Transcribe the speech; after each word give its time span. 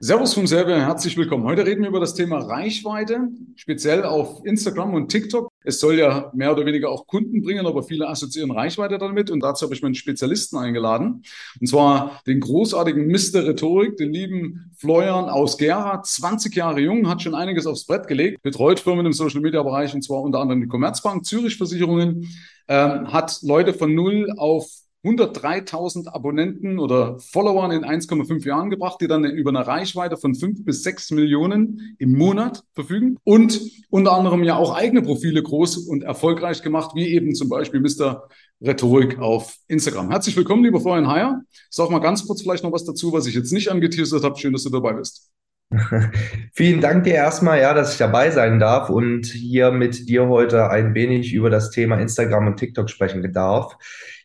Servus 0.00 0.34
vom 0.34 0.48
Server, 0.48 0.76
herzlich 0.76 1.16
willkommen. 1.16 1.44
Heute 1.44 1.64
reden 1.64 1.82
wir 1.82 1.88
über 1.88 2.00
das 2.00 2.14
Thema 2.14 2.38
Reichweite, 2.38 3.28
speziell 3.54 4.02
auf 4.02 4.44
Instagram 4.44 4.92
und 4.92 5.08
TikTok. 5.08 5.48
Es 5.62 5.78
soll 5.78 6.00
ja 6.00 6.32
mehr 6.34 6.50
oder 6.50 6.66
weniger 6.66 6.90
auch 6.90 7.06
Kunden 7.06 7.42
bringen, 7.42 7.64
aber 7.64 7.84
viele 7.84 8.08
assoziieren 8.08 8.50
Reichweite 8.50 8.98
damit 8.98 9.30
und 9.30 9.40
dazu 9.40 9.64
habe 9.64 9.74
ich 9.74 9.82
meinen 9.82 9.94
Spezialisten 9.94 10.58
eingeladen. 10.58 11.22
Und 11.60 11.66
zwar 11.68 12.20
den 12.26 12.40
großartigen 12.40 13.06
Mr. 13.06 13.46
Rhetorik, 13.46 13.96
den 13.96 14.12
lieben 14.12 14.72
Florian 14.76 15.28
aus 15.28 15.58
Gera, 15.58 16.02
20 16.02 16.56
Jahre 16.56 16.80
jung, 16.80 17.08
hat 17.08 17.22
schon 17.22 17.36
einiges 17.36 17.64
aufs 17.64 17.86
Brett 17.86 18.08
gelegt, 18.08 18.42
betreut 18.42 18.80
Firmen 18.80 19.06
im 19.06 19.12
Social 19.12 19.40
Media 19.40 19.62
Bereich 19.62 19.94
und 19.94 20.02
zwar 20.02 20.22
unter 20.22 20.40
anderem 20.40 20.60
die 20.60 20.68
Commerzbank, 20.68 21.24
Zürich 21.24 21.56
Versicherungen, 21.56 22.28
ähm, 22.66 23.12
hat 23.12 23.38
Leute 23.42 23.72
von 23.72 23.94
null 23.94 24.34
auf 24.36 24.66
103.000 25.04 26.08
Abonnenten 26.08 26.78
oder 26.78 27.18
Followern 27.18 27.70
in 27.70 27.84
1,5 27.84 28.46
Jahren 28.46 28.70
gebracht, 28.70 29.00
die 29.02 29.06
dann 29.06 29.24
über 29.24 29.50
eine 29.50 29.66
Reichweite 29.66 30.16
von 30.16 30.34
5 30.34 30.64
bis 30.64 30.82
6 30.82 31.10
Millionen 31.10 31.94
im 31.98 32.16
Monat 32.16 32.64
verfügen 32.72 33.18
und 33.22 33.60
unter 33.90 34.12
anderem 34.12 34.42
ja 34.42 34.56
auch 34.56 34.74
eigene 34.74 35.02
Profile 35.02 35.42
groß 35.42 35.76
und 35.88 36.04
erfolgreich 36.04 36.62
gemacht, 36.62 36.92
wie 36.94 37.08
eben 37.08 37.34
zum 37.34 37.50
Beispiel 37.50 37.80
Mr. 37.80 38.28
Rhetorik 38.62 39.18
auf 39.18 39.58
Instagram. 39.68 40.10
Herzlich 40.10 40.36
willkommen, 40.36 40.64
lieber 40.64 40.80
Florian 40.80 41.08
Heyer. 41.08 41.42
Sag 41.68 41.90
mal 41.90 41.98
ganz 41.98 42.26
kurz 42.26 42.40
vielleicht 42.40 42.64
noch 42.64 42.72
was 42.72 42.84
dazu, 42.84 43.12
was 43.12 43.26
ich 43.26 43.34
jetzt 43.34 43.52
nicht 43.52 43.70
angeteasert 43.70 44.24
habe. 44.24 44.38
Schön, 44.38 44.54
dass 44.54 44.62
du 44.62 44.70
dabei 44.70 44.94
bist. 44.94 45.33
Vielen 46.52 46.80
Dank 46.80 47.04
dir 47.04 47.14
erstmal, 47.14 47.60
ja, 47.60 47.74
dass 47.74 47.92
ich 47.92 47.98
dabei 47.98 48.30
sein 48.30 48.58
darf 48.58 48.90
und 48.90 49.26
hier 49.26 49.70
mit 49.70 50.08
dir 50.08 50.28
heute 50.28 50.70
ein 50.70 50.94
wenig 50.94 51.32
über 51.32 51.50
das 51.50 51.70
Thema 51.70 51.96
Instagram 51.96 52.48
und 52.48 52.56
TikTok 52.56 52.90
sprechen 52.90 53.32
darf. 53.32 53.76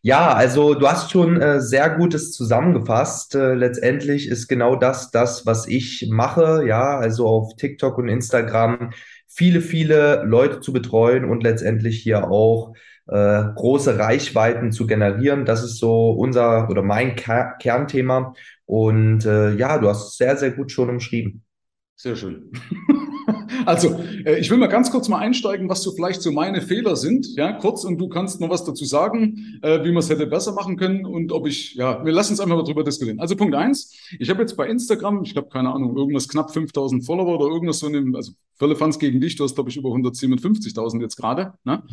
Ja, 0.01 0.33
also 0.33 0.75
du 0.75 0.87
hast 0.87 1.11
schon 1.11 1.41
äh, 1.41 1.59
sehr 1.59 1.89
Gutes 1.89 2.31
zusammengefasst. 2.31 3.35
Äh, 3.35 3.53
letztendlich 3.55 4.27
ist 4.29 4.47
genau 4.47 4.75
das 4.75 5.11
das, 5.11 5.45
was 5.45 5.67
ich 5.67 6.07
mache, 6.09 6.63
ja, 6.65 6.97
also 6.97 7.27
auf 7.27 7.55
TikTok 7.55 7.97
und 7.97 8.07
Instagram 8.07 8.91
viele, 9.27 9.61
viele 9.61 10.23
Leute 10.23 10.59
zu 10.61 10.73
betreuen 10.73 11.25
und 11.25 11.43
letztendlich 11.43 12.01
hier 12.01 12.29
auch 12.29 12.73
äh, 13.07 13.43
große 13.55 13.97
Reichweiten 13.97 14.71
zu 14.71 14.87
generieren. 14.87 15.45
Das 15.45 15.63
ist 15.63 15.77
so 15.77 16.11
unser 16.11 16.69
oder 16.69 16.83
mein 16.83 17.15
Ker 17.15 17.55
Kernthema. 17.59 18.33
Und 18.69 19.25
äh, 19.25 19.55
ja, 19.55 19.79
du 19.79 19.89
hast 19.89 20.09
es 20.09 20.17
sehr, 20.17 20.37
sehr 20.37 20.51
gut 20.51 20.71
schon 20.71 20.91
umschrieben. 20.91 21.41
Sehr 21.95 22.15
schön. 22.15 22.51
Also, 23.65 23.99
äh, 24.25 24.39
ich 24.39 24.49
will 24.49 24.57
mal 24.57 24.67
ganz 24.67 24.89
kurz 24.89 25.09
mal 25.09 25.19
einsteigen, 25.19 25.67
was 25.69 25.81
so 25.81 25.91
vielleicht 25.91 26.21
so 26.21 26.31
meine 26.31 26.61
Fehler 26.61 26.95
sind. 26.95 27.35
Ja, 27.35 27.51
kurz 27.51 27.83
und 27.83 27.97
du 27.97 28.07
kannst 28.07 28.39
noch 28.39 28.49
was 28.49 28.63
dazu 28.63 28.85
sagen, 28.85 29.59
äh, 29.61 29.83
wie 29.83 29.91
man 29.91 29.97
es 29.97 30.09
hätte 30.09 30.27
besser 30.27 30.53
machen 30.53 30.77
können 30.77 31.05
und 31.05 31.31
ob 31.31 31.45
ich, 31.45 31.75
ja, 31.75 32.03
wir 32.05 32.13
lassen 32.13 32.33
uns 32.33 32.39
einfach 32.39 32.55
mal 32.55 32.63
drüber 32.63 32.83
diskutieren. 32.83 33.19
Also 33.19 33.35
Punkt 33.35 33.55
eins, 33.55 33.93
ich 34.17 34.29
habe 34.29 34.41
jetzt 34.41 34.55
bei 34.55 34.67
Instagram, 34.67 35.23
ich 35.23 35.35
habe 35.35 35.49
keine 35.49 35.73
Ahnung, 35.73 35.97
irgendwas 35.97 36.27
knapp 36.27 36.51
5000 36.51 37.05
Follower 37.05 37.37
oder 37.37 37.53
irgendwas 37.53 37.79
so 37.79 37.87
in 37.87 37.93
dem, 37.93 38.15
also 38.15 38.31
Völle 38.55 38.75
Fans 38.75 38.97
gegen 38.97 39.19
dich, 39.19 39.35
du 39.35 39.43
hast 39.43 39.55
glaube 39.55 39.69
ich 39.69 39.77
über 39.77 39.89
157.000 39.89 41.01
jetzt 41.01 41.17
gerade. 41.17 41.53
Ne? 41.63 41.83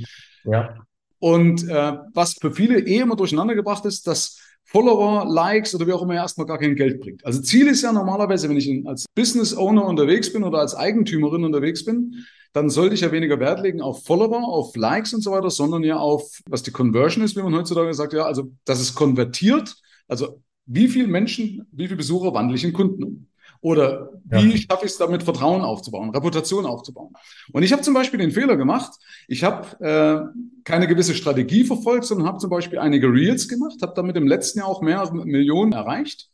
Ja. 0.45 0.87
Und 1.19 1.69
äh, 1.69 1.93
was 2.13 2.35
für 2.35 2.53
viele 2.53 2.81
eh 2.81 2.99
immer 2.99 3.17
durcheinander 3.17 3.55
gebracht 3.55 3.85
ist, 3.85 4.07
dass 4.07 4.39
Follower, 4.65 5.25
Likes 5.27 5.75
oder 5.75 5.87
wie 5.87 5.93
auch 5.93 6.03
immer 6.03 6.15
erstmal 6.15 6.47
gar 6.47 6.59
kein 6.59 6.75
Geld 6.75 7.01
bringt. 7.01 7.25
Also 7.25 7.41
Ziel 7.41 7.69
ist 7.69 7.83
ja 7.83 7.93
normalerweise, 7.93 8.49
wenn 8.49 8.57
ich 8.57 8.87
als 8.87 9.07
Business 9.15 9.57
Owner 9.57 9.85
unterwegs 9.85 10.33
bin 10.33 10.43
oder 10.43 10.59
als 10.59 10.75
Eigentümerin 10.75 11.45
unterwegs 11.45 11.85
bin, 11.85 12.27
dann 12.53 12.69
sollte 12.69 12.95
ich 12.95 13.03
ja 13.03 13.13
weniger 13.13 13.39
Wert 13.39 13.61
legen 13.63 13.81
auf 13.81 14.05
Follower, 14.05 14.43
auf 14.43 14.75
Likes 14.77 15.15
und 15.15 15.21
so 15.21 15.31
weiter, 15.31 15.51
sondern 15.51 15.85
ja 15.85 15.99
auf, 15.99 16.41
was 16.49 16.63
die 16.63 16.73
Conversion 16.73 17.23
ist, 17.23 17.37
wie 17.37 17.43
man 17.43 17.55
heutzutage 17.55 17.93
sagt, 17.95 18.13
ja, 18.13 18.25
also, 18.25 18.51
dass 18.65 18.81
es 18.81 18.95
konvertiert. 18.95 19.77
Also, 20.09 20.43
wie 20.65 20.89
viele 20.89 21.07
Menschen, 21.07 21.67
wie 21.71 21.85
viele 21.85 21.99
Besucher 21.99 22.35
wandle 22.35 22.57
ich 22.57 22.65
in 22.65 22.73
Kunden 22.73 23.05
um? 23.05 23.27
Oder 23.61 24.11
wie 24.25 24.51
ja. 24.51 24.57
schaffe 24.57 24.87
ich 24.87 24.93
es 24.93 24.99
damit, 24.99 25.23
Vertrauen 25.23 25.63
aufzubauen, 25.63 26.11
Reputation 26.11 26.67
aufzubauen? 26.67 27.13
Und 27.53 27.63
ich 27.63 27.73
habe 27.73 27.83
zum 27.83 27.95
Beispiel 27.95 28.19
den 28.19 28.31
Fehler 28.31 28.57
gemacht, 28.57 28.93
ich 29.29 29.45
habe 29.45 29.81
äh, 29.81 30.63
keine 30.65 30.87
gewisse 30.87 31.15
Strategie 31.15 31.65
verfolgt, 31.65 32.05
sondern 32.05 32.27
habe 32.27 32.39
zum 32.39 32.51
Beispiel 32.51 32.79
einige 32.79 33.09
Reels 33.09 33.49
gemacht, 33.49 33.81
habe 33.83 33.93
damit 33.95 34.17
im 34.17 34.27
letzten 34.27 34.61
Jahr 34.61 34.69
auch 34.69 34.83
mehr 34.83 35.11
Millionen 35.13 35.73
erreicht. 35.73 36.31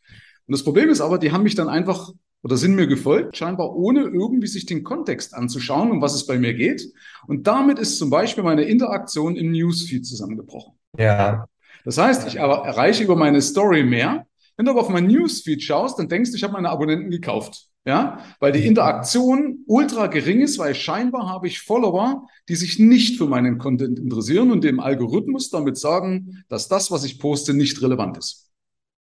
Und 0.46 0.52
das 0.52 0.64
Problem 0.64 0.88
ist 0.88 1.00
aber, 1.00 1.18
die 1.18 1.32
haben 1.32 1.44
mich 1.44 1.54
dann 1.54 1.68
einfach 1.68 2.12
oder 2.42 2.56
sind 2.56 2.74
mir 2.74 2.86
gefolgt, 2.86 3.36
scheinbar 3.36 3.74
ohne 3.74 4.00
irgendwie 4.00 4.48
sich 4.48 4.66
den 4.66 4.82
Kontext 4.82 5.34
anzuschauen, 5.34 5.90
um 5.90 6.02
was 6.02 6.14
es 6.14 6.26
bei 6.26 6.38
mir 6.38 6.54
geht. 6.54 6.92
Und 7.26 7.46
damit 7.46 7.78
ist 7.78 7.98
zum 7.98 8.10
Beispiel 8.10 8.42
meine 8.42 8.64
Interaktion 8.64 9.36
im 9.36 9.52
Newsfeed 9.52 10.04
zusammengebrochen. 10.04 10.74
Ja. 10.98 11.46
Das 11.84 11.98
heißt, 11.98 12.26
ich 12.28 12.36
erreiche 12.36 13.04
über 13.04 13.16
meine 13.16 13.40
Story 13.42 13.84
mehr, 13.84 14.26
wenn 14.56 14.66
du 14.66 14.72
aber 14.72 14.80
auf 14.80 14.88
mein 14.88 15.06
Newsfeed 15.06 15.62
schaust, 15.62 15.98
dann 15.98 16.08
denkst 16.08 16.30
du, 16.30 16.36
ich 16.36 16.44
habe 16.44 16.52
meine 16.52 16.70
Abonnenten 16.70 17.10
gekauft. 17.10 17.68
Ja, 17.84 18.20
weil 18.38 18.52
die 18.52 18.64
Interaktion 18.64 19.64
ultra 19.66 20.06
gering 20.06 20.40
ist, 20.40 20.56
weil 20.58 20.72
scheinbar 20.72 21.28
habe 21.28 21.48
ich 21.48 21.62
Follower, 21.62 22.28
die 22.48 22.54
sich 22.54 22.78
nicht 22.78 23.18
für 23.18 23.26
meinen 23.26 23.58
Content 23.58 23.98
interessieren 23.98 24.52
und 24.52 24.62
dem 24.62 24.78
Algorithmus 24.78 25.50
damit 25.50 25.76
sagen, 25.76 26.44
dass 26.48 26.68
das, 26.68 26.92
was 26.92 27.02
ich 27.02 27.18
poste, 27.18 27.54
nicht 27.54 27.82
relevant 27.82 28.18
ist. 28.18 28.52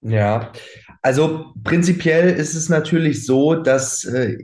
Ja, 0.01 0.51
also 1.01 1.53
prinzipiell 1.63 2.29
ist 2.29 2.55
es 2.55 2.67
natürlich 2.67 3.25
so, 3.25 3.55
dass 3.55 4.03
äh, 4.03 4.37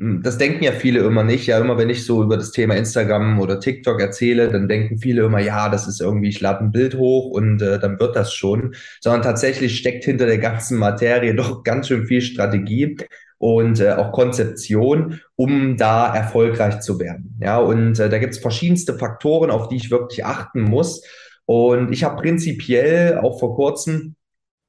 das 0.00 0.38
denken 0.38 0.64
ja 0.64 0.72
viele 0.72 1.00
immer 1.00 1.24
nicht. 1.24 1.46
Ja, 1.46 1.58
immer 1.58 1.76
wenn 1.76 1.90
ich 1.90 2.06
so 2.06 2.22
über 2.22 2.38
das 2.38 2.52
Thema 2.52 2.74
Instagram 2.74 3.38
oder 3.38 3.60
TikTok 3.60 4.00
erzähle, 4.00 4.48
dann 4.48 4.66
denken 4.66 4.96
viele 4.96 5.24
immer, 5.24 5.40
ja, 5.40 5.68
das 5.68 5.86
ist 5.86 6.00
irgendwie, 6.00 6.30
ich 6.30 6.40
lade 6.40 6.64
ein 6.64 6.72
Bild 6.72 6.94
hoch 6.94 7.26
und 7.26 7.60
äh, 7.60 7.78
dann 7.78 8.00
wird 8.00 8.16
das 8.16 8.32
schon. 8.32 8.74
Sondern 9.00 9.20
tatsächlich 9.20 9.76
steckt 9.76 10.04
hinter 10.04 10.24
der 10.24 10.38
ganzen 10.38 10.78
Materie 10.78 11.34
doch 11.36 11.64
ganz 11.64 11.88
schön 11.88 12.06
viel 12.06 12.22
Strategie 12.22 12.96
und 13.36 13.80
äh, 13.80 13.92
auch 13.92 14.12
Konzeption, 14.12 15.20
um 15.36 15.76
da 15.76 16.14
erfolgreich 16.14 16.80
zu 16.80 16.98
werden. 16.98 17.38
Ja, 17.42 17.58
und 17.58 17.98
äh, 17.98 18.08
da 18.08 18.18
gibt 18.18 18.32
es 18.32 18.40
verschiedenste 18.40 18.94
Faktoren, 18.98 19.50
auf 19.50 19.68
die 19.68 19.76
ich 19.76 19.90
wirklich 19.90 20.24
achten 20.24 20.62
muss. 20.62 21.04
Und 21.44 21.92
ich 21.92 22.04
habe 22.04 22.22
prinzipiell 22.22 23.18
auch 23.18 23.38
vor 23.38 23.54
kurzem 23.54 24.14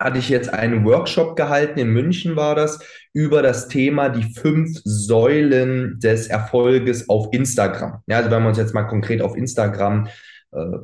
hatte 0.02 0.18
ich 0.18 0.30
jetzt 0.30 0.52
einen 0.52 0.84
Workshop 0.84 1.36
gehalten, 1.36 1.80
in 1.80 1.90
München 1.90 2.36
war 2.36 2.56
das, 2.56 2.80
über 3.14 3.42
das 3.42 3.68
Thema 3.68 4.10
die 4.10 4.34
fünf 4.34 4.80
Säulen 4.84 6.00
des 6.00 6.28
Erfolges 6.28 7.10
auf 7.10 7.28
Instagram. 7.32 8.02
Ja, 8.08 8.18
also 8.18 8.32
wenn 8.32 8.42
wir 8.44 8.50
uns 8.50 8.58
jetzt 8.58 8.74
mal 8.74 8.84
konkret 8.84 9.22
auf 9.22 9.36
Instagram 9.36 10.08
äh, 10.52 10.78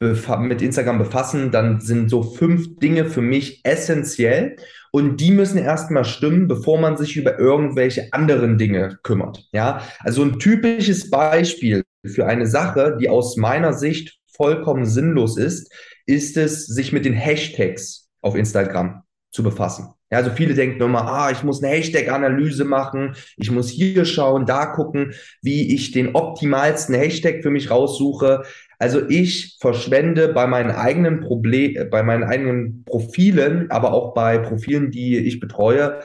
mit 0.00 0.60
Instagram 0.60 0.98
befassen, 0.98 1.50
dann 1.50 1.80
sind 1.80 2.10
so 2.10 2.22
fünf 2.22 2.78
Dinge 2.78 3.06
für 3.06 3.22
mich 3.22 3.62
essentiell 3.64 4.56
und 4.90 5.20
die 5.20 5.30
müssen 5.30 5.58
erstmal 5.58 6.04
stimmen, 6.04 6.48
bevor 6.48 6.78
man 6.78 6.96
sich 6.96 7.16
über 7.16 7.38
irgendwelche 7.38 8.12
anderen 8.12 8.58
Dinge 8.58 8.98
kümmert. 9.02 9.48
Ja, 9.52 9.82
also 10.00 10.22
ein 10.22 10.38
typisches 10.38 11.10
Beispiel 11.10 11.82
für 12.04 12.26
eine 12.26 12.46
Sache, 12.46 12.98
die 13.00 13.08
aus 13.08 13.36
meiner 13.36 13.72
Sicht 13.72 14.18
vollkommen 14.26 14.84
sinnlos 14.84 15.38
ist, 15.38 15.72
ist 16.04 16.36
es, 16.36 16.66
sich 16.66 16.92
mit 16.92 17.04
den 17.04 17.14
Hashtags 17.14 18.10
auf 18.20 18.36
Instagram 18.36 19.02
zu 19.30 19.42
befassen. 19.42 19.95
Ja, 20.10 20.18
also 20.18 20.30
viele 20.30 20.54
denken 20.54 20.80
immer, 20.80 21.08
ah, 21.08 21.30
ich 21.32 21.42
muss 21.42 21.62
eine 21.62 21.72
Hashtag-Analyse 21.74 22.64
machen, 22.64 23.16
ich 23.36 23.50
muss 23.50 23.68
hier 23.68 24.04
schauen, 24.04 24.46
da 24.46 24.66
gucken, 24.66 25.14
wie 25.42 25.74
ich 25.74 25.90
den 25.90 26.14
optimalsten 26.14 26.94
Hashtag 26.94 27.42
für 27.42 27.50
mich 27.50 27.70
raussuche. 27.70 28.44
Also 28.78 29.08
ich 29.08 29.56
verschwende 29.60 30.28
bei 30.28 30.46
meinen 30.46 30.70
eigenen 30.70 31.20
Problem, 31.20 31.90
bei 31.90 32.02
meinen 32.04 32.22
eigenen 32.22 32.84
Profilen, 32.84 33.70
aber 33.70 33.92
auch 33.94 34.14
bei 34.14 34.38
Profilen, 34.38 34.92
die 34.92 35.18
ich 35.18 35.40
betreue, 35.40 36.00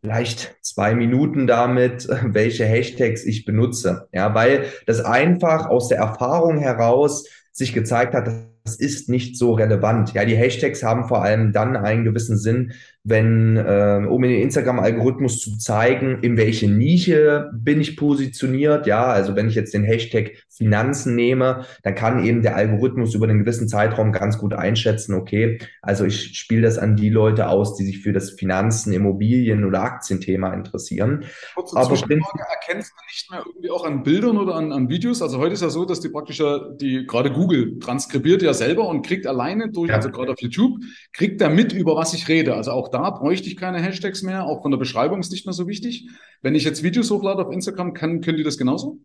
vielleicht 0.00 0.56
zwei 0.62 0.94
Minuten 0.94 1.46
damit, 1.46 2.08
welche 2.24 2.64
Hashtags 2.64 3.24
ich 3.24 3.44
benutze. 3.44 4.08
Ja, 4.12 4.34
weil 4.34 4.66
das 4.86 5.00
einfach 5.00 5.66
aus 5.66 5.88
der 5.88 5.98
Erfahrung 5.98 6.58
heraus 6.58 7.28
sich 7.52 7.72
gezeigt 7.72 8.14
hat, 8.14 8.28
das 8.64 8.76
ist 8.76 9.08
nicht 9.08 9.36
so 9.36 9.52
relevant. 9.52 10.14
Ja, 10.14 10.24
die 10.24 10.36
Hashtags 10.36 10.82
haben 10.82 11.08
vor 11.08 11.22
allem 11.22 11.52
dann 11.52 11.76
einen 11.76 12.04
gewissen 12.04 12.36
Sinn, 12.36 12.72
wenn, 13.04 13.56
äh, 13.56 14.06
um 14.08 14.22
in 14.24 14.30
den 14.30 14.42
Instagram-Algorithmus 14.42 15.40
zu 15.40 15.58
zeigen, 15.58 16.20
in 16.22 16.36
welche 16.36 16.70
Nische 16.70 17.50
bin 17.52 17.80
ich 17.80 17.96
positioniert. 17.96 18.86
Ja, 18.86 19.06
also 19.06 19.34
wenn 19.34 19.48
ich 19.48 19.56
jetzt 19.56 19.74
den 19.74 19.84
Hashtag 19.84 20.32
Finanzen 20.62 21.16
nehme, 21.16 21.64
dann 21.82 21.94
kann 21.94 22.24
eben 22.24 22.42
der 22.42 22.54
Algorithmus 22.54 23.14
über 23.14 23.28
einen 23.28 23.40
gewissen 23.40 23.68
Zeitraum 23.68 24.12
ganz 24.12 24.38
gut 24.38 24.54
einschätzen, 24.54 25.14
okay, 25.14 25.58
also 25.82 26.04
ich 26.04 26.38
spiele 26.38 26.62
das 26.62 26.78
an 26.78 26.94
die 26.96 27.10
Leute 27.10 27.48
aus, 27.48 27.76
die 27.76 27.84
sich 27.84 27.98
für 28.00 28.12
das 28.12 28.30
Finanzen, 28.30 28.92
Immobilien 28.92 29.64
oder 29.64 29.82
Aktienthema 29.82 30.54
interessieren. 30.54 31.24
Kurze 31.54 31.76
Aber 31.76 31.88
Zwischenfrage, 31.88 32.44
erkennst 32.48 32.92
du 32.92 33.04
nicht 33.06 33.30
mehr 33.30 33.42
irgendwie 33.46 33.70
auch 33.70 33.84
an 33.84 34.02
Bildern 34.04 34.38
oder 34.38 34.54
an, 34.54 34.72
an 34.72 34.88
Videos? 34.88 35.20
Also 35.20 35.38
heute 35.38 35.54
ist 35.54 35.62
ja 35.62 35.70
so, 35.70 35.84
dass 35.84 36.00
die 36.00 36.08
praktisch 36.08 36.42
die 36.80 37.06
gerade 37.06 37.32
Google 37.32 37.78
transkribiert 37.80 38.42
ja 38.42 38.54
selber 38.54 38.88
und 38.88 39.04
kriegt 39.04 39.26
alleine 39.26 39.70
durch, 39.70 39.90
ja. 39.90 39.96
also 39.96 40.10
gerade 40.10 40.32
auf 40.32 40.40
YouTube, 40.40 40.78
kriegt 41.12 41.40
er 41.40 41.50
mit, 41.50 41.72
über 41.72 41.96
was 41.96 42.14
ich 42.14 42.28
rede. 42.28 42.54
Also 42.54 42.70
auch 42.70 42.88
da 42.88 43.10
bräuchte 43.10 43.48
ich 43.48 43.56
keine 43.56 43.78
Hashtags 43.80 44.22
mehr, 44.22 44.44
auch 44.44 44.62
von 44.62 44.70
der 44.70 44.78
Beschreibung 44.78 45.20
ist 45.20 45.32
nicht 45.32 45.46
mehr 45.46 45.52
so 45.52 45.66
wichtig. 45.66 46.08
Wenn 46.40 46.54
ich 46.54 46.64
jetzt 46.64 46.82
Videos 46.82 47.10
hochlade 47.10 47.44
auf 47.44 47.52
Instagram, 47.52 47.94
kann, 47.94 48.20
können 48.20 48.36
die 48.36 48.44
das 48.44 48.58
genauso? 48.58 48.98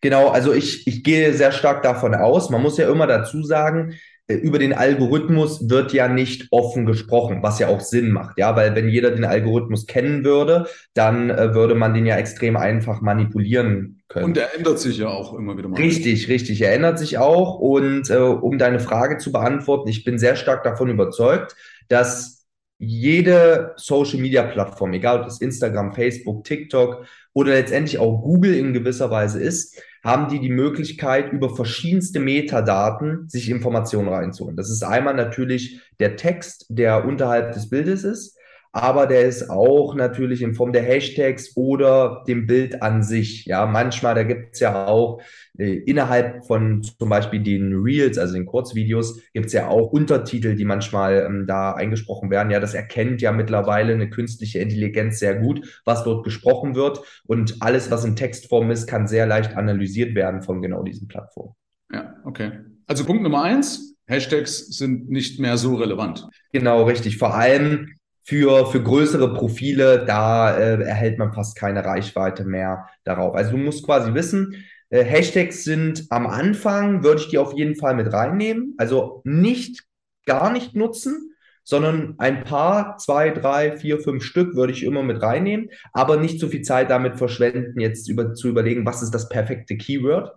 Genau, 0.00 0.28
also 0.28 0.52
ich, 0.52 0.86
ich 0.86 1.02
gehe 1.02 1.32
sehr 1.32 1.52
stark 1.52 1.82
davon 1.82 2.14
aus. 2.14 2.50
Man 2.50 2.62
muss 2.62 2.78
ja 2.78 2.90
immer 2.90 3.06
dazu 3.06 3.42
sagen, 3.42 3.94
äh, 4.26 4.34
über 4.36 4.58
den 4.58 4.72
Algorithmus 4.72 5.68
wird 5.68 5.92
ja 5.92 6.08
nicht 6.08 6.48
offen 6.50 6.86
gesprochen, 6.86 7.42
was 7.42 7.58
ja 7.58 7.68
auch 7.68 7.80
Sinn 7.80 8.10
macht, 8.10 8.38
ja, 8.38 8.56
weil 8.56 8.74
wenn 8.74 8.88
jeder 8.88 9.10
den 9.10 9.24
Algorithmus 9.24 9.86
kennen 9.86 10.24
würde, 10.24 10.66
dann 10.94 11.30
äh, 11.30 11.54
würde 11.54 11.74
man 11.74 11.92
den 11.92 12.06
ja 12.06 12.16
extrem 12.16 12.56
einfach 12.56 13.02
manipulieren 13.02 14.02
können. 14.08 14.24
Und 14.24 14.36
er 14.38 14.54
ändert 14.56 14.78
sich 14.78 14.98
ja 14.98 15.08
auch 15.08 15.34
immer 15.34 15.56
wieder 15.58 15.68
mal. 15.68 15.76
Richtig, 15.76 16.28
richtig, 16.28 16.62
er 16.62 16.72
ändert 16.72 16.98
sich 16.98 17.18
auch. 17.18 17.58
Und 17.58 18.08
äh, 18.08 18.16
um 18.16 18.58
deine 18.58 18.80
Frage 18.80 19.18
zu 19.18 19.30
beantworten, 19.30 19.88
ich 19.88 20.04
bin 20.04 20.18
sehr 20.18 20.36
stark 20.36 20.64
davon 20.64 20.88
überzeugt, 20.88 21.54
dass 21.88 22.33
jede 22.78 23.72
Social 23.76 24.20
Media 24.20 24.42
Plattform, 24.42 24.92
egal 24.92 25.20
ob 25.20 25.24
das 25.24 25.40
Instagram, 25.40 25.92
Facebook, 25.92 26.44
TikTok 26.44 27.06
oder 27.32 27.52
letztendlich 27.52 27.98
auch 27.98 28.22
Google 28.22 28.54
in 28.54 28.72
gewisser 28.72 29.10
Weise 29.10 29.40
ist, 29.40 29.80
haben 30.02 30.28
die 30.28 30.40
die 30.40 30.50
Möglichkeit, 30.50 31.32
über 31.32 31.54
verschiedenste 31.54 32.20
Metadaten 32.20 33.28
sich 33.28 33.48
Informationen 33.48 34.08
reinzuholen. 34.08 34.56
Das 34.56 34.70
ist 34.70 34.82
einmal 34.82 35.14
natürlich 35.14 35.80
der 35.98 36.16
Text, 36.16 36.66
der 36.68 37.06
unterhalb 37.06 37.52
des 37.52 37.70
Bildes 37.70 38.04
ist 38.04 38.36
aber 38.74 39.06
der 39.06 39.22
ist 39.22 39.50
auch 39.50 39.94
natürlich 39.94 40.42
in 40.42 40.54
Form 40.54 40.72
der 40.72 40.82
Hashtags 40.82 41.56
oder 41.56 42.24
dem 42.26 42.48
Bild 42.48 42.82
an 42.82 43.04
sich. 43.04 43.44
Ja, 43.46 43.66
manchmal, 43.66 44.16
da 44.16 44.24
gibt 44.24 44.54
es 44.54 44.60
ja 44.60 44.88
auch 44.88 45.22
äh, 45.56 45.74
innerhalb 45.74 46.44
von 46.44 46.82
zum 46.82 47.08
Beispiel 47.08 47.40
den 47.40 47.72
Reels, 47.72 48.18
also 48.18 48.34
den 48.34 48.46
Kurzvideos, 48.46 49.20
gibt 49.32 49.46
es 49.46 49.52
ja 49.52 49.68
auch 49.68 49.92
Untertitel, 49.92 50.56
die 50.56 50.64
manchmal 50.64 51.24
ähm, 51.24 51.46
da 51.46 51.74
eingesprochen 51.74 52.32
werden. 52.32 52.50
Ja, 52.50 52.58
das 52.58 52.74
erkennt 52.74 53.22
ja 53.22 53.30
mittlerweile 53.30 53.92
eine 53.92 54.10
künstliche 54.10 54.58
Intelligenz 54.58 55.20
sehr 55.20 55.36
gut, 55.36 55.80
was 55.84 56.02
dort 56.02 56.24
gesprochen 56.24 56.74
wird. 56.74 57.00
Und 57.28 57.62
alles, 57.62 57.92
was 57.92 58.04
in 58.04 58.16
Textform 58.16 58.72
ist, 58.72 58.88
kann 58.88 59.06
sehr 59.06 59.26
leicht 59.26 59.56
analysiert 59.56 60.16
werden 60.16 60.42
von 60.42 60.60
genau 60.60 60.82
diesen 60.82 61.06
Plattformen. 61.06 61.54
Ja, 61.92 62.16
okay. 62.24 62.50
Also 62.88 63.04
Punkt 63.04 63.22
Nummer 63.22 63.44
eins, 63.44 63.94
Hashtags 64.06 64.66
sind 64.76 65.08
nicht 65.10 65.38
mehr 65.38 65.58
so 65.58 65.76
relevant. 65.76 66.26
Genau, 66.50 66.82
richtig. 66.82 67.18
Vor 67.18 67.34
allem 67.36 67.94
für, 68.24 68.66
für 68.66 68.82
größere 68.82 69.34
Profile, 69.34 70.04
da 70.06 70.56
äh, 70.56 70.82
erhält 70.82 71.18
man 71.18 71.32
fast 71.32 71.56
keine 71.56 71.84
Reichweite 71.84 72.44
mehr 72.44 72.88
darauf. 73.04 73.34
Also 73.34 73.52
du 73.52 73.58
musst 73.58 73.84
quasi 73.84 74.14
wissen, 74.14 74.64
äh, 74.88 75.04
Hashtags 75.04 75.64
sind 75.64 76.06
am 76.10 76.26
Anfang, 76.26 77.04
würde 77.04 77.20
ich 77.20 77.28
die 77.28 77.38
auf 77.38 77.52
jeden 77.52 77.76
Fall 77.76 77.94
mit 77.94 78.12
reinnehmen. 78.12 78.74
Also 78.78 79.20
nicht 79.24 79.84
gar 80.24 80.50
nicht 80.50 80.74
nutzen, 80.74 81.34
sondern 81.64 82.14
ein 82.18 82.44
paar, 82.44 82.96
zwei, 82.98 83.30
drei, 83.30 83.76
vier, 83.76 83.98
fünf 83.98 84.22
Stück 84.22 84.54
würde 84.54 84.72
ich 84.72 84.84
immer 84.84 85.02
mit 85.02 85.22
reinnehmen, 85.22 85.70
aber 85.92 86.16
nicht 86.16 86.38
so 86.38 86.48
viel 86.48 86.62
Zeit 86.62 86.90
damit 86.90 87.16
verschwenden, 87.16 87.80
jetzt 87.80 88.08
über, 88.08 88.34
zu 88.34 88.48
überlegen, 88.48 88.86
was 88.86 89.02
ist 89.02 89.14
das 89.14 89.28
perfekte 89.28 89.76
Keyword. 89.76 90.30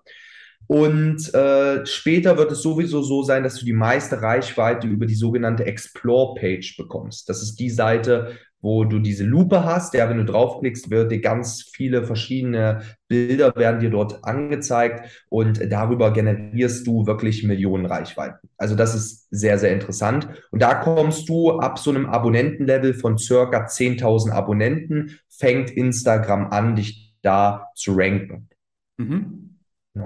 Und 0.68 1.34
äh, 1.34 1.86
später 1.86 2.38
wird 2.38 2.52
es 2.52 2.62
sowieso 2.62 3.02
so 3.02 3.24
sein, 3.24 3.44
dass 3.44 3.56
du 3.56 3.66
die 3.66 3.74
meiste 3.74 4.22
Reichweite 4.22 4.88
über 4.88 5.06
die 5.06 5.16
sogenannte 5.16 5.66
Explore-Page 5.66 6.76
bekommst. 6.78 7.30
Das 7.30 7.42
ist 7.42 7.56
die 7.56 7.70
Seite, 7.70 8.38
wo 8.60 8.84
du 8.84 9.00
diese 9.00 9.24
Lupe 9.24 9.64
hast. 9.64 9.94
Ja, 9.94 10.10
wenn 10.10 10.18
du 10.18 10.26
draufklickst, 10.26 10.90
wird 10.90 11.12
dir 11.12 11.22
ganz 11.22 11.70
viele 11.74 12.04
verschiedene 12.04 12.82
Bilder 13.08 13.56
werden 13.56 13.80
dir 13.80 13.90
dort 13.90 14.26
angezeigt 14.26 15.24
und 15.30 15.72
darüber 15.72 16.12
generierst 16.12 16.86
du 16.86 17.06
wirklich 17.06 17.44
Millionen 17.44 17.86
Reichweiten. 17.86 18.50
Also 18.58 18.76
das 18.76 18.96
ist 18.96 19.28
sehr, 19.32 19.58
sehr 19.60 19.72
interessant. 19.72 20.28
Und 20.52 20.62
da 20.62 20.76
kommst 20.76 21.30
du 21.30 21.60
ab 21.60 21.80
so 21.80 21.92
einem 21.92 22.08
Abonnentenlevel 22.08 22.94
von 22.94 23.18
circa 23.18 23.68
10.000 23.68 24.32
Abonnenten, 24.32 25.20
fängt 25.30 25.70
Instagram 25.70 26.48
an, 26.48 26.76
dich 26.76 27.16
da 27.22 27.68
zu 27.76 27.94
ranken. 27.96 28.50
Mhm. 28.98 29.60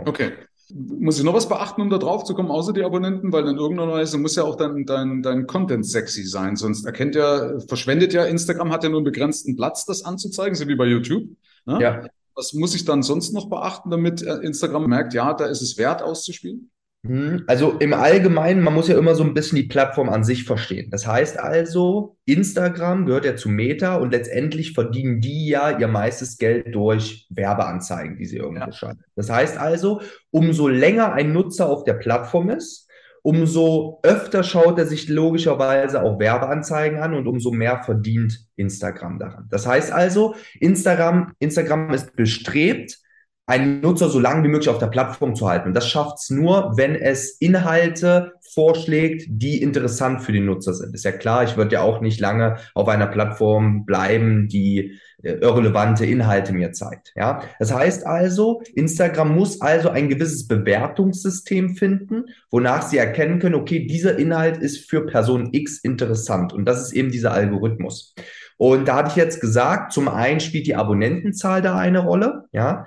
Okay. 0.06 0.32
Muss 0.74 1.18
ich 1.18 1.24
noch 1.24 1.34
was 1.34 1.50
beachten, 1.50 1.82
um 1.82 1.90
da 1.90 1.98
drauf 1.98 2.24
zu 2.24 2.34
kommen, 2.34 2.52
außer 2.52 2.74
die 2.74 2.84
Abonnenten? 2.84 3.32
Weil 3.32 3.48
in 3.48 3.58
irgendeiner 3.58 3.92
Weise 3.92 4.18
muss 4.18 4.36
ja 4.36 4.44
auch 4.44 4.56
dein, 4.56 4.86
dein, 4.86 5.22
dein 5.22 5.48
Content 5.48 5.86
sexy 5.86 6.24
sein. 6.24 6.56
Sonst 6.56 6.86
erkennt 6.86 7.16
ja, 7.16 7.60
verschwendet 7.68 8.14
ja, 8.14 8.26
Instagram 8.26 8.72
hat 8.72 8.84
ja 8.84 8.90
nur 8.90 9.00
einen 9.00 9.06
begrenzten 9.06 9.56
Platz, 9.56 9.86
das 9.86 10.06
anzuzeigen, 10.06 10.56
so 10.56 10.68
wie 10.68 10.76
bei 10.76 10.86
YouTube. 10.86 11.24
Ne? 11.66 11.82
Ja. 11.82 12.08
Was 12.36 12.54
muss 12.54 12.76
ich 12.76 12.86
dann 12.86 13.04
sonst 13.04 13.34
noch 13.34 13.50
beachten, 13.50 13.90
damit 13.90 14.22
äh, 14.22 14.36
Instagram 14.38 14.88
merkt, 14.88 15.14
ja, 15.14 15.34
da 15.34 15.46
ist 15.46 15.62
es 15.62 15.78
wert 15.78 16.02
auszuspielen? 16.02 16.72
Hm, 17.04 17.46
also 17.48 17.80
im 17.80 17.94
Allgemeinen, 17.96 18.62
man 18.62 18.76
muss 18.76 18.88
ja 18.88 18.98
immer 18.98 19.16
so 19.16 19.24
ein 19.24 19.34
bisschen 19.34 19.56
die 19.56 19.68
Plattform 19.68 20.10
an 20.10 20.24
sich 20.24 20.44
verstehen. 20.44 20.92
Das 20.92 21.08
heißt 21.08 21.40
also, 21.40 22.18
Instagram 22.26 23.08
gehört 23.08 23.26
ja 23.26 23.36
zu 23.36 23.50
Meta 23.50 23.96
und 23.96 24.12
letztendlich 24.12 24.74
verdienen 24.74 25.20
die 25.20 25.48
ja 25.48 25.80
ihr 25.80 25.88
meistes 25.88 26.38
Geld 26.38 26.76
durch 26.76 27.26
Werbeanzeigen, 27.32 28.18
die 28.18 28.26
sie 28.26 28.38
irgendwo 28.38 28.66
ja. 28.66 28.72
schalten. 28.72 29.04
Das 29.16 29.32
heißt 29.32 29.58
also, 29.58 30.02
umso 30.30 30.68
länger 30.68 31.14
ein 31.14 31.34
Nutzer 31.34 31.70
auf 31.70 31.86
der 31.86 31.96
Plattform 31.96 32.52
ist, 32.52 32.88
umso 33.24 34.00
öfter 34.04 34.44
schaut 34.44 34.78
er 34.78 34.86
sich 34.86 35.10
logischerweise 35.10 36.04
auch 36.04 36.20
Werbeanzeigen 36.20 37.00
an 37.00 37.16
und 37.16 37.28
umso 37.28 37.52
mehr 37.52 37.82
verdient 37.84 38.46
Instagram 38.58 39.18
daran. 39.18 39.48
Das 39.50 39.66
heißt 39.66 39.92
also, 39.92 40.36
Instagram, 40.60 41.34
Instagram 41.40 41.92
ist 41.94 42.16
bestrebt, 42.16 43.00
einen 43.48 43.82
Nutzer 43.82 44.08
so 44.08 44.20
lange 44.20 44.44
wie 44.44 44.48
möglich 44.48 44.70
auf 44.70 44.78
der 44.78 44.88
Plattform 44.88 45.36
zu 45.36 45.50
halten. 45.50 45.70
Und 45.70 45.74
das 45.74 45.90
schafft 45.90 46.20
es 46.20 46.30
nur, 46.30 46.74
wenn 46.78 46.96
es 46.96 47.32
Inhalte 47.40 48.34
vorschlägt, 48.54 49.26
die 49.28 49.62
interessant 49.62 50.22
für 50.22 50.32
den 50.32 50.46
Nutzer 50.46 50.74
sind. 50.74 50.94
Ist 50.94 51.06
ja 51.06 51.12
klar, 51.12 51.44
ich 51.44 51.58
würde 51.58 51.74
ja 51.74 51.82
auch 51.82 52.02
nicht 52.02 52.20
lange 52.20 52.58
auf 52.76 52.88
einer 52.88 53.08
Plattform 53.08 53.86
bleiben, 53.86 54.48
die 54.48 55.00
äh, 55.24 55.34
irrelevante 55.34 56.06
Inhalte 56.06 56.54
mir 56.54 56.72
zeigt. 56.72 57.14
Ja, 57.16 57.44
das 57.60 57.74
heißt 57.74 58.06
also, 58.06 58.62
Instagram 58.76 59.36
muss 59.36 59.62
also 59.62 59.90
ein 59.90 60.10
gewisses 60.10 60.48
Bewertungssystem 60.48 61.76
finden, 61.76 62.26
wonach 62.50 62.84
sie 62.84 62.98
erkennen 62.98 63.40
können, 63.40 63.56
okay, 63.56 63.86
dieser 63.86 64.18
Inhalt 64.18 64.58
ist 64.58 64.90
für 64.90 65.06
Person 65.06 65.50
X 65.52 65.80
interessant. 65.80 66.54
Und 66.54 66.66
das 66.66 66.82
ist 66.82 66.94
eben 66.94 67.12
dieser 67.12 67.32
Algorithmus. 67.34 68.14
Und 68.58 68.88
da 68.88 68.98
hatte 68.98 69.10
ich 69.10 69.16
jetzt 69.16 69.42
gesagt, 69.42 69.92
zum 69.92 70.08
einen 70.08 70.40
spielt 70.40 70.68
die 70.68 70.76
Abonnentenzahl 70.76 71.62
da 71.62 71.78
eine 71.78 72.00
Rolle, 72.00 72.46
ja. 72.52 72.86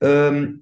Ähm, 0.00 0.60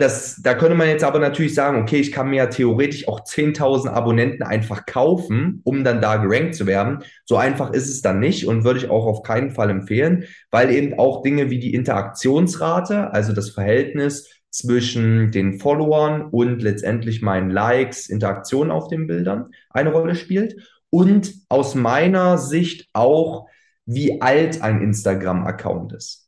das, 0.00 0.40
da 0.42 0.54
könnte 0.54 0.76
man 0.76 0.88
jetzt 0.88 1.04
aber 1.04 1.18
natürlich 1.18 1.54
sagen, 1.54 1.82
okay, 1.82 2.00
ich 2.00 2.10
kann 2.10 2.30
mir 2.30 2.36
ja 2.36 2.46
theoretisch 2.46 3.06
auch 3.06 3.20
10.000 3.20 3.88
Abonnenten 3.88 4.42
einfach 4.42 4.86
kaufen, 4.86 5.60
um 5.64 5.84
dann 5.84 6.00
da 6.00 6.16
gerankt 6.16 6.54
zu 6.54 6.66
werden. 6.66 7.04
So 7.26 7.36
einfach 7.36 7.70
ist 7.72 7.90
es 7.90 8.00
dann 8.00 8.18
nicht 8.18 8.46
und 8.46 8.64
würde 8.64 8.78
ich 8.78 8.88
auch 8.88 9.04
auf 9.04 9.22
keinen 9.22 9.50
Fall 9.50 9.68
empfehlen, 9.68 10.24
weil 10.50 10.70
eben 10.70 10.98
auch 10.98 11.22
Dinge 11.22 11.50
wie 11.50 11.58
die 11.58 11.74
Interaktionsrate, 11.74 13.12
also 13.12 13.34
das 13.34 13.50
Verhältnis 13.50 14.30
zwischen 14.50 15.32
den 15.32 15.58
Followern 15.60 16.22
und 16.22 16.62
letztendlich 16.62 17.20
meinen 17.20 17.50
Likes, 17.50 18.08
Interaktionen 18.08 18.70
auf 18.70 18.88
den 18.88 19.06
Bildern 19.06 19.50
eine 19.68 19.92
Rolle 19.92 20.14
spielt. 20.14 20.56
Und 20.88 21.34
aus 21.48 21.74
meiner 21.74 22.38
Sicht 22.38 22.88
auch, 22.94 23.46
wie 23.84 24.22
alt 24.22 24.62
ein 24.62 24.80
Instagram-Account 24.80 25.92
ist. 25.92 26.19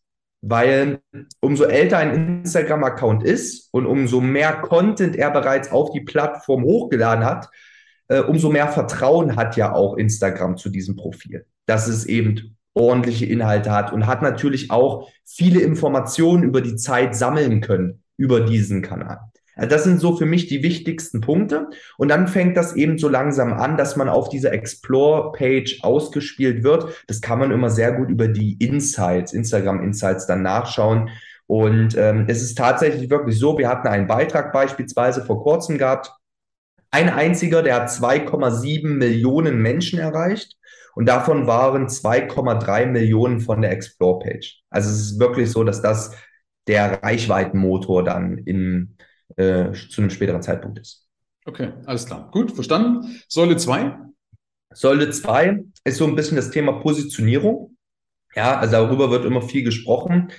Weil 0.43 1.01
umso 1.41 1.65
älter 1.65 1.99
ein 1.99 2.43
Instagram-Account 2.43 3.23
ist 3.23 3.69
und 3.73 3.87
umso 3.87 4.21
mehr 4.21 4.55
Content 4.55 5.15
er 5.17 5.31
bereits 5.31 5.71
auf 5.71 5.91
die 5.93 6.01
Plattform 6.01 6.65
hochgeladen 6.65 7.25
hat, 7.25 7.49
äh, 8.09 8.21
umso 8.21 8.51
mehr 8.51 8.69
Vertrauen 8.69 9.37
hat 9.37 9.57
ja 9.57 9.73
auch 9.73 9.97
Instagram 9.97 10.57
zu 10.57 10.69
diesem 10.69 10.97
Profil, 10.97 11.47
dass 11.67 11.87
es 11.87 12.07
eben 12.07 12.57
ordentliche 12.75 13.27
Inhalte 13.27 13.71
hat 13.71 13.93
und 13.93 14.07
hat 14.07 14.23
natürlich 14.23 14.71
auch 14.71 15.09
viele 15.25 15.61
Informationen 15.61 16.43
über 16.43 16.61
die 16.61 16.77
Zeit 16.77 17.15
sammeln 17.15 17.61
können 17.61 18.03
über 18.17 18.41
diesen 18.41 18.83
Kanal. 18.83 19.21
Also 19.55 19.69
das 19.69 19.85
sind 19.85 20.01
so 20.01 20.17
für 20.17 20.27
mich 20.27 20.47
die 20.47 20.63
wichtigsten 20.63 21.21
Punkte. 21.21 21.69
Und 21.99 22.09
dann 22.09 22.29
fängt 22.29 22.57
das 22.57 22.75
eben 22.75 22.99
so 22.99 23.09
langsam 23.09 23.53
an, 23.53 23.77
dass 23.77 23.97
man 23.97 24.09
auf 24.09 24.29
dieser 24.29 24.53
Explore-Page 24.53 25.81
ausgespielt 25.83 26.65
wird. 26.65 27.05
Das 27.07 27.21
kann 27.21 27.39
man 27.39 27.51
immer 27.51 27.71
sehr 27.71 27.93
gut 27.93 28.09
über 28.09 28.29
die 28.29 28.55
Insights, 28.55 29.33
Instagram-Insights 29.33 30.27
dann 30.27 30.43
nachschauen. 30.43 31.11
Und 31.47 31.97
ähm, 31.99 32.25
es 32.29 32.43
ist 32.43 32.57
tatsächlich 32.57 33.11
wirklich 33.11 33.39
so, 33.39 33.59
wir 33.59 33.69
hatten 33.69 33.89
einen 33.89 34.07
Beitrag 34.07 34.53
beispielsweise 34.53 35.25
vor 35.25 35.43
kurzem 35.43 35.77
gehabt. 35.77 36.11
Ein 36.91 37.11
einziger, 37.11 37.63
der 37.63 37.75
hat 37.77 37.89
2,7 37.89 38.87
Millionen 38.87 39.61
Menschen 39.61 39.99
erreicht. 39.99 40.57
Und 40.95 41.09
davon 41.09 41.47
waren 41.47 41.89
2,3 41.89 42.87
Millionen 42.87 43.41
von 43.41 43.63
der 43.63 43.73
Explore-Page. 43.73 44.63
Also 44.71 44.91
es 44.91 45.01
ist 45.01 45.19
wirklich 45.19 45.51
so, 45.51 45.65
dass 45.65 45.83
das 45.83 46.15
der 46.67 47.03
Reichweitenmotor 47.03 48.05
dann 48.05 48.39
in, 48.39 48.97
äh, 49.37 49.73
zu 49.73 50.01
einem 50.01 50.11
späteren 50.11 50.43
Zeitpunkt 50.43 50.79
ist. 50.79 51.07
Okay, 51.45 51.73
alles 51.87 52.07
klar. 52.07 52.31
Gut, 52.31 52.53
verstanden. 52.53 53.21
Säule 53.29 53.57
2? 53.57 53.97
Säule 54.73 55.11
2 55.11 55.65
ist 55.85 55.99
so 55.99 56.07
ein 56.07 56.15
bisschen 56.15 56.37
das 56.37 56.51
Thema 56.51 56.73
Positionierung. 56.81 57.77
Ja, 58.35 58.59
also 58.59 58.73
darüber 58.73 59.11
wird 59.11 59.25
immer 59.25 59.43
viel 59.43 59.65
gesprochen. 59.65 60.33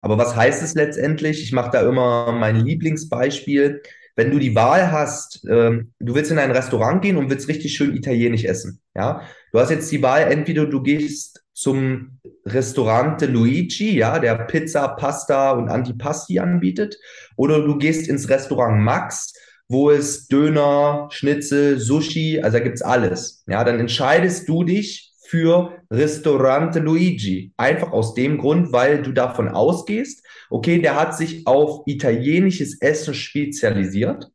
Aber 0.00 0.18
was 0.18 0.34
heißt 0.34 0.62
es 0.62 0.74
letztendlich? 0.74 1.42
Ich 1.42 1.52
mache 1.52 1.70
da 1.70 1.88
immer 1.88 2.32
mein 2.32 2.56
Lieblingsbeispiel. 2.56 3.82
Wenn 4.16 4.30
du 4.30 4.38
die 4.38 4.54
Wahl 4.54 4.90
hast, 4.90 5.46
ähm, 5.48 5.92
du 6.00 6.14
willst 6.14 6.30
in 6.30 6.38
ein 6.38 6.50
Restaurant 6.50 7.00
gehen 7.00 7.16
und 7.16 7.30
willst 7.30 7.48
richtig 7.48 7.74
schön 7.74 7.96
italienisch 7.96 8.44
essen. 8.44 8.80
Ja, 8.94 9.22
du 9.52 9.60
hast 9.60 9.70
jetzt 9.70 9.90
die 9.90 10.02
Wahl, 10.02 10.22
entweder 10.30 10.66
du 10.66 10.82
gehst 10.82 11.41
zum 11.62 12.18
Restaurante 12.44 13.26
Luigi, 13.26 13.96
ja, 13.96 14.18
der 14.18 14.34
Pizza, 14.34 14.88
Pasta 14.88 15.52
und 15.52 15.68
Antipasti 15.68 16.40
anbietet, 16.40 16.98
oder 17.36 17.64
du 17.64 17.78
gehst 17.78 18.08
ins 18.08 18.28
Restaurant 18.28 18.82
Max, 18.82 19.32
wo 19.68 19.92
es 19.92 20.26
Döner, 20.26 21.08
Schnitzel, 21.12 21.78
Sushi, 21.78 22.40
also 22.42 22.58
da 22.58 22.64
gibt's 22.64 22.82
alles. 22.82 23.44
Ja, 23.46 23.62
dann 23.62 23.78
entscheidest 23.78 24.48
du 24.48 24.64
dich 24.64 25.12
für 25.28 25.78
Restaurante 25.88 26.80
Luigi. 26.80 27.52
Einfach 27.56 27.92
aus 27.92 28.14
dem 28.14 28.38
Grund, 28.38 28.72
weil 28.72 29.00
du 29.00 29.12
davon 29.12 29.48
ausgehst, 29.48 30.26
okay, 30.50 30.80
der 30.80 31.00
hat 31.00 31.16
sich 31.16 31.46
auf 31.46 31.84
italienisches 31.86 32.80
Essen 32.80 33.14
spezialisiert 33.14 34.32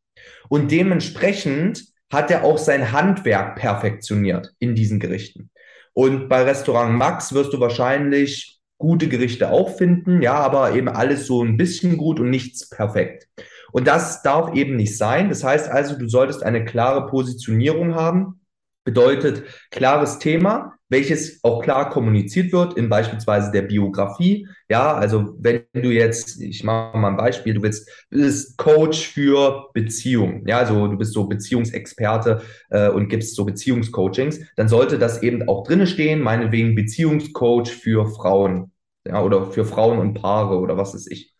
und 0.47 0.71
dementsprechend 0.71 1.83
hat 2.09 2.31
er 2.31 2.45
auch 2.45 2.57
sein 2.57 2.93
Handwerk 2.93 3.57
perfektioniert 3.57 4.53
in 4.59 4.75
diesen 4.75 5.01
Gerichten. 5.01 5.49
Und 5.97 6.29
bei 6.29 6.43
Restaurant 6.43 6.95
Max 6.95 7.33
wirst 7.33 7.53
du 7.53 7.59
wahrscheinlich 7.59 8.59
gute 8.77 9.07
Gerichte 9.07 9.49
auch 9.49 9.77
finden, 9.77 10.21
ja, 10.21 10.35
aber 10.35 10.75
eben 10.75 10.89
alles 10.89 11.25
so 11.25 11.43
ein 11.43 11.57
bisschen 11.57 11.97
gut 11.97 12.19
und 12.19 12.29
nichts 12.29 12.69
perfekt. 12.69 13.27
Und 13.71 13.87
das 13.87 14.21
darf 14.21 14.53
eben 14.53 14.75
nicht 14.75 14.95
sein. 14.95 15.29
Das 15.29 15.43
heißt 15.43 15.67
also, 15.67 15.97
du 15.97 16.07
solltest 16.07 16.43
eine 16.43 16.63
klare 16.65 17.07
Positionierung 17.07 17.95
haben, 17.95 18.36
bedeutet 18.87 19.43
klares 19.69 20.17
Thema, 20.17 20.77
welches 20.87 21.43
auch 21.43 21.61
klar 21.61 21.89
kommuniziert 21.89 22.53
wird 22.53 22.77
in 22.77 22.87
beispielsweise 22.87 23.51
der 23.51 23.63
Biografie. 23.63 24.47
Ja, 24.69 24.93
also 24.93 25.35
wenn 25.39 25.63
du 25.73 25.89
jetzt, 25.89 26.41
ich 26.41 26.63
mache 26.63 26.97
mal 26.97 27.09
ein 27.09 27.17
Beispiel, 27.17 27.53
du 27.53 27.61
willst, 27.63 27.89
bist 28.09 28.57
Coach 28.57 29.09
für 29.09 29.65
Beziehungen, 29.73 30.47
ja, 30.47 30.59
also 30.59 30.87
du 30.87 30.97
bist 30.97 31.11
so 31.11 31.25
Beziehungsexperte 31.25 32.41
äh, 32.69 32.87
und 32.87 33.09
gibst 33.09 33.35
so 33.35 33.43
Beziehungscoachings, 33.43 34.39
dann 34.55 34.69
sollte 34.69 34.97
das 34.97 35.21
eben 35.21 35.49
auch 35.49 35.67
drinne 35.67 35.85
stehen, 35.85 36.21
meinetwegen 36.21 36.73
Beziehungscoach 36.73 37.67
für 37.67 38.05
Frauen, 38.05 38.71
ja, 39.05 39.21
oder 39.21 39.51
für 39.51 39.65
Frauen 39.65 39.99
und 39.99 40.13
Paare 40.13 40.59
oder 40.59 40.77
was 40.77 40.95
ist 40.95 41.11
ich. 41.11 41.33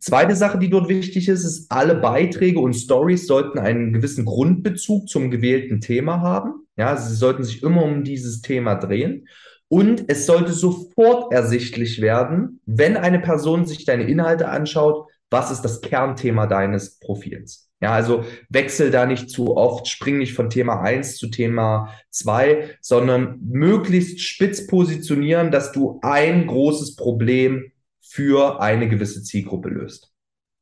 Zweite 0.00 0.36
Sache, 0.36 0.58
die 0.58 0.70
dort 0.70 0.88
wichtig 0.88 1.28
ist, 1.28 1.44
ist, 1.44 1.70
alle 1.70 1.94
Beiträge 1.94 2.60
und 2.60 2.74
Stories 2.74 3.26
sollten 3.26 3.58
einen 3.58 3.92
gewissen 3.92 4.24
Grundbezug 4.24 5.08
zum 5.08 5.30
gewählten 5.30 5.80
Thema 5.80 6.20
haben. 6.20 6.66
Ja, 6.76 6.96
sie 6.96 7.14
sollten 7.14 7.44
sich 7.44 7.62
immer 7.62 7.82
um 7.82 8.04
dieses 8.04 8.40
Thema 8.40 8.74
drehen. 8.76 9.26
Und 9.68 10.04
es 10.08 10.24
sollte 10.24 10.52
sofort 10.52 11.32
ersichtlich 11.32 12.00
werden, 12.00 12.60
wenn 12.64 12.96
eine 12.96 13.20
Person 13.20 13.66
sich 13.66 13.84
deine 13.84 14.04
Inhalte 14.04 14.48
anschaut, 14.48 15.06
was 15.30 15.50
ist 15.50 15.62
das 15.62 15.82
Kernthema 15.82 16.46
deines 16.46 16.98
Profils. 16.98 17.68
Ja, 17.80 17.92
also 17.92 18.24
wechsel 18.48 18.90
da 18.90 19.06
nicht 19.06 19.30
zu 19.30 19.56
oft, 19.56 19.86
spring 19.86 20.18
nicht 20.18 20.32
von 20.32 20.50
Thema 20.50 20.80
eins 20.80 21.16
zu 21.16 21.28
Thema 21.28 21.94
zwei, 22.10 22.76
sondern 22.80 23.38
möglichst 23.40 24.20
spitz 24.20 24.66
positionieren, 24.66 25.52
dass 25.52 25.70
du 25.70 26.00
ein 26.02 26.46
großes 26.48 26.96
Problem 26.96 27.70
für 28.08 28.60
eine 28.60 28.88
gewisse 28.88 29.22
Zielgruppe 29.22 29.68
löst. 29.68 30.12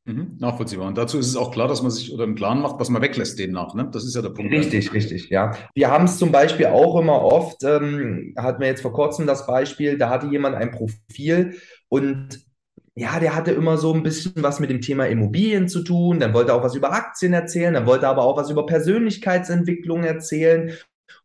Mhm, 0.05 0.37
nachvollziehbar. 0.39 0.87
Und 0.87 0.97
dazu 0.97 1.19
ist 1.19 1.27
es 1.27 1.37
auch 1.37 1.51
klar, 1.51 1.67
dass 1.67 1.83
man 1.83 1.91
sich 1.91 2.13
oder 2.13 2.25
im 2.25 2.37
Klaren 2.37 2.61
macht, 2.61 2.79
was 2.79 2.91
man 2.91 3.03
weglässt 3.03 3.39
demnach. 3.41 3.75
Ne? 3.75 3.89
Das 3.93 4.05
ist 4.05 4.15
ja 4.15 4.23
der 4.23 4.31
Punkt. 4.31 4.53
Richtig, 4.53 4.93
richtig, 4.93 5.31
ja. 5.31 5.57
Wir 5.75 5.91
haben 5.91 6.05
es 6.05 6.19
zum 6.19 6.31
Beispiel 6.31 6.67
auch 6.67 7.01
immer 7.01 7.23
oft, 7.23 7.65
ähm, 7.65 8.33
hatten 8.37 8.61
wir 8.61 8.69
jetzt 8.69 8.83
vor 8.83 8.93
kurzem 8.93 9.27
das 9.27 9.47
Beispiel, 9.49 9.99
da 9.99 10.09
hatte 10.09 10.29
jemand 10.29 10.55
ein 10.55 10.71
Profil 10.71 11.57
und 11.89 12.47
ja, 12.95 13.19
der 13.19 13.35
hatte 13.35 13.51
immer 13.51 13.77
so 13.79 13.93
ein 13.93 14.05
bisschen 14.05 14.33
was 14.37 14.61
mit 14.61 14.71
dem 14.71 14.81
Thema 14.81 15.07
Immobilien 15.07 15.69
zu 15.69 15.83
tun, 15.83 16.21
dann 16.21 16.33
wollte 16.33 16.53
er 16.53 16.55
auch 16.55 16.65
was 16.65 16.77
über 16.77 16.93
Aktien 16.93 17.33
erzählen, 17.33 17.75
dann 17.75 17.87
wollte 17.87 18.07
er 18.07 18.11
aber 18.11 18.23
auch 18.23 18.37
was 18.37 18.49
über 18.49 18.65
Persönlichkeitsentwicklung 18.65 20.05
erzählen. 20.05 20.73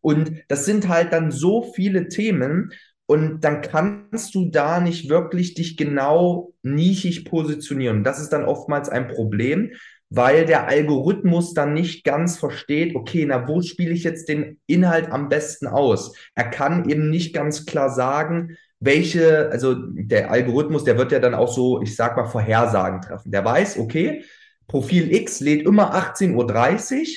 Und 0.02 0.34
das 0.48 0.66
sind 0.66 0.90
halt 0.90 1.14
dann 1.14 1.32
so 1.32 1.72
viele 1.74 2.10
Themen, 2.10 2.74
und 3.12 3.42
dann 3.42 3.60
kannst 3.60 4.34
du 4.36 4.50
da 4.50 4.80
nicht 4.80 5.10
wirklich 5.10 5.54
dich 5.54 5.76
genau 5.76 6.54
nischig 6.64 7.26
positionieren. 7.26 8.06
Das 8.06 8.22
ist 8.22 8.30
dann 8.30 8.46
oftmals 8.46 8.88
ein 8.88 9.10
Problem, 9.10 9.74
weil 10.10 10.46
der 10.46 10.70
Algorithmus 10.70 11.54
dann 11.54 11.74
nicht 11.74 12.06
ganz 12.06 12.38
versteht, 12.38 12.96
okay, 12.96 13.26
na, 13.28 13.50
wo 13.50 13.62
spiele 13.62 13.92
ich 13.92 14.06
jetzt 14.06 14.30
den 14.30 14.62
Inhalt 14.66 15.12
am 15.12 15.28
besten 15.28 15.68
aus? 15.68 16.16
Er 16.36 16.46
kann 16.46 16.90
eben 16.90 17.10
nicht 17.10 17.34
ganz 17.34 17.66
klar 17.66 17.90
sagen, 17.90 18.56
welche, 18.80 19.50
also 19.52 19.76
der 19.76 20.32
Algorithmus, 20.32 20.86
der 20.86 20.98
wird 20.98 21.12
ja 21.12 21.20
dann 21.20 21.36
auch 21.36 21.52
so, 21.54 21.82
ich 21.82 21.98
sag 21.98 22.16
mal, 22.16 22.28
Vorhersagen 22.28 23.02
treffen. 23.02 23.30
Der 23.30 23.44
weiß, 23.44 23.78
okay, 23.78 24.24
Profil 24.68 25.14
X 25.14 25.42
lädt 25.42 25.66
immer 25.66 25.94
18.30 25.94 26.34
Uhr 26.38 27.08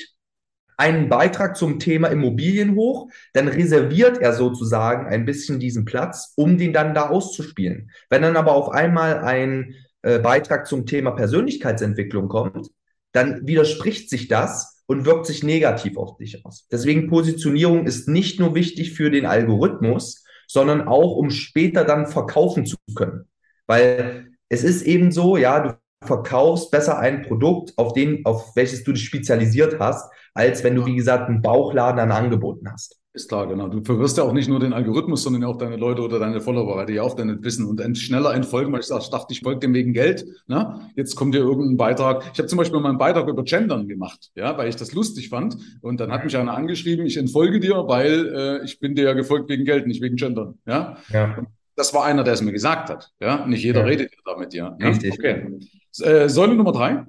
einen 0.77 1.09
Beitrag 1.09 1.55
zum 1.57 1.79
Thema 1.79 2.07
Immobilien 2.07 2.75
hoch, 2.75 3.09
dann 3.33 3.47
reserviert 3.47 4.17
er 4.17 4.33
sozusagen 4.33 5.07
ein 5.07 5.25
bisschen 5.25 5.59
diesen 5.59 5.85
Platz, 5.85 6.33
um 6.35 6.57
den 6.57 6.73
dann 6.73 6.93
da 6.93 7.09
auszuspielen. 7.09 7.91
Wenn 8.09 8.21
dann 8.21 8.37
aber 8.37 8.53
auf 8.53 8.69
einmal 8.69 9.19
ein 9.19 9.75
äh, 10.01 10.19
Beitrag 10.19 10.67
zum 10.67 10.85
Thema 10.85 11.11
Persönlichkeitsentwicklung 11.11 12.27
kommt, 12.27 12.69
dann 13.11 13.47
widerspricht 13.47 14.09
sich 14.09 14.27
das 14.27 14.83
und 14.87 15.05
wirkt 15.05 15.25
sich 15.25 15.43
negativ 15.43 15.97
auf 15.97 16.17
dich 16.17 16.45
aus. 16.45 16.67
Deswegen 16.71 17.09
Positionierung 17.09 17.87
ist 17.87 18.07
nicht 18.07 18.39
nur 18.39 18.55
wichtig 18.55 18.93
für 18.93 19.09
den 19.09 19.25
Algorithmus, 19.25 20.23
sondern 20.47 20.87
auch, 20.87 21.15
um 21.15 21.31
später 21.31 21.85
dann 21.85 22.07
verkaufen 22.07 22.65
zu 22.65 22.77
können. 22.93 23.27
Weil 23.67 24.27
es 24.49 24.63
ist 24.63 24.83
eben 24.83 25.11
so, 25.11 25.37
ja, 25.37 25.59
du 25.59 25.77
verkaufst 26.03 26.71
besser 26.71 26.99
ein 26.99 27.23
Produkt, 27.23 27.73
auf 27.77 27.93
den, 27.93 28.25
auf 28.25 28.55
welches 28.55 28.83
du 28.83 28.91
dich 28.93 29.05
spezialisiert 29.05 29.79
hast, 29.79 30.11
als 30.33 30.63
wenn 30.63 30.75
du, 30.75 30.85
wie 30.85 30.95
gesagt, 30.95 31.29
einen 31.29 31.41
Bauchladen 31.41 31.99
an 31.99 32.11
Angeboten 32.11 32.71
hast. 32.71 32.99
Ist 33.15 33.29
klar, 33.29 33.47
genau. 33.47 33.69
Du 33.69 33.81
verwirrst 33.81 34.17
ja 34.17 34.25
auch 34.25 34.33
nicht 34.33 34.49
nur 34.49 34.59
den 34.59 34.73
Algorithmus, 34.73 35.23
sondern 35.23 35.45
auch 35.45 35.57
deine 35.57 35.77
Leute 35.77 36.01
oder 36.01 36.19
deine 36.19 36.41
Follower, 36.41 36.75
weil 36.75 36.85
die 36.85 36.95
ja 36.95 37.03
auch 37.03 37.15
deine 37.15 37.41
wissen 37.41 37.65
und 37.65 37.79
ein 37.79 37.95
schneller 37.95 38.33
entfolgen, 38.35 38.73
weil 38.73 38.81
ich 38.81 38.87
sage, 38.87 39.03
ich 39.03 39.09
dachte, 39.09 39.31
ich 39.31 39.39
folge 39.39 39.61
dem 39.61 39.73
wegen 39.73 39.93
Geld. 39.93 40.25
Ne? 40.47 40.81
Jetzt 40.97 41.15
kommt 41.15 41.33
dir 41.33 41.39
irgendein 41.39 41.77
Beitrag. 41.77 42.29
Ich 42.33 42.39
habe 42.39 42.49
zum 42.49 42.57
Beispiel 42.57 42.77
mal 42.81 42.89
einen 42.89 42.97
Beitrag 42.97 43.29
über 43.29 43.43
Gendern 43.45 43.87
gemacht, 43.87 44.31
ja, 44.35 44.57
weil 44.57 44.67
ich 44.67 44.75
das 44.75 44.91
lustig 44.91 45.29
fand. 45.29 45.55
Und 45.81 46.01
dann 46.01 46.11
hat 46.11 46.25
mich 46.25 46.35
einer 46.35 46.57
angeschrieben, 46.57 47.05
ich 47.05 47.15
entfolge 47.15 47.61
dir, 47.61 47.85
weil 47.87 48.35
äh, 48.35 48.65
ich 48.65 48.81
bin 48.81 48.95
dir 48.95 49.05
ja 49.05 49.13
gefolgt 49.13 49.47
wegen 49.47 49.63
Geld, 49.63 49.87
nicht 49.87 50.01
wegen 50.01 50.17
Gendern. 50.17 50.59
Ja. 50.65 50.97
ja. 51.07 51.37
Das 51.77 51.93
war 51.93 52.03
einer, 52.03 52.25
der 52.25 52.33
es 52.33 52.41
mir 52.41 52.51
gesagt 52.51 52.89
hat. 52.89 53.11
Ja, 53.21 53.45
nicht 53.47 53.63
jeder 53.63 53.79
ja. 53.81 53.85
redet 53.85 54.11
ja 54.11 54.19
damit, 54.25 54.53
ja. 54.53 54.75
Richtig. 54.81 55.13
Okay. 55.13 55.57
Äh, 56.01 56.29
Säule 56.29 56.55
Nummer 56.55 56.71
drei. 56.71 57.03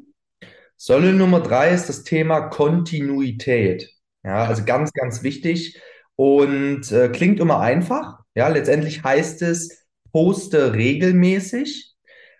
Säule 0.76 1.12
Nummer 1.12 1.40
drei 1.40 1.70
ist 1.70 1.88
das 1.88 2.02
Thema 2.02 2.48
Kontinuität. 2.48 3.90
Ja, 4.24 4.44
also 4.44 4.64
ganz, 4.64 4.92
ganz 4.92 5.22
wichtig 5.22 5.80
und 6.16 6.90
äh, 6.90 7.08
klingt 7.08 7.40
immer 7.40 7.60
einfach. 7.60 8.18
Ja, 8.34 8.48
letztendlich 8.48 9.04
heißt 9.04 9.42
es, 9.42 9.86
poste 10.12 10.74
regelmäßig. 10.74 11.94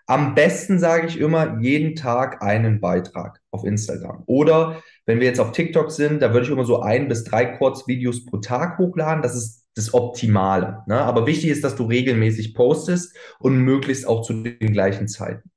Am 0.05 0.35
besten 0.35 0.79
sage 0.79 1.07
ich 1.07 1.19
immer 1.19 1.59
jeden 1.59 1.95
Tag 1.95 2.41
einen 2.41 2.79
Beitrag 2.79 3.41
auf 3.51 3.65
Instagram. 3.65 4.23
Oder 4.25 4.81
wenn 5.05 5.19
wir 5.19 5.27
jetzt 5.27 5.39
auf 5.39 5.51
TikTok 5.51 5.91
sind, 5.91 6.21
da 6.21 6.33
würde 6.33 6.45
ich 6.45 6.51
immer 6.51 6.65
so 6.65 6.81
ein 6.81 7.07
bis 7.07 7.23
drei 7.23 7.45
Kurzvideos 7.45 8.25
pro 8.25 8.37
Tag 8.37 8.77
hochladen. 8.77 9.21
Das 9.21 9.35
ist 9.35 9.65
das 9.75 9.93
Optimale. 9.93 10.83
Ne? 10.87 10.99
Aber 10.99 11.27
wichtig 11.27 11.49
ist, 11.49 11.63
dass 11.63 11.75
du 11.75 11.85
regelmäßig 11.85 12.53
postest 12.53 13.15
und 13.39 13.57
möglichst 13.57 14.07
auch 14.07 14.21
zu 14.23 14.33
den 14.33 14.71
gleichen 14.71 15.07
Zeiten. 15.07 15.51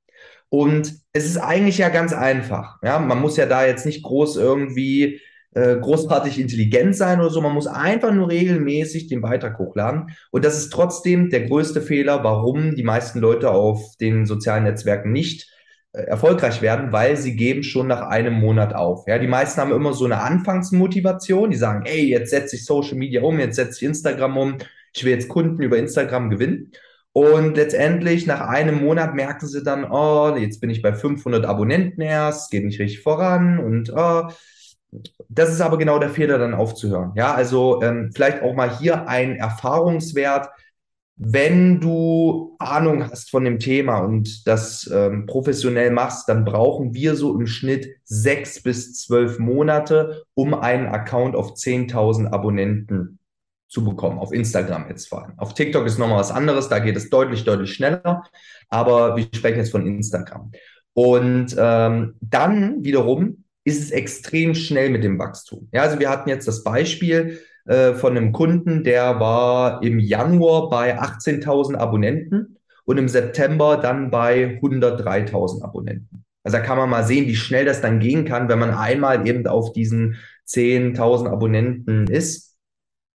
Und 0.51 0.95
es 1.13 1.25
ist 1.25 1.37
eigentlich 1.37 1.77
ja 1.77 1.87
ganz 1.87 2.11
einfach. 2.11 2.77
Ja, 2.83 2.99
man 2.99 3.21
muss 3.21 3.37
ja 3.37 3.45
da 3.45 3.65
jetzt 3.65 3.85
nicht 3.85 4.03
groß 4.03 4.35
irgendwie 4.35 5.21
äh, 5.53 5.77
großartig 5.77 6.37
intelligent 6.41 6.93
sein 6.93 7.21
oder 7.21 7.29
so. 7.29 7.39
Man 7.39 7.53
muss 7.53 7.67
einfach 7.67 8.11
nur 8.11 8.29
regelmäßig 8.29 9.07
den 9.07 9.21
Beitrag 9.21 9.57
hochladen. 9.59 10.07
Und 10.29 10.43
das 10.43 10.57
ist 10.57 10.73
trotzdem 10.73 11.29
der 11.29 11.47
größte 11.47 11.81
Fehler, 11.81 12.25
warum 12.25 12.75
die 12.75 12.83
meisten 12.83 13.19
Leute 13.19 13.49
auf 13.49 13.95
den 14.01 14.25
sozialen 14.25 14.65
Netzwerken 14.65 15.13
nicht 15.13 15.49
äh, 15.93 16.01
erfolgreich 16.01 16.61
werden, 16.61 16.91
weil 16.91 17.15
sie 17.15 17.37
geben 17.37 17.63
schon 17.63 17.87
nach 17.87 18.01
einem 18.01 18.33
Monat 18.33 18.75
auf. 18.75 19.07
Ja, 19.07 19.19
die 19.19 19.27
meisten 19.27 19.61
haben 19.61 19.71
immer 19.71 19.93
so 19.93 20.03
eine 20.03 20.19
Anfangsmotivation. 20.19 21.51
Die 21.51 21.57
sagen, 21.57 21.85
ey, 21.85 22.09
jetzt 22.09 22.29
setze 22.29 22.57
ich 22.57 22.65
Social 22.65 22.97
Media 22.97 23.21
um, 23.21 23.39
jetzt 23.39 23.55
setze 23.55 23.77
ich 23.77 23.83
Instagram 23.83 24.35
um. 24.35 24.57
Ich 24.93 25.05
will 25.05 25.13
jetzt 25.13 25.29
Kunden 25.29 25.63
über 25.63 25.77
Instagram 25.77 26.29
gewinnen. 26.29 26.73
Und 27.13 27.57
letztendlich 27.57 28.25
nach 28.25 28.41
einem 28.41 28.81
Monat 28.81 29.15
merken 29.15 29.45
sie 29.47 29.63
dann, 29.63 29.83
oh, 29.89 30.33
jetzt 30.37 30.61
bin 30.61 30.69
ich 30.69 30.81
bei 30.81 30.93
500 30.93 31.45
Abonnenten 31.45 32.01
erst, 32.01 32.51
geht 32.51 32.63
nicht 32.63 32.79
richtig 32.79 33.01
voran 33.01 33.59
und 33.59 33.91
oh, 33.93 34.29
das 35.29 35.49
ist 35.49 35.61
aber 35.61 35.77
genau 35.77 35.99
der 35.99 36.09
Fehler, 36.09 36.37
dann 36.37 36.53
aufzuhören. 36.53 37.11
Ja, 37.15 37.33
also 37.33 37.81
ähm, 37.81 38.11
vielleicht 38.13 38.41
auch 38.43 38.53
mal 38.53 38.77
hier 38.77 39.07
ein 39.07 39.35
Erfahrungswert. 39.35 40.49
Wenn 41.15 41.79
du 41.79 42.55
Ahnung 42.59 43.03
hast 43.09 43.29
von 43.29 43.43
dem 43.43 43.59
Thema 43.59 43.99
und 43.99 44.47
das 44.47 44.89
ähm, 44.91 45.27
professionell 45.27 45.91
machst, 45.91 46.27
dann 46.27 46.45
brauchen 46.45 46.93
wir 46.93 47.15
so 47.15 47.37
im 47.37 47.45
Schnitt 47.45 47.95
sechs 48.03 48.63
bis 48.63 48.99
zwölf 48.99 49.37
Monate, 49.37 50.23
um 50.33 50.53
einen 50.53 50.87
Account 50.87 51.35
auf 51.35 51.53
10.000 51.53 52.31
Abonnenten 52.31 53.19
zu 53.71 53.85
bekommen, 53.85 54.19
auf 54.19 54.33
Instagram 54.33 54.89
jetzt 54.89 55.07
vor 55.07 55.23
allem. 55.23 55.39
Auf 55.39 55.53
TikTok 55.53 55.85
ist 55.87 55.97
nochmal 55.97 56.19
was 56.19 56.31
anderes, 56.31 56.67
da 56.67 56.79
geht 56.79 56.97
es 56.97 57.09
deutlich, 57.09 57.45
deutlich 57.45 57.73
schneller, 57.73 58.23
aber 58.67 59.15
wir 59.15 59.27
sprechen 59.33 59.59
jetzt 59.59 59.71
von 59.71 59.87
Instagram. 59.87 60.51
Und 60.93 61.55
ähm, 61.57 62.15
dann 62.19 62.83
wiederum 62.83 63.45
ist 63.63 63.81
es 63.81 63.91
extrem 63.91 64.55
schnell 64.55 64.89
mit 64.89 65.05
dem 65.05 65.17
Wachstum. 65.17 65.69
Ja, 65.71 65.83
also 65.83 65.99
wir 65.99 66.09
hatten 66.09 66.27
jetzt 66.27 66.49
das 66.49 66.65
Beispiel 66.65 67.39
äh, 67.65 67.93
von 67.93 68.17
einem 68.17 68.33
Kunden, 68.33 68.83
der 68.83 69.21
war 69.21 69.81
im 69.81 69.99
Januar 69.99 70.69
bei 70.69 70.99
18.000 70.99 71.77
Abonnenten 71.77 72.57
und 72.83 72.97
im 72.97 73.07
September 73.07 73.77
dann 73.77 74.11
bei 74.11 74.59
103.000 74.61 75.63
Abonnenten. 75.63 76.25
Also 76.43 76.57
da 76.57 76.63
kann 76.63 76.77
man 76.77 76.89
mal 76.89 77.05
sehen, 77.05 77.27
wie 77.27 77.35
schnell 77.35 77.63
das 77.63 77.79
dann 77.79 77.99
gehen 77.99 78.25
kann, 78.25 78.49
wenn 78.49 78.59
man 78.59 78.71
einmal 78.71 79.25
eben 79.25 79.47
auf 79.47 79.71
diesen 79.71 80.17
10.000 80.45 81.29
Abonnenten 81.29 82.07
ist, 82.07 82.50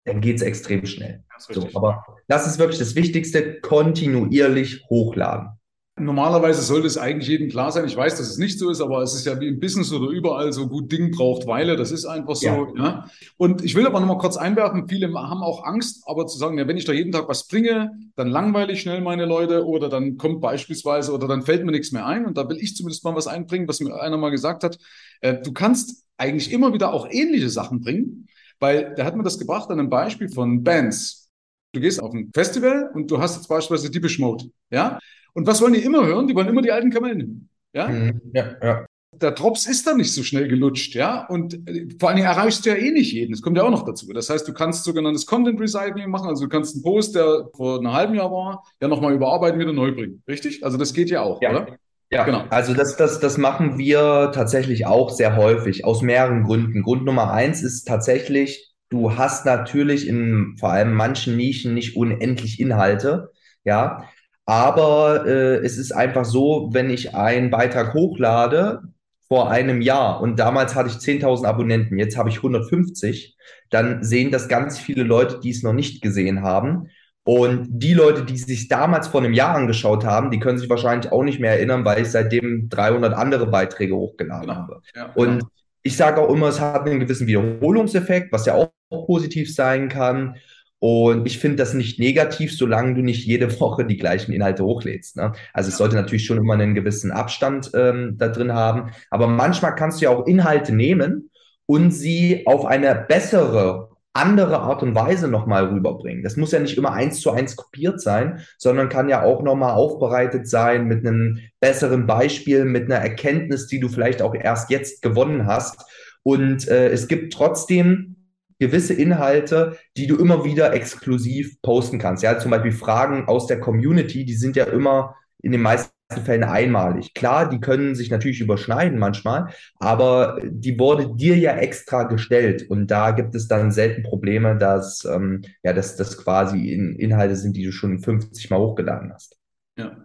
dann 0.06 0.22
geht 0.22 0.38
es 0.38 0.42
extrem 0.42 0.86
schnell. 0.86 1.24
So, 1.38 1.68
aber 1.74 2.06
das 2.28 2.48
ist 2.48 2.60
wirklich 2.60 2.80
das 2.80 2.96
Wichtigste, 2.96 3.60
kontinuierlich 3.62 4.86
hochladen. 4.90 5.50
Normalerweise 5.96 6.64
sollte 6.64 6.88
es 6.88 6.98
eigentlich 6.98 7.30
jedem 7.30 7.50
klar 7.50 7.72
sein. 7.72 7.86
Ich 7.86 7.96
weiß, 7.96 8.18
dass 8.18 8.28
es 8.28 8.40
nicht 8.40 8.58
so 8.58 8.72
ist, 8.72 8.82
aber 8.82 9.04
es 9.04 9.14
ist 9.14 9.28
ja 9.28 9.40
wie 9.40 9.48
im 9.48 9.60
Business 9.60 9.94
oder 9.94 10.10
überall 10.10 10.52
so 10.52 10.68
gut 10.68 10.92
Ding 10.92 11.12
braucht 11.12 11.46
Weile. 11.46 11.76
Das 11.76 11.92
ist 11.92 12.06
einfach 12.06 12.36
so. 12.36 12.48
Ja. 12.48 12.68
ja. 12.76 13.10
Und 13.38 13.64
ich 13.64 13.76
will 13.76 13.86
aber 13.86 14.00
nochmal 14.00 14.18
kurz 14.18 14.36
einwerfen. 14.36 14.88
Viele 14.88 15.14
haben 15.14 15.44
auch 15.44 15.64
Angst, 15.64 16.02
aber 16.08 16.26
zu 16.26 16.40
sagen, 16.40 16.58
ja, 16.58 16.68
wenn 16.68 16.78
ich 16.78 16.86
da 16.86 16.94
jeden 16.94 17.12
Tag 17.12 17.30
was 17.30 17.48
bringe, 17.48 17.92
dann 18.16 18.28
langweile 18.28 18.74
ich 18.74 18.82
schnell 18.82 19.02
meine 19.02 19.26
Leute 19.26 19.68
oder 19.68 19.88
dann 19.88 20.18
kommt 20.18 20.42
beispielsweise 20.42 21.14
oder 21.14 21.28
dann 21.28 21.44
fällt 21.44 21.64
mir 21.64 21.72
nichts 21.72 21.92
mehr 21.92 22.08
ein. 22.08 22.26
Und 22.26 22.40
da 22.40 22.50
will 22.50 22.58
ich 22.58 22.76
zumindest 22.76 23.04
mal 23.04 23.16
was 23.16 23.28
einbringen, 23.28 23.68
was 23.68 23.80
mir 23.80 23.94
einer 24.02 24.18
mal 24.18 24.32
gesagt 24.32 24.64
hat. 24.64 24.80
Äh, 25.22 25.44
du 25.44 25.54
kannst 25.54 26.06
eigentlich 26.18 26.52
immer 26.52 26.74
wieder 26.74 26.92
auch 26.92 27.08
ähnliche 27.08 27.50
Sachen 27.50 27.82
bringen, 27.82 28.28
weil 28.64 28.96
der 28.96 29.04
hat 29.04 29.14
mir 29.18 29.24
das 29.24 29.38
gebracht 29.38 29.70
an 29.70 29.78
einem 29.78 29.90
Beispiel 29.90 30.30
von 30.30 30.64
Bands. 30.64 31.30
Du 31.74 31.82
gehst 31.82 32.02
auf 32.02 32.14
ein 32.14 32.32
Festival 32.34 32.90
und 32.94 33.12
du 33.12 33.20
hast 33.20 33.36
jetzt 33.36 33.50
beispielsweise 33.50 33.92
Deepish 33.92 34.20
Mode, 34.20 34.46
ja? 34.72 35.00
Und 35.34 35.46
was 35.46 35.62
wollen 35.62 35.74
die 35.74 35.84
immer 35.84 36.06
hören? 36.06 36.28
Die 36.28 36.36
wollen 36.36 36.48
immer 36.48 36.62
die 36.62 36.72
alten 36.72 36.90
Kamellen. 36.90 37.50
Ja? 37.74 37.90
Mhm. 37.90 38.22
ja, 38.34 38.56
ja. 38.64 38.86
Der 39.12 39.32
Drops 39.32 39.68
ist 39.68 39.86
dann 39.86 39.98
nicht 39.98 40.14
so 40.14 40.24
schnell 40.24 40.48
gelutscht, 40.48 40.96
ja. 40.96 41.26
Und 41.28 41.56
äh, 41.68 41.90
vor 42.00 42.08
allen 42.08 42.16
Dingen 42.16 42.30
erreichst 42.30 42.66
du 42.66 42.70
ja 42.70 42.76
eh 42.76 42.92
nicht 42.92 43.12
jeden. 43.12 43.32
Das 43.34 43.42
kommt 43.42 43.58
ja 43.58 43.64
auch 43.64 43.70
noch 43.70 43.84
dazu. 43.84 44.08
Das 44.14 44.30
heißt, 44.30 44.48
du 44.48 44.54
kannst 44.54 44.86
sogenanntes 44.86 45.26
Content 45.26 45.60
Recycling 45.60 46.10
machen. 46.10 46.30
Also 46.30 46.46
du 46.46 46.50
kannst 46.50 46.76
einen 46.76 46.84
Post, 46.84 47.16
der 47.16 47.50
vor 47.54 47.80
einem 47.80 47.92
halben 47.92 48.16
Jahr 48.16 48.32
war, 48.32 48.64
ja 48.82 48.88
nochmal 48.88 49.14
überarbeiten, 49.14 49.60
wieder 49.60 49.74
neu 49.74 49.92
bringen. 49.92 50.24
Richtig? 50.26 50.64
Also 50.64 50.78
das 50.78 50.94
geht 50.94 51.10
ja 51.10 51.22
auch, 51.22 51.42
ja. 51.42 51.52
oder? 51.52 51.78
Ja, 52.14 52.24
genau. 52.24 52.44
Also 52.50 52.74
das, 52.74 52.96
das, 52.96 53.20
das 53.20 53.38
machen 53.38 53.78
wir 53.78 54.32
tatsächlich 54.34 54.86
auch 54.86 55.10
sehr 55.10 55.36
häufig, 55.36 55.86
aus 55.86 56.02
mehreren 56.02 56.44
Gründen. 56.44 56.84
Grund 56.84 57.06
Nummer 57.06 57.32
eins 57.32 57.64
ist 57.64 57.86
tatsächlich, 57.86 58.74
du 58.90 59.18
hast 59.18 59.46
natürlich 59.46 60.08
in 60.08 60.56
vor 60.60 60.72
allem 60.72 60.94
manchen 60.94 61.36
Nischen 61.36 61.74
nicht 61.74 61.96
unendlich 61.96 62.60
Inhalte. 62.60 63.32
Ja, 63.64 64.10
aber 64.46 65.26
äh, 65.26 65.58
es 65.66 65.78
ist 65.78 65.92
einfach 65.92 66.26
so, 66.26 66.70
wenn 66.74 66.90
ich 66.90 67.16
einen 67.16 67.50
Beitrag 67.50 67.94
hochlade 67.94 68.82
vor 69.28 69.50
einem 69.50 69.82
Jahr 69.82 70.22
und 70.22 70.38
damals 70.38 70.76
hatte 70.76 70.90
ich 70.90 70.96
10.000 70.96 71.46
Abonnenten, 71.46 71.98
jetzt 71.98 72.18
habe 72.18 72.30
ich 72.30 72.38
150, 72.38 73.38
dann 73.70 74.04
sehen 74.04 74.32
das 74.32 74.48
ganz 74.50 74.78
viele 74.78 75.04
Leute, 75.04 75.40
die 75.40 75.50
es 75.50 75.64
noch 75.64 75.74
nicht 75.74 76.02
gesehen 76.02 76.44
haben. 76.44 76.90
Und 77.26 77.68
die 77.70 77.94
Leute, 77.94 78.26
die 78.26 78.38
sich 78.38 78.68
damals 78.68 79.08
vor 79.08 79.22
einem 79.22 79.34
Jahr 79.34 79.56
angeschaut 79.56 80.04
haben, 80.04 80.30
die 80.30 80.40
können 80.40 80.58
sich 80.58 80.70
wahrscheinlich 80.70 81.12
auch 81.12 81.24
nicht 81.24 81.40
mehr 81.40 81.52
erinnern, 81.52 81.86
weil 81.86 82.02
ich 82.02 82.10
seitdem 82.10 82.68
300 82.70 83.14
andere 83.14 83.48
Beiträge 83.48 83.96
hochgeladen 83.96 84.48
genau. 84.48 84.56
habe. 84.56 84.82
Ja, 84.94 85.12
und 85.16 85.40
genau. 85.40 85.48
ich 85.84 85.96
sage 85.96 86.20
auch 86.22 86.30
immer, 86.30 86.50
es 86.50 86.60
hat 86.60 86.86
einen 86.86 87.00
gewissen 87.00 87.28
Wiederholungseffekt, 87.28 88.34
was 88.34 88.46
ja 88.46 88.56
auch 88.56 88.72
positiv 88.90 89.54
sein 89.54 89.88
kann. 89.88 90.36
Und 90.80 91.26
ich 91.26 91.40
finde 91.40 91.56
das 91.56 91.74
nicht 91.74 91.98
negativ, 91.98 92.58
solange 92.58 92.96
du 92.96 93.02
nicht 93.02 93.26
jede 93.26 93.48
Woche 93.62 93.86
die 93.86 93.96
gleichen 93.96 94.34
Inhalte 94.34 94.66
hochlädst. 94.66 95.16
Ne? 95.16 95.32
Also 95.54 95.70
es 95.70 95.78
sollte 95.78 95.96
natürlich 95.96 96.26
schon 96.26 96.40
immer 96.40 96.56
einen 96.56 96.76
gewissen 96.76 97.12
Abstand 97.12 97.72
ähm, 97.74 98.16
da 98.18 98.28
drin 98.28 98.52
haben. 98.52 98.92
Aber 99.10 99.28
manchmal 99.28 99.76
kannst 99.76 100.02
du 100.02 100.06
ja 100.06 100.10
auch 100.12 100.28
Inhalte 100.28 100.76
nehmen 100.76 101.30
und 101.68 101.92
sie 101.92 102.46
auf 102.48 102.66
eine 102.66 102.96
bessere, 102.96 103.93
andere 104.14 104.60
Art 104.60 104.84
und 104.84 104.94
Weise 104.94 105.28
nochmal 105.28 105.66
rüberbringen. 105.66 106.24
Das 106.24 106.38
muss 106.38 106.52
ja 106.52 106.60
nicht 106.60 106.78
immer 106.78 106.94
eins 106.94 107.20
zu 107.20 107.32
eins 107.32 107.56
kopiert 107.56 108.00
sein, 108.00 108.42
sondern 108.58 108.90
kann 108.90 109.10
ja 109.10 109.24
auch 109.24 109.42
nochmal 109.42 109.74
aufbereitet 109.74 110.48
sein 110.48 110.86
mit 110.86 111.06
einem 111.06 111.40
besseren 111.60 112.06
Beispiel, 112.06 112.64
mit 112.66 112.86
einer 112.86 113.02
Erkenntnis, 113.02 113.68
die 113.68 113.80
du 113.80 113.90
vielleicht 113.90 114.22
auch 114.22 114.36
erst 114.36 114.70
jetzt 114.70 115.02
gewonnen 115.02 115.48
hast. 115.48 115.84
Und 116.22 116.68
äh, 116.68 116.90
es 116.90 117.08
gibt 117.08 117.34
trotzdem 117.34 118.16
gewisse 118.60 118.94
Inhalte, 118.94 119.78
die 119.98 120.08
du 120.08 120.16
immer 120.16 120.46
wieder 120.46 120.74
exklusiv 120.74 121.62
posten 121.62 121.98
kannst. 121.98 122.24
Ja, 122.24 122.38
zum 122.38 122.52
Beispiel 122.52 122.72
Fragen 122.72 123.28
aus 123.28 123.48
der 123.48 123.60
Community, 123.60 124.26
die 124.26 124.36
sind 124.36 124.56
ja 124.56 124.66
immer 124.66 125.16
in 125.42 125.52
den 125.52 125.62
meisten 125.62 125.92
Fällen 126.22 126.44
einmalig. 126.44 127.14
Klar, 127.14 127.50
die 127.50 127.60
können 127.60 127.96
sich 127.96 128.10
natürlich 128.10 128.42
überschneiden 128.42 129.00
manchmal, 129.00 129.50
aber 129.80 130.40
die 130.44 130.78
wurde 130.80 131.16
dir 131.16 131.38
ja 131.38 131.56
extra 131.56 132.04
gestellt 132.04 132.70
und 132.70 132.88
da 132.88 133.12
gibt 133.12 133.36
es 133.36 133.48
dann 133.48 133.72
selten 133.72 134.04
Probleme, 134.04 134.58
dass 134.58 135.06
ähm, 135.06 135.44
ja, 135.64 135.74
dass 135.74 135.96
das 135.96 136.18
quasi 136.18 136.72
in 136.72 136.96
Inhalte 136.96 137.36
sind, 137.36 137.56
die 137.58 137.66
du 137.66 137.72
schon 137.72 138.00
50 138.00 138.50
Mal 138.50 138.60
hochgeladen 138.60 139.14
hast. 139.14 139.38
Ja. 139.78 139.98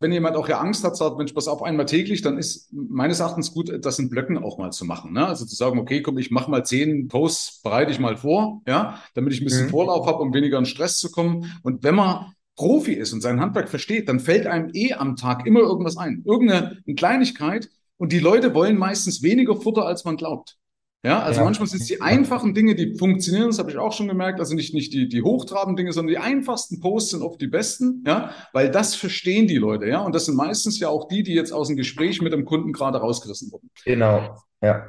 Wenn 0.00 0.12
jemand 0.12 0.36
auch 0.36 0.48
ja 0.48 0.58
Angst 0.58 0.84
hat, 0.84 0.96
sagt, 0.96 1.18
Mensch, 1.18 1.32
pass 1.32 1.48
auf 1.48 1.62
einmal 1.62 1.86
täglich, 1.86 2.22
dann 2.22 2.38
ist 2.38 2.72
meines 2.72 3.20
Erachtens 3.20 3.52
gut, 3.52 3.84
das 3.84 3.98
in 3.98 4.08
Blöcken 4.08 4.38
auch 4.38 4.58
mal 4.58 4.70
zu 4.70 4.84
machen. 4.84 5.12
Ne? 5.12 5.26
Also 5.26 5.44
zu 5.44 5.54
sagen, 5.54 5.78
okay, 5.78 6.02
komm, 6.02 6.18
ich 6.18 6.30
mache 6.30 6.50
mal 6.50 6.64
zehn 6.64 7.08
Posts, 7.08 7.60
bereite 7.62 7.90
ich 7.90 7.98
mal 7.98 8.16
vor, 8.16 8.62
ja, 8.66 9.02
damit 9.14 9.34
ich 9.34 9.40
ein 9.40 9.44
bisschen 9.44 9.66
mhm. 9.66 9.70
Vorlauf 9.70 10.06
habe, 10.06 10.18
um 10.18 10.32
weniger 10.32 10.58
in 10.58 10.64
Stress 10.64 10.98
zu 10.98 11.10
kommen. 11.10 11.52
Und 11.62 11.82
wenn 11.82 11.94
man 11.94 12.32
Profi 12.60 12.92
ist 12.92 13.14
und 13.14 13.22
sein 13.22 13.40
Handwerk 13.40 13.70
versteht, 13.70 14.06
dann 14.10 14.20
fällt 14.20 14.46
einem 14.46 14.68
eh 14.74 14.92
am 14.92 15.16
Tag 15.16 15.46
immer 15.46 15.60
irgendwas 15.60 15.96
ein. 15.96 16.22
Irgendeine 16.26 16.76
Kleinigkeit. 16.94 17.70
Und 17.96 18.12
die 18.12 18.18
Leute 18.18 18.52
wollen 18.52 18.76
meistens 18.76 19.22
weniger 19.22 19.56
Futter, 19.56 19.86
als 19.86 20.04
man 20.04 20.18
glaubt. 20.18 20.58
Ja, 21.02 21.22
also 21.22 21.40
ja. 21.40 21.44
manchmal 21.44 21.68
sind 21.68 21.80
es 21.80 21.86
die 21.86 22.02
einfachen 22.02 22.52
Dinge, 22.52 22.74
die 22.74 22.98
funktionieren, 22.98 23.46
das 23.46 23.58
habe 23.58 23.70
ich 23.70 23.78
auch 23.78 23.94
schon 23.94 24.08
gemerkt. 24.08 24.40
Also 24.40 24.54
nicht, 24.54 24.74
nicht 24.74 24.92
die, 24.92 25.08
die 25.08 25.22
hochtrabenden 25.22 25.76
Dinge, 25.76 25.94
sondern 25.94 26.12
die 26.12 26.18
einfachsten 26.18 26.80
Posts 26.80 27.12
sind 27.12 27.22
oft 27.22 27.40
die 27.40 27.46
besten, 27.46 28.04
ja, 28.06 28.34
weil 28.52 28.70
das 28.70 28.94
verstehen 28.94 29.46
die 29.48 29.56
Leute, 29.56 29.86
ja. 29.86 30.00
Und 30.00 30.14
das 30.14 30.26
sind 30.26 30.36
meistens 30.36 30.78
ja 30.80 30.90
auch 30.90 31.08
die, 31.08 31.22
die 31.22 31.32
jetzt 31.32 31.52
aus 31.52 31.68
dem 31.68 31.78
Gespräch 31.78 32.20
mit 32.20 32.34
dem 32.34 32.44
Kunden 32.44 32.74
gerade 32.74 32.98
rausgerissen 32.98 33.50
wurden. 33.50 33.70
Genau, 33.86 34.36
ja. 34.60 34.86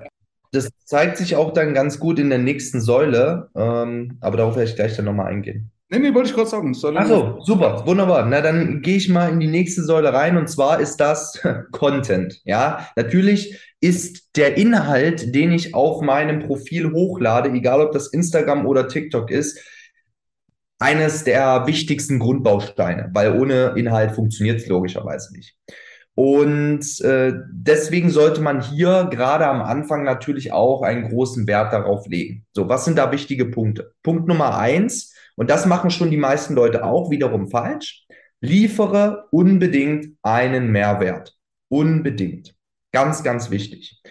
Das 0.51 0.69
zeigt 0.83 1.15
sich 1.15 1.37
auch 1.37 1.53
dann 1.53 1.73
ganz 1.73 1.99
gut 1.99 2.19
in 2.19 2.29
der 2.29 2.39
nächsten 2.39 2.81
Säule, 2.81 3.49
ähm, 3.55 4.17
aber 4.19 4.35
darauf 4.35 4.57
werde 4.57 4.69
ich 4.69 4.75
gleich 4.75 4.97
dann 4.97 5.05
nochmal 5.05 5.27
eingehen. 5.27 5.71
Nee, 5.91 5.99
nee, 5.99 6.13
wollte 6.13 6.29
ich 6.29 6.35
kurz 6.35 6.51
sagen. 6.51 6.73
Achso, 6.95 7.41
super, 7.41 7.85
wunderbar. 7.85 8.25
Na, 8.25 8.39
dann 8.39 8.81
gehe 8.81 8.95
ich 8.95 9.09
mal 9.09 9.29
in 9.29 9.41
die 9.41 9.47
nächste 9.47 9.83
Säule 9.83 10.13
rein 10.13 10.37
und 10.37 10.47
zwar 10.47 10.79
ist 10.79 10.97
das 10.97 11.37
Content. 11.73 12.39
Ja, 12.45 12.87
natürlich 12.95 13.59
ist 13.81 14.37
der 14.37 14.55
Inhalt, 14.55 15.35
den 15.35 15.51
ich 15.51 15.75
auf 15.75 16.01
meinem 16.01 16.39
Profil 16.39 16.93
hochlade, 16.93 17.49
egal 17.49 17.81
ob 17.81 17.91
das 17.91 18.07
Instagram 18.07 18.65
oder 18.65 18.87
TikTok 18.87 19.29
ist, 19.31 19.59
eines 20.79 21.25
der 21.25 21.67
wichtigsten 21.67 22.19
Grundbausteine, 22.19 23.09
weil 23.13 23.37
ohne 23.37 23.73
Inhalt 23.75 24.13
funktioniert 24.13 24.61
es 24.61 24.67
logischerweise 24.67 25.33
nicht. 25.35 25.57
Und 26.15 27.01
äh, 27.01 27.33
deswegen 27.51 28.11
sollte 28.11 28.41
man 28.41 28.61
hier 28.61 29.09
gerade 29.11 29.45
am 29.45 29.61
Anfang 29.61 30.03
natürlich 30.03 30.53
auch 30.53 30.83
einen 30.83 31.09
großen 31.09 31.47
Wert 31.47 31.73
darauf 31.73 32.07
legen. 32.07 32.45
So, 32.53 32.69
was 32.69 32.85
sind 32.85 32.97
da 32.97 33.11
wichtige 33.11 33.45
Punkte? 33.45 33.93
Punkt 34.03 34.27
Nummer 34.27 34.57
eins, 34.57 35.13
und 35.41 35.49
das 35.49 35.65
machen 35.65 35.89
schon 35.89 36.11
die 36.11 36.17
meisten 36.17 36.53
Leute 36.53 36.85
auch 36.85 37.09
wiederum 37.09 37.49
falsch, 37.49 38.05
liefere 38.41 39.25
unbedingt 39.31 40.15
einen 40.21 40.71
Mehrwert. 40.71 41.35
Unbedingt. 41.67 42.53
Ganz, 42.91 43.23
ganz 43.23 43.49
wichtig. 43.49 44.03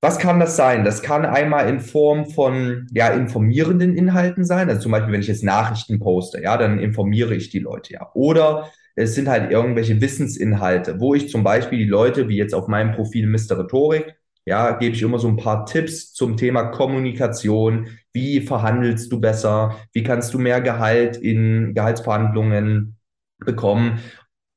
Was 0.00 0.20
kann 0.20 0.38
das 0.38 0.54
sein? 0.54 0.84
Das 0.84 1.02
kann 1.02 1.26
einmal 1.26 1.68
in 1.68 1.80
Form 1.80 2.30
von 2.30 2.86
ja, 2.92 3.08
informierenden 3.08 3.96
Inhalten 3.96 4.44
sein. 4.44 4.68
Also 4.68 4.82
zum 4.82 4.92
Beispiel, 4.92 5.12
wenn 5.12 5.22
ich 5.22 5.26
jetzt 5.26 5.42
Nachrichten 5.42 5.98
poste, 5.98 6.40
ja, 6.40 6.56
dann 6.56 6.78
informiere 6.78 7.34
ich 7.34 7.50
die 7.50 7.58
Leute 7.58 7.94
ja. 7.94 8.08
Oder 8.14 8.70
es 8.94 9.16
sind 9.16 9.26
halt 9.26 9.50
irgendwelche 9.50 10.00
Wissensinhalte, 10.00 11.00
wo 11.00 11.16
ich 11.16 11.30
zum 11.30 11.42
Beispiel 11.42 11.80
die 11.80 11.84
Leute, 11.86 12.28
wie 12.28 12.36
jetzt 12.36 12.54
auf 12.54 12.68
meinem 12.68 12.92
Profil 12.92 13.26
Mr. 13.26 13.58
Rhetorik, 13.58 14.14
ja, 14.48 14.72
gebe 14.72 14.96
ich 14.96 15.02
immer 15.02 15.18
so 15.18 15.28
ein 15.28 15.36
paar 15.36 15.66
Tipps 15.66 16.12
zum 16.12 16.36
Thema 16.36 16.64
Kommunikation. 16.64 17.88
Wie 18.12 18.40
verhandelst 18.40 19.12
du 19.12 19.20
besser? 19.20 19.76
Wie 19.92 20.02
kannst 20.02 20.34
du 20.34 20.38
mehr 20.38 20.60
Gehalt 20.60 21.16
in 21.16 21.74
Gehaltsverhandlungen 21.74 22.96
bekommen? 23.38 24.00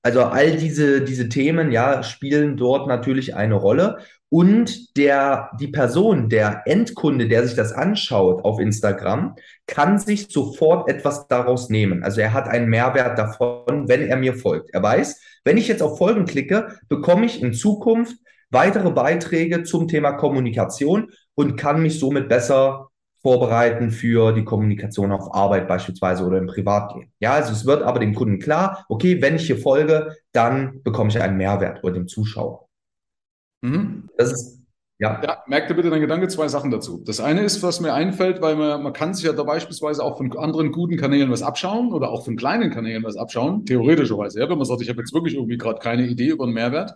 Also 0.03 0.23
all 0.23 0.57
diese, 0.57 1.01
diese 1.01 1.29
Themen, 1.29 1.71
ja, 1.71 2.01
spielen 2.01 2.57
dort 2.57 2.87
natürlich 2.87 3.35
eine 3.35 3.55
Rolle. 3.55 3.99
Und 4.29 4.97
der, 4.97 5.51
die 5.59 5.67
Person, 5.67 6.29
der 6.29 6.63
Endkunde, 6.65 7.27
der 7.27 7.45
sich 7.45 7.55
das 7.55 7.73
anschaut 7.73 8.45
auf 8.45 8.59
Instagram, 8.59 9.35
kann 9.67 9.99
sich 9.99 10.29
sofort 10.29 10.89
etwas 10.89 11.27
daraus 11.27 11.69
nehmen. 11.69 12.01
Also 12.01 12.21
er 12.21 12.31
hat 12.31 12.47
einen 12.47 12.69
Mehrwert 12.69 13.19
davon, 13.19 13.89
wenn 13.89 14.01
er 14.01 14.15
mir 14.15 14.33
folgt. 14.33 14.73
Er 14.73 14.81
weiß, 14.81 15.21
wenn 15.43 15.57
ich 15.57 15.67
jetzt 15.67 15.83
auf 15.83 15.97
Folgen 15.97 16.25
klicke, 16.25 16.79
bekomme 16.87 17.25
ich 17.25 17.43
in 17.43 17.53
Zukunft 17.53 18.15
weitere 18.51 18.91
Beiträge 18.91 19.63
zum 19.63 19.87
Thema 19.87 20.13
Kommunikation 20.13 21.11
und 21.35 21.55
kann 21.57 21.81
mich 21.81 21.99
somit 21.99 22.29
besser 22.29 22.89
vorbereiten 23.21 23.91
für 23.91 24.33
die 24.33 24.43
Kommunikation 24.43 25.11
auf 25.11 25.33
Arbeit 25.33 25.67
beispielsweise 25.67 26.25
oder 26.25 26.37
im 26.37 26.47
Privatleben. 26.47 27.11
Ja, 27.19 27.33
also 27.33 27.51
es 27.51 27.65
wird 27.65 27.83
aber 27.83 27.99
dem 27.99 28.15
Kunden 28.15 28.39
klar, 28.39 28.85
okay, 28.89 29.21
wenn 29.21 29.35
ich 29.35 29.45
hier 29.45 29.57
folge, 29.57 30.15
dann 30.31 30.81
bekomme 30.83 31.09
ich 31.09 31.21
einen 31.21 31.37
Mehrwert 31.37 31.83
oder 31.83 31.93
dem 31.93 32.07
Zuschauer. 32.07 32.67
Mhm. 33.61 34.09
Das 34.17 34.31
ist 34.31 34.61
ja. 35.01 35.19
ja, 35.23 35.43
merkt 35.47 35.67
ihr 35.67 35.75
bitte 35.75 35.89
deinen 35.89 36.01
Gedanke 36.01 36.27
zwei 36.27 36.47
Sachen 36.47 36.69
dazu. 36.69 37.01
Das 37.03 37.19
eine 37.19 37.41
ist, 37.41 37.63
was 37.63 37.79
mir 37.79 37.91
einfällt, 37.91 38.39
weil 38.39 38.55
man, 38.55 38.83
man 38.83 38.93
kann 38.93 39.15
sich 39.15 39.25
ja 39.25 39.33
da 39.33 39.41
beispielsweise 39.41 40.03
auch 40.03 40.17
von 40.17 40.31
anderen 40.37 40.71
guten 40.71 40.95
Kanälen 40.95 41.31
was 41.31 41.41
abschauen 41.41 41.91
oder 41.91 42.11
auch 42.11 42.23
von 42.23 42.35
kleinen 42.35 42.69
Kanälen 42.69 43.03
was 43.03 43.17
abschauen, 43.17 43.65
theoretischerweise. 43.65 44.39
Ja, 44.39 44.47
wenn 44.47 44.59
man 44.59 44.65
sagt, 44.65 44.83
ich 44.83 44.89
habe 44.89 44.99
jetzt 44.99 45.11
wirklich 45.11 45.33
irgendwie 45.33 45.57
gerade 45.57 45.79
keine 45.79 46.05
Idee 46.05 46.27
über 46.27 46.43
einen 46.43 46.53
Mehrwert, 46.53 46.93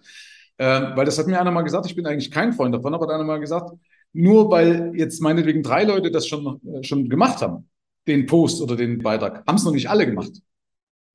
Ähm, 0.57 0.93
weil 0.95 1.05
das 1.05 1.17
hat 1.19 1.27
mir 1.27 1.39
einer 1.39 1.51
mal 1.51 1.63
gesagt, 1.63 1.85
ich 1.85 1.95
bin 1.95 2.05
eigentlich 2.05 2.31
kein 2.31 2.53
Freund 2.53 2.73
davon, 2.73 2.93
aber 2.93 3.05
hat 3.05 3.13
einer 3.13 3.23
mal 3.23 3.39
gesagt, 3.39 3.71
nur 4.13 4.49
weil 4.49 4.93
jetzt 4.95 5.21
meinetwegen 5.21 5.61
drei 5.63 5.83
Leute 5.83 6.11
das 6.11 6.27
schon, 6.27 6.61
äh, 6.65 6.83
schon 6.83 7.09
gemacht 7.09 7.41
haben, 7.41 7.69
den 8.07 8.25
Post 8.25 8.61
oder 8.61 8.75
den 8.75 8.99
Beitrag, 8.99 9.45
haben 9.45 9.55
es 9.55 9.65
noch 9.65 9.73
nicht 9.73 9.89
alle 9.89 10.05
gemacht. 10.05 10.31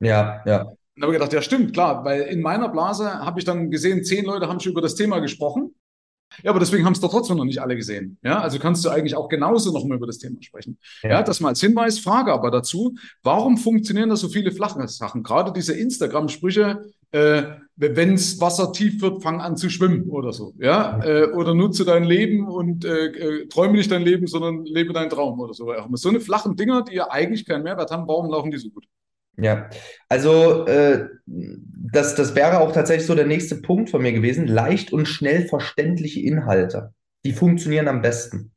Ja, 0.00 0.42
ja. 0.44 0.62
Und 0.96 1.02
habe 1.02 1.12
ich 1.12 1.18
gedacht, 1.18 1.32
ja 1.32 1.40
stimmt, 1.40 1.72
klar, 1.72 2.04
weil 2.04 2.22
in 2.22 2.42
meiner 2.42 2.68
Blase 2.68 3.10
habe 3.10 3.38
ich 3.38 3.44
dann 3.46 3.70
gesehen, 3.70 4.04
zehn 4.04 4.24
Leute 4.24 4.48
haben 4.48 4.60
schon 4.60 4.72
über 4.72 4.82
das 4.82 4.94
Thema 4.94 5.20
gesprochen. 5.20 5.74
Ja, 6.42 6.50
aber 6.50 6.60
deswegen 6.60 6.84
haben 6.84 6.92
es 6.92 7.00
doch 7.00 7.10
trotzdem 7.10 7.36
noch 7.36 7.44
nicht 7.44 7.60
alle 7.60 7.74
gesehen. 7.74 8.18
Ja, 8.22 8.40
also 8.40 8.58
kannst 8.58 8.84
du 8.84 8.90
eigentlich 8.90 9.16
auch 9.16 9.28
genauso 9.28 9.72
noch 9.72 9.84
mal 9.84 9.96
über 9.96 10.06
das 10.06 10.18
Thema 10.18 10.40
sprechen. 10.42 10.78
Ja. 11.02 11.10
ja, 11.10 11.22
das 11.22 11.40
mal 11.40 11.48
als 11.48 11.60
Hinweis, 11.60 11.98
Frage 11.98 12.32
aber 12.32 12.50
dazu, 12.50 12.94
warum 13.22 13.58
funktionieren 13.58 14.10
da 14.10 14.16
so 14.16 14.28
viele 14.28 14.52
flache 14.52 14.86
Sachen? 14.88 15.22
Gerade 15.22 15.52
diese 15.52 15.74
Instagram-Sprüche, 15.74 16.84
äh, 17.12 17.42
wenn 17.76 18.14
es 18.14 18.40
Wasser 18.40 18.72
tief 18.72 19.00
wird, 19.00 19.22
fang 19.22 19.40
an 19.40 19.56
zu 19.56 19.70
schwimmen 19.70 20.10
oder 20.10 20.32
so. 20.32 20.52
Ja, 20.58 21.00
äh, 21.02 21.30
oder 21.32 21.54
nutze 21.54 21.84
dein 21.84 22.04
Leben 22.04 22.46
und 22.46 22.84
äh, 22.84 23.06
äh, 23.06 23.48
träume 23.48 23.74
nicht 23.74 23.90
dein 23.90 24.02
Leben, 24.02 24.26
sondern 24.26 24.64
lebe 24.66 24.92
deinen 24.92 25.10
Traum 25.10 25.40
oder 25.40 25.54
so. 25.54 25.72
So 25.94 26.08
eine 26.10 26.20
flachen 26.20 26.56
Dinger, 26.56 26.84
die 26.84 26.96
ja 26.96 27.10
eigentlich 27.10 27.46
keinen 27.46 27.62
Mehrwert 27.62 27.90
haben, 27.90 28.06
warum 28.06 28.30
laufen 28.30 28.50
die 28.50 28.58
so 28.58 28.68
gut? 28.68 28.86
Ja, 29.36 29.70
also 30.08 30.66
äh, 30.66 31.08
das, 31.24 32.14
das 32.14 32.34
wäre 32.34 32.60
auch 32.60 32.72
tatsächlich 32.72 33.06
so 33.06 33.14
der 33.14 33.26
nächste 33.26 33.56
Punkt 33.56 33.88
von 33.88 34.02
mir 34.02 34.12
gewesen. 34.12 34.46
Leicht 34.46 34.92
und 34.92 35.06
schnell 35.06 35.48
verständliche 35.48 36.20
Inhalte, 36.20 36.92
die 37.24 37.32
funktionieren 37.32 37.88
am 37.88 38.02
besten. 38.02 38.52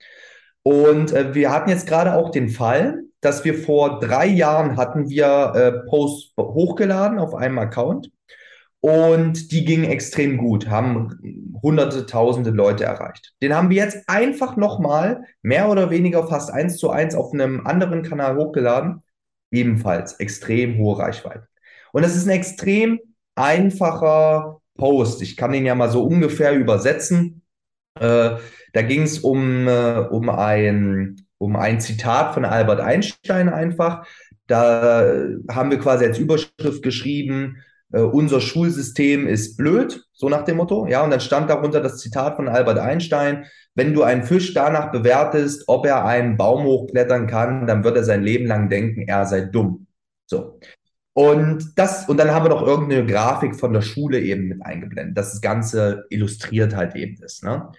Und 0.63 1.13
äh, 1.13 1.33
wir 1.33 1.51
hatten 1.51 1.69
jetzt 1.69 1.87
gerade 1.87 2.15
auch 2.15 2.31
den 2.31 2.49
Fall, 2.49 3.03
dass 3.21 3.45
wir 3.45 3.53
vor 3.53 4.01
drei 4.01 4.27
Jahren 4.27 4.75
hatten 4.75 5.09
wir 5.09 5.53
äh, 5.55 5.89
Posts 5.89 6.33
hochgeladen 6.37 7.19
auf 7.19 7.33
einem 7.33 7.57
Account 7.59 8.09
und 8.85 9.53
die 9.53 9.63
gingen 9.63 9.85
extrem 9.85 10.35
gut, 10.35 10.67
haben 10.67 11.53
hunderte, 11.63 12.05
tausende 12.05 12.49
Leute 12.49 12.83
erreicht. 12.83 13.33
Den 13.41 13.55
haben 13.55 13.69
wir 13.69 13.77
jetzt 13.77 14.09
einfach 14.09 14.57
nochmal 14.57 15.23
mehr 15.41 15.69
oder 15.69 15.89
weniger 15.89 16.27
fast 16.27 16.51
eins 16.51 16.75
zu 16.75 16.89
eins 16.89 17.15
auf 17.15 17.31
einem 17.31 17.65
anderen 17.65 18.03
Kanal 18.03 18.35
hochgeladen 18.35 19.01
ebenfalls 19.51 20.19
extrem 20.19 20.77
hohe 20.79 20.99
Reichweite. 20.99 21.47
Und 21.93 22.03
das 22.03 22.17
ist 22.17 22.25
ein 22.25 22.31
extrem 22.31 22.99
einfacher 23.35 24.59
Post. 24.77 25.21
Ich 25.21 25.37
kann 25.37 25.53
ihn 25.53 25.65
ja 25.65 25.75
mal 25.75 25.89
so 25.89 26.03
ungefähr 26.03 26.53
übersetzen. 26.53 27.41
Äh, 27.97 28.31
da 28.73 28.81
ging 28.81 29.03
es 29.03 29.19
um, 29.19 29.65
äh, 29.65 29.99
um, 30.09 30.29
ein, 30.29 31.25
um 31.37 31.55
ein 31.55 31.79
Zitat 31.79 32.33
von 32.33 32.43
Albert 32.43 32.81
Einstein 32.81 33.47
einfach. 33.47 34.05
Da 34.47 35.05
haben 35.49 35.71
wir 35.71 35.79
quasi 35.79 36.03
als 36.03 36.17
Überschrift 36.17 36.83
geschrieben, 36.83 37.63
äh, 37.93 38.01
unser 38.01 38.41
Schulsystem 38.41 39.27
ist 39.27 39.55
blöd, 39.55 40.05
so 40.11 40.27
nach 40.27 40.43
dem 40.43 40.57
Motto. 40.57 40.87
Ja, 40.87 41.03
und 41.03 41.11
dann 41.11 41.21
stand 41.21 41.49
darunter 41.49 41.79
das 41.79 41.99
Zitat 41.99 42.35
von 42.35 42.49
Albert 42.49 42.79
Einstein, 42.79 43.45
wenn 43.75 43.93
du 43.93 44.03
einen 44.03 44.23
Fisch 44.23 44.53
danach 44.53 44.91
bewertest, 44.91 45.63
ob 45.67 45.85
er 45.85 46.05
einen 46.05 46.35
Baum 46.37 46.63
hochklettern 46.65 47.27
kann, 47.27 47.65
dann 47.65 47.83
wird 47.83 47.95
er 47.95 48.03
sein 48.03 48.23
Leben 48.23 48.45
lang 48.45 48.69
denken, 48.69 49.01
er 49.07 49.25
sei 49.25 49.41
dumm. 49.41 49.87
So. 50.25 50.59
Und 51.13 51.73
das, 51.77 52.09
und 52.09 52.17
dann 52.17 52.31
haben 52.31 52.45
wir 52.45 52.49
noch 52.49 52.65
irgendeine 52.65 53.05
Grafik 53.05 53.55
von 53.55 53.71
der 53.71 53.81
Schule 53.81 54.19
eben 54.19 54.47
mit 54.47 54.65
eingeblendet, 54.65 55.15
dass 55.15 55.31
das 55.31 55.41
Ganze 55.41 56.05
illustriert 56.09 56.75
halt 56.75 56.95
eben 56.95 57.21
ist. 57.23 57.43
Ne? 57.43 57.71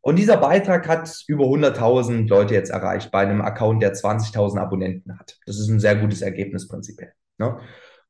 Und 0.00 0.16
dieser 0.16 0.38
Beitrag 0.38 0.88
hat 0.88 1.22
über 1.28 1.44
100.000 1.44 2.28
Leute 2.28 2.54
jetzt 2.54 2.70
erreicht 2.70 3.12
bei 3.12 3.20
einem 3.20 3.42
Account, 3.42 3.82
der 3.82 3.94
20.000 3.94 4.58
Abonnenten 4.58 5.18
hat. 5.18 5.38
Das 5.46 5.58
ist 5.58 5.68
ein 5.68 5.78
sehr 5.78 5.94
gutes 5.96 6.22
Ergebnis 6.22 6.66
prinzipiell. 6.66 7.12
Ne? 7.38 7.58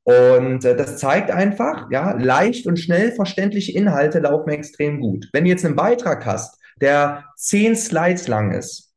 Und 0.04 0.64
äh, 0.64 0.76
das 0.76 0.98
zeigt 0.98 1.30
einfach, 1.30 1.90
ja, 1.90 2.12
leicht 2.12 2.66
und 2.66 2.78
schnell 2.78 3.12
verständliche 3.12 3.72
Inhalte 3.72 4.20
laufen 4.20 4.50
extrem 4.50 5.00
gut. 5.00 5.28
Wenn 5.32 5.44
du 5.44 5.50
jetzt 5.50 5.64
einen 5.64 5.76
Beitrag 5.76 6.24
hast, 6.26 6.58
der 6.80 7.24
zehn 7.36 7.76
Slides 7.76 8.26
lang 8.28 8.52
ist, 8.52 8.92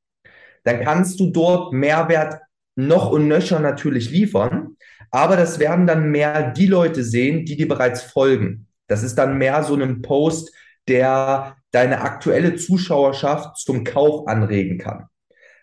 dann 0.63 0.81
kannst 0.81 1.19
du 1.19 1.31
dort 1.31 1.73
Mehrwert 1.73 2.39
noch 2.75 3.11
und 3.11 3.27
nöcher 3.27 3.59
natürlich 3.59 4.09
liefern, 4.09 4.77
aber 5.11 5.35
das 5.35 5.59
werden 5.59 5.85
dann 5.85 6.09
mehr 6.09 6.51
die 6.51 6.65
Leute 6.65 7.03
sehen, 7.03 7.45
die 7.45 7.55
dir 7.55 7.67
bereits 7.67 8.01
folgen. 8.01 8.67
Das 8.87 9.03
ist 9.03 9.15
dann 9.15 9.37
mehr 9.37 9.63
so 9.63 9.75
ein 9.75 10.01
Post, 10.01 10.51
der 10.87 11.55
deine 11.71 12.01
aktuelle 12.01 12.55
Zuschauerschaft 12.55 13.57
zum 13.57 13.83
Kauf 13.83 14.27
anregen 14.27 14.77
kann. 14.77 15.05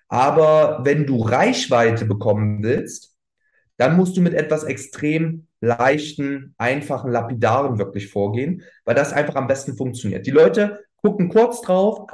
Aber 0.09 0.81
wenn 0.85 1.07
du 1.07 1.23
Reichweite 1.23 2.05
bekommen 2.05 2.63
willst, 2.63 3.10
dann 3.81 3.97
musst 3.97 4.15
du 4.15 4.21
mit 4.21 4.35
etwas 4.35 4.65
extrem 4.65 5.47
leichten, 5.63 6.55
einfachen, 6.59 7.11
lapidaren 7.11 7.79
wirklich 7.79 8.11
vorgehen, 8.11 8.63
weil 8.85 8.95
das 8.95 9.15
einfach 9.15 9.37
am 9.37 9.47
besten 9.47 9.75
funktioniert. 9.75 10.27
Die 10.27 10.31
Leute 10.31 10.81
gucken 10.97 11.31
kurz 11.31 11.63
drauf, 11.63 12.07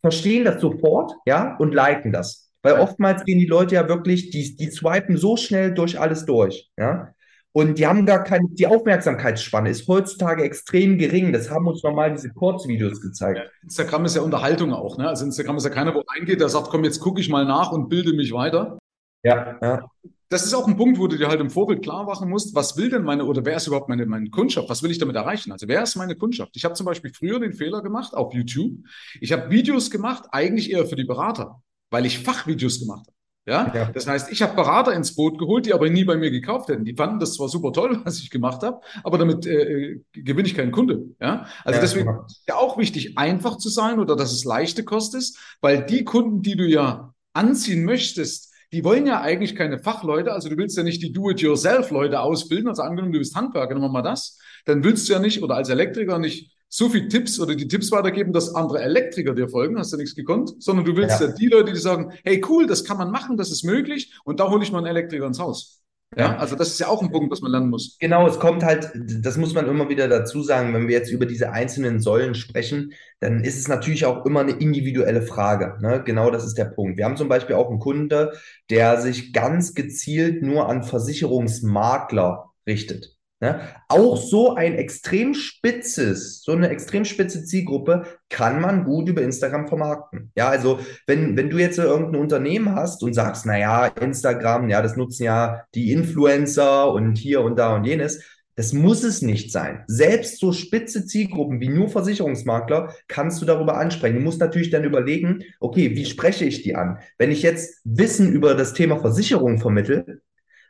verstehen 0.00 0.44
das 0.44 0.60
sofort, 0.60 1.12
ja, 1.26 1.56
und 1.56 1.74
liken 1.74 2.12
das. 2.12 2.48
Weil 2.62 2.74
oftmals 2.74 3.24
gehen 3.24 3.40
die 3.40 3.46
Leute 3.46 3.74
ja 3.74 3.88
wirklich, 3.88 4.30
die, 4.30 4.54
die 4.54 4.70
swipen 4.70 5.16
so 5.16 5.36
schnell 5.36 5.74
durch 5.74 5.98
alles 5.98 6.26
durch, 6.26 6.70
ja. 6.78 7.12
Und 7.50 7.78
die 7.78 7.86
haben 7.86 8.06
gar 8.06 8.22
keine, 8.22 8.48
die 8.50 8.66
Aufmerksamkeitsspanne 8.66 9.70
ist 9.70 9.86
heutzutage 9.86 10.42
extrem 10.42 10.98
gering. 10.98 11.32
Das 11.32 11.50
haben 11.50 11.68
uns 11.68 11.84
normal 11.84 12.12
diese 12.12 12.30
Kurzvideos 12.30 13.00
gezeigt. 13.00 13.38
Ja, 13.38 13.44
Instagram 13.62 14.04
ist 14.06 14.16
ja 14.16 14.22
Unterhaltung 14.22 14.72
auch, 14.72 14.98
ne? 14.98 15.08
Also 15.08 15.24
Instagram 15.24 15.56
ist 15.56 15.64
ja 15.64 15.70
keiner, 15.70 15.94
wo 15.94 16.02
reingeht, 16.16 16.40
der 16.40 16.48
sagt, 16.48 16.68
komm, 16.70 16.82
jetzt 16.82 16.98
gucke 16.98 17.20
ich 17.20 17.28
mal 17.28 17.44
nach 17.44 17.70
und 17.70 17.88
bilde 17.88 18.12
mich 18.12 18.32
weiter. 18.32 18.78
Ja, 19.22 19.56
ja 19.62 19.88
das 20.28 20.44
ist 20.44 20.54
auch 20.54 20.66
ein 20.66 20.76
Punkt, 20.76 20.98
wo 20.98 21.06
du 21.06 21.16
dir 21.16 21.28
halt 21.28 21.40
im 21.40 21.50
Vorbild 21.50 21.82
klar 21.82 22.04
machen 22.04 22.28
musst, 22.28 22.54
was 22.54 22.76
will 22.76 22.90
denn 22.90 23.02
meine 23.02 23.24
oder 23.24 23.44
wer 23.44 23.56
ist 23.56 23.66
überhaupt 23.66 23.88
meine, 23.88 24.06
meine 24.06 24.30
Kundschaft? 24.30 24.68
Was 24.68 24.82
will 24.82 24.90
ich 24.90 24.98
damit 24.98 25.16
erreichen? 25.16 25.52
Also 25.52 25.68
wer 25.68 25.82
ist 25.82 25.96
meine 25.96 26.16
Kundschaft? 26.16 26.56
Ich 26.56 26.64
habe 26.64 26.74
zum 26.74 26.86
Beispiel 26.86 27.12
früher 27.12 27.40
den 27.40 27.52
Fehler 27.52 27.82
gemacht 27.82 28.14
auf 28.14 28.34
YouTube. 28.34 28.72
Ich 29.20 29.32
habe 29.32 29.50
Videos 29.50 29.90
gemacht, 29.90 30.24
eigentlich 30.32 30.70
eher 30.70 30.86
für 30.86 30.96
die 30.96 31.04
Berater, 31.04 31.62
weil 31.90 32.06
ich 32.06 32.20
Fachvideos 32.20 32.80
gemacht 32.80 33.06
habe. 33.06 33.14
Ja? 33.46 33.72
ja? 33.74 33.84
das 33.92 34.06
heißt, 34.06 34.32
ich 34.32 34.40
habe 34.42 34.54
Berater 34.54 34.94
ins 34.94 35.14
Boot 35.14 35.38
geholt, 35.38 35.66
die 35.66 35.74
aber 35.74 35.90
nie 35.90 36.04
bei 36.04 36.16
mir 36.16 36.30
gekauft 36.30 36.68
hätten. 36.68 36.84
Die 36.84 36.94
fanden 36.94 37.18
das 37.18 37.34
zwar 37.34 37.48
super 37.48 37.72
toll, 37.72 38.00
was 38.04 38.18
ich 38.18 38.30
gemacht 38.30 38.62
habe, 38.62 38.80
aber 39.02 39.18
damit 39.18 39.46
äh, 39.46 39.92
äh 39.92 40.00
gewinne 40.12 40.48
ich 40.48 40.54
keinen 40.54 40.72
Kunde. 40.72 41.02
Ja, 41.20 41.46
also 41.64 41.76
ja, 41.76 41.80
deswegen 41.80 42.06
genau. 42.06 42.24
ist 42.24 42.42
ja 42.48 42.56
auch 42.56 42.78
wichtig, 42.78 43.18
einfach 43.18 43.58
zu 43.58 43.68
sein 43.68 43.98
oder 43.98 44.16
dass 44.16 44.32
es 44.32 44.44
leichte 44.44 44.84
Kost 44.84 45.14
ist, 45.14 45.38
weil 45.60 45.84
die 45.84 46.04
Kunden, 46.04 46.42
die 46.42 46.56
du 46.56 46.66
ja 46.66 47.12
anziehen 47.34 47.84
möchtest, 47.84 48.53
die 48.74 48.82
wollen 48.82 49.06
ja 49.06 49.20
eigentlich 49.20 49.54
keine 49.54 49.78
Fachleute, 49.78 50.32
also 50.32 50.48
du 50.48 50.56
willst 50.56 50.76
ja 50.76 50.82
nicht 50.82 51.00
die 51.00 51.12
Do-it-yourself-Leute 51.12 52.18
ausbilden, 52.18 52.68
also 52.68 52.82
angenommen, 52.82 53.12
du 53.12 53.20
bist 53.20 53.36
Handwerker, 53.36 53.72
nehmen 53.72 53.86
wir 53.86 53.92
mal 53.92 54.02
das, 54.02 54.36
dann 54.64 54.82
willst 54.82 55.08
du 55.08 55.12
ja 55.12 55.20
nicht 55.20 55.44
oder 55.44 55.54
als 55.54 55.68
Elektriker 55.68 56.18
nicht 56.18 56.50
so 56.68 56.88
viel 56.88 57.06
Tipps 57.06 57.38
oder 57.38 57.54
die 57.54 57.68
Tipps 57.68 57.92
weitergeben, 57.92 58.32
dass 58.32 58.52
andere 58.52 58.82
Elektriker 58.82 59.32
dir 59.32 59.48
folgen, 59.48 59.78
hast 59.78 59.92
du 59.92 59.96
nichts 59.96 60.16
gekonnt, 60.16 60.60
sondern 60.60 60.84
du 60.84 60.96
willst 60.96 61.20
ja, 61.20 61.28
ja 61.28 61.32
die 61.32 61.46
Leute, 61.46 61.72
die 61.72 61.78
sagen, 61.78 62.12
hey 62.24 62.44
cool, 62.48 62.66
das 62.66 62.82
kann 62.82 62.98
man 62.98 63.12
machen, 63.12 63.36
das 63.36 63.52
ist 63.52 63.62
möglich 63.62 64.12
und 64.24 64.40
da 64.40 64.50
hole 64.50 64.64
ich 64.64 64.72
mal 64.72 64.78
einen 64.78 64.88
Elektriker 64.88 65.26
ins 65.26 65.38
Haus. 65.38 65.83
Ja, 66.16 66.36
also 66.36 66.56
das 66.56 66.68
ist 66.68 66.80
ja 66.80 66.88
auch 66.88 67.02
ein 67.02 67.10
Punkt, 67.10 67.30
was 67.30 67.40
man 67.40 67.50
lernen 67.50 67.70
muss. 67.70 67.96
Genau, 67.98 68.26
es 68.26 68.38
kommt 68.38 68.62
halt, 68.62 68.90
das 68.94 69.36
muss 69.36 69.54
man 69.54 69.66
immer 69.66 69.88
wieder 69.88 70.08
dazu 70.08 70.42
sagen, 70.42 70.72
wenn 70.74 70.86
wir 70.86 70.94
jetzt 70.94 71.10
über 71.10 71.26
diese 71.26 71.52
einzelnen 71.52 72.00
Säulen 72.00 72.34
sprechen, 72.34 72.92
dann 73.20 73.42
ist 73.42 73.58
es 73.58 73.68
natürlich 73.68 74.06
auch 74.06 74.24
immer 74.24 74.40
eine 74.40 74.52
individuelle 74.52 75.22
Frage. 75.22 75.76
Ne? 75.80 76.02
Genau 76.04 76.30
das 76.30 76.44
ist 76.44 76.58
der 76.58 76.66
Punkt. 76.66 76.98
Wir 76.98 77.04
haben 77.04 77.16
zum 77.16 77.28
Beispiel 77.28 77.56
auch 77.56 77.70
einen 77.70 77.80
Kunde, 77.80 78.32
der 78.70 79.00
sich 79.00 79.32
ganz 79.32 79.74
gezielt 79.74 80.42
nur 80.42 80.68
an 80.68 80.82
Versicherungsmakler 80.82 82.50
richtet. 82.66 83.13
Ne? 83.40 83.60
Auch 83.88 84.16
so 84.16 84.54
ein 84.54 84.74
extrem 84.74 85.34
spitzes, 85.34 86.42
so 86.42 86.52
eine 86.52 86.68
extrem 86.68 87.04
spitze 87.04 87.44
Zielgruppe 87.44 88.04
kann 88.30 88.60
man 88.60 88.84
gut 88.84 89.08
über 89.08 89.22
Instagram 89.22 89.68
vermarkten. 89.68 90.32
Ja, 90.36 90.48
also 90.48 90.78
wenn, 91.06 91.36
wenn 91.36 91.50
du 91.50 91.58
jetzt 91.58 91.78
irgendein 91.78 92.20
Unternehmen 92.20 92.74
hast 92.74 93.02
und 93.02 93.12
sagst, 93.12 93.44
naja, 93.44 93.86
Instagram, 93.86 94.68
ja, 94.68 94.80
das 94.80 94.96
nutzen 94.96 95.24
ja 95.24 95.64
die 95.74 95.92
Influencer 95.92 96.92
und 96.92 97.18
hier 97.18 97.42
und 97.42 97.58
da 97.58 97.74
und 97.74 97.84
jenes, 97.84 98.22
das 98.56 98.72
muss 98.72 99.02
es 99.02 99.20
nicht 99.20 99.50
sein. 99.50 99.82
Selbst 99.88 100.38
so 100.38 100.52
spitze 100.52 101.06
Zielgruppen 101.06 101.60
wie 101.60 101.68
nur 101.68 101.88
Versicherungsmakler 101.88 102.94
kannst 103.08 103.42
du 103.42 103.46
darüber 103.46 103.76
ansprechen. 103.78 104.16
Du 104.16 104.22
musst 104.22 104.40
natürlich 104.40 104.70
dann 104.70 104.84
überlegen, 104.84 105.42
okay, 105.60 105.96
wie 105.96 106.04
spreche 106.04 106.44
ich 106.44 106.62
die 106.62 106.76
an? 106.76 106.98
Wenn 107.18 107.32
ich 107.32 107.42
jetzt 107.42 107.80
Wissen 107.84 108.32
über 108.32 108.54
das 108.54 108.72
Thema 108.72 108.98
Versicherung 108.98 109.58
vermittle, 109.58 110.20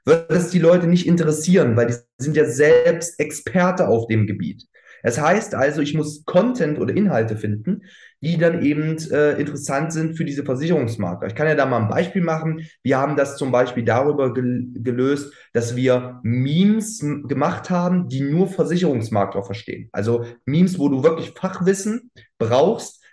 wird 0.05 0.31
es 0.31 0.51
die 0.51 0.59
Leute 0.59 0.87
nicht 0.87 1.07
interessieren, 1.07 1.77
weil 1.77 1.87
die 1.89 1.95
sind 2.19 2.37
ja 2.37 2.45
selbst 2.45 3.19
Experte 3.19 3.89
auf 3.89 4.07
dem 4.07 4.27
Gebiet. 4.27 4.67
Das 5.03 5.21
heißt 5.21 5.55
also, 5.55 5.83
ich 5.83 5.93
muss 5.93 6.25
Content 6.25 6.79
oder 6.79 6.97
Inhalte 6.97 7.37
finden, 7.37 7.83
die 8.23 8.39
dann 8.39 8.63
eben 8.63 8.97
äh, 9.11 9.39
interessant 9.39 9.93
sind 9.93 10.17
für 10.17 10.25
diese 10.25 10.45
Versicherungsmakler. 10.45 11.29
Ich 11.29 11.35
kann 11.35 11.47
ja 11.47 11.55
da 11.55 11.67
mal 11.67 11.83
ein 11.83 11.89
Beispiel 11.89 12.23
machen. 12.23 12.67
Wir 12.83 12.97
haben 12.97 13.15
das 13.15 13.37
zum 13.37 13.53
Beispiel 13.53 13.85
darüber 13.85 14.33
gel 14.33 14.69
gelöst, 14.73 15.35
dass 15.53 15.77
wir 15.77 16.21
Memes 16.23 17.01
gemacht 17.01 17.69
haben, 17.69 18.09
die 18.09 18.23
nur 18.23 18.49
Versicherungsmakler 18.49 19.43
verstehen. 19.43 19.91
Also 19.93 20.25
Memes, 20.47 20.79
wo 20.79 20.89
du 20.89 21.03
wirklich 21.03 21.35
Fachwissen 21.37 22.11
brauchst, 22.39 23.05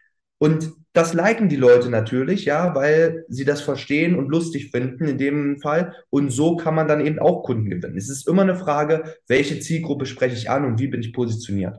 und 0.41 0.73
das 0.93 1.13
liken 1.13 1.47
die 1.47 1.55
Leute 1.55 1.89
natürlich, 1.89 2.45
ja, 2.45 2.75
weil 2.75 3.25
sie 3.29 3.45
das 3.45 3.61
verstehen 3.61 4.17
und 4.17 4.29
lustig 4.29 4.71
finden 4.71 5.07
in 5.07 5.17
dem 5.17 5.59
Fall. 5.59 5.95
Und 6.09 6.31
so 6.31 6.57
kann 6.57 6.75
man 6.75 6.87
dann 6.87 7.05
eben 7.05 7.19
auch 7.19 7.43
Kunden 7.43 7.69
gewinnen. 7.69 7.97
Es 7.97 8.09
ist 8.09 8.27
immer 8.27 8.41
eine 8.41 8.55
Frage, 8.55 9.15
welche 9.27 9.59
Zielgruppe 9.59 10.05
spreche 10.05 10.35
ich 10.35 10.49
an 10.49 10.65
und 10.65 10.79
wie 10.79 10.87
bin 10.87 11.01
ich 11.01 11.13
positioniert. 11.13 11.77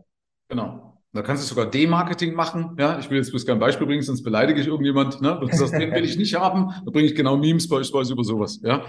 Genau. 0.49 0.93
Da 1.15 1.21
kannst 1.21 1.43
du 1.43 1.47
sogar 1.47 1.71
D-Marketing 1.71 2.33
machen. 2.33 2.75
Ja, 2.79 2.99
ich 2.99 3.11
will 3.11 3.19
jetzt 3.19 3.29
bloß 3.31 3.45
kein 3.45 3.59
Beispiel 3.59 3.87
bringen, 3.87 4.01
sonst 4.01 4.23
beleidige 4.23 4.63
ich 4.63 4.67
irgendjemand. 4.67 5.21
Ne? 5.21 5.39
Du 5.39 5.47
sagst, 5.55 5.75
den 5.75 5.93
will 5.93 6.05
ich 6.07 6.17
nicht 6.17 6.35
haben. 6.35 6.73
Da 6.87 6.91
bringe 6.91 7.07
ich 7.07 7.15
genau 7.15 7.37
Memes 7.37 7.69
beispielsweise 7.69 8.15
über 8.15 8.25
sowas. 8.25 8.61
Ja, 8.63 8.87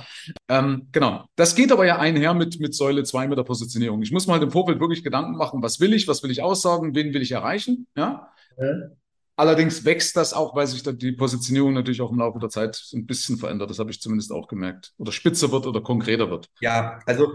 ähm, 0.47 0.88
genau. 0.93 1.25
Das 1.36 1.53
geht 1.53 1.73
aber 1.73 1.86
ja 1.86 1.99
einher 1.99 2.33
mit, 2.33 2.62
mit 2.62 2.73
Säule 2.75 3.03
2 3.03 3.27
mit 3.27 3.38
der 3.38 3.43
Positionierung. 3.43 4.01
Ich 4.03 4.13
muss 4.13 4.25
mal 4.25 4.41
im 4.41 4.51
Vorfeld 4.51 4.79
wirklich 4.79 5.03
Gedanken 5.03 5.36
machen, 5.36 5.62
was 5.62 5.81
will 5.81 5.93
ich, 5.93 6.07
was 6.07 6.23
will 6.23 6.31
ich 6.31 6.41
aussagen, 6.41 6.95
wen 6.95 7.13
will 7.13 7.21
ich 7.21 7.33
erreichen. 7.33 7.88
Ja. 7.97 8.29
ja. 8.57 8.65
Allerdings 9.35 9.83
wächst 9.83 10.15
das 10.15 10.33
auch, 10.33 10.55
weil 10.55 10.67
sich 10.67 10.83
die 10.83 11.11
Positionierung 11.11 11.73
natürlich 11.73 12.01
auch 12.01 12.11
im 12.11 12.19
Laufe 12.19 12.39
der 12.39 12.49
Zeit 12.49 12.75
so 12.75 12.95
ein 12.95 13.05
bisschen 13.05 13.37
verändert. 13.37 13.69
Das 13.69 13.79
habe 13.79 13.89
ich 13.89 13.99
zumindest 13.99 14.31
auch 14.31 14.47
gemerkt. 14.47 14.93
Oder 14.97 15.11
spitzer 15.11 15.51
wird 15.51 15.65
oder 15.65 15.81
konkreter 15.81 16.29
wird. 16.29 16.49
Ja, 16.61 16.99
also 17.05 17.33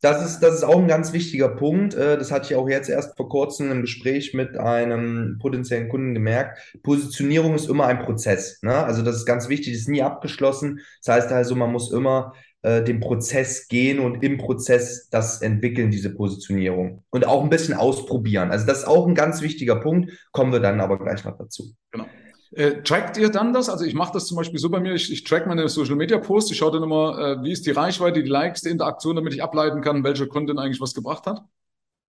das 0.00 0.24
ist, 0.24 0.40
das 0.40 0.56
ist 0.56 0.64
auch 0.64 0.78
ein 0.78 0.86
ganz 0.86 1.12
wichtiger 1.12 1.48
Punkt. 1.48 1.94
Äh, 1.94 2.18
das 2.18 2.30
hatte 2.30 2.52
ich 2.52 2.56
auch 2.56 2.68
jetzt 2.68 2.90
erst 2.90 3.16
vor 3.16 3.28
kurzem 3.28 3.72
im 3.72 3.80
Gespräch 3.80 4.34
mit 4.34 4.56
einem 4.56 5.38
potenziellen 5.40 5.88
Kunden 5.88 6.14
gemerkt. 6.14 6.58
Positionierung 6.82 7.54
ist 7.54 7.68
immer 7.68 7.86
ein 7.86 8.00
Prozess. 8.00 8.62
Ne? 8.62 8.74
Also 8.74 9.02
das 9.02 9.16
ist 9.16 9.24
ganz 9.24 9.48
wichtig, 9.48 9.72
ist 9.72 9.88
nie 9.88 10.02
abgeschlossen. 10.02 10.80
Das 11.02 11.16
heißt 11.16 11.32
also, 11.32 11.56
man 11.56 11.72
muss 11.72 11.90
immer 11.90 12.34
äh, 12.64 12.82
den 12.82 12.98
Prozess 12.98 13.68
gehen 13.68 14.00
und 14.00 14.22
im 14.22 14.38
Prozess 14.38 15.10
das 15.10 15.42
entwickeln, 15.42 15.90
diese 15.90 16.14
Positionierung. 16.14 17.04
Und 17.10 17.26
auch 17.26 17.42
ein 17.42 17.50
bisschen 17.50 17.74
ausprobieren. 17.74 18.50
Also 18.50 18.66
das 18.66 18.78
ist 18.78 18.84
auch 18.86 19.06
ein 19.06 19.14
ganz 19.14 19.42
wichtiger 19.42 19.76
Punkt, 19.76 20.10
kommen 20.32 20.50
wir 20.50 20.60
dann 20.60 20.80
aber 20.80 20.98
gleich 20.98 21.22
noch 21.26 21.36
dazu. 21.36 21.74
Genau. 21.90 22.06
Äh, 22.52 22.82
trackt 22.82 23.18
ihr 23.18 23.28
dann 23.28 23.52
das? 23.52 23.68
Also 23.68 23.84
ich 23.84 23.92
mache 23.92 24.14
das 24.14 24.26
zum 24.26 24.38
Beispiel 24.38 24.58
so 24.58 24.70
bei 24.70 24.80
mir, 24.80 24.94
ich, 24.94 25.12
ich 25.12 25.24
track 25.24 25.46
meine 25.46 25.68
Social 25.68 25.96
Media 25.96 26.16
Posts, 26.16 26.52
ich 26.52 26.56
schaue 26.56 26.72
dann 26.72 26.82
immer, 26.82 27.18
äh, 27.18 27.42
wie 27.42 27.52
ist 27.52 27.66
die 27.66 27.72
Reichweite, 27.72 28.22
die 28.22 28.30
Likes, 28.30 28.62
die 28.62 28.70
Interaktion, 28.70 29.16
damit 29.16 29.34
ich 29.34 29.42
ableiten 29.42 29.82
kann, 29.82 30.02
welcher 30.02 30.26
Content 30.26 30.58
eigentlich 30.58 30.80
was 30.80 30.94
gebracht 30.94 31.26
hat. 31.26 31.42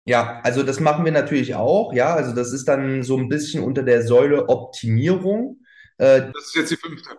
Ja, 0.05 0.39
also 0.43 0.61
das 0.61 0.79
machen 0.79 1.03
wir 1.03 1.13
natürlich 1.13 1.55
auch. 1.55 1.93
Ja, 1.93 2.13
also 2.13 2.31
das 2.35 2.53
ist 2.53 2.67
dann 2.67 3.01
so 3.01 3.17
ein 3.17 3.27
bisschen 3.27 3.63
unter 3.63 3.81
der 3.81 4.03
Säule 4.03 4.49
Optimierung. 4.49 5.61
Äh, 5.97 6.29
das 6.31 6.45
ist 6.45 6.55
jetzt 6.55 6.71
die 6.71 6.77
fünfte. 6.77 7.09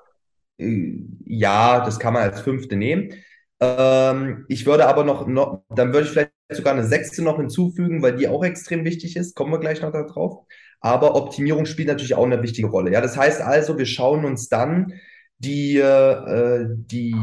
Äh, 0.59 0.99
ja, 1.25 1.85
das 1.85 1.99
kann 1.99 2.15
man 2.15 2.23
als 2.23 2.41
fünfte 2.41 2.77
nehmen. 2.77 3.13
Ähm, 3.61 4.45
ich 4.49 4.67
würde 4.67 4.87
aber 4.87 5.05
noch, 5.05 5.27
noch, 5.27 5.63
dann 5.75 5.93
würde 5.93 6.07
ich 6.07 6.13
vielleicht 6.13 6.33
sogar 6.51 6.75
eine 6.75 6.85
sechste 6.87 7.23
noch 7.23 7.39
hinzufügen, 7.39 8.03
weil 8.03 8.17
die 8.17 8.29
auch 8.29 8.45
extrem 8.45 8.85
wichtig 8.85 9.17
ist. 9.17 9.35
Kommen 9.35 9.53
wir 9.53 9.61
gleich 9.61 9.83
noch 9.83 9.93
darauf. 9.93 10.47
Aber 10.81 11.15
Optimierung 11.17 11.65
spielt 11.67 11.89
natürlich 11.89 12.15
auch 12.15 12.27
eine 12.27 12.43
wichtige 12.43 12.69
Rolle. 12.69 12.93
Ja, 12.93 13.01
das 13.01 13.17
heißt 13.17 13.41
also, 13.41 13.79
wir 13.79 13.87
schauen 13.87 14.25
uns 14.25 14.49
dann 14.49 14.93
die, 15.39 15.79
äh, 15.79 16.67
die, 16.69 17.15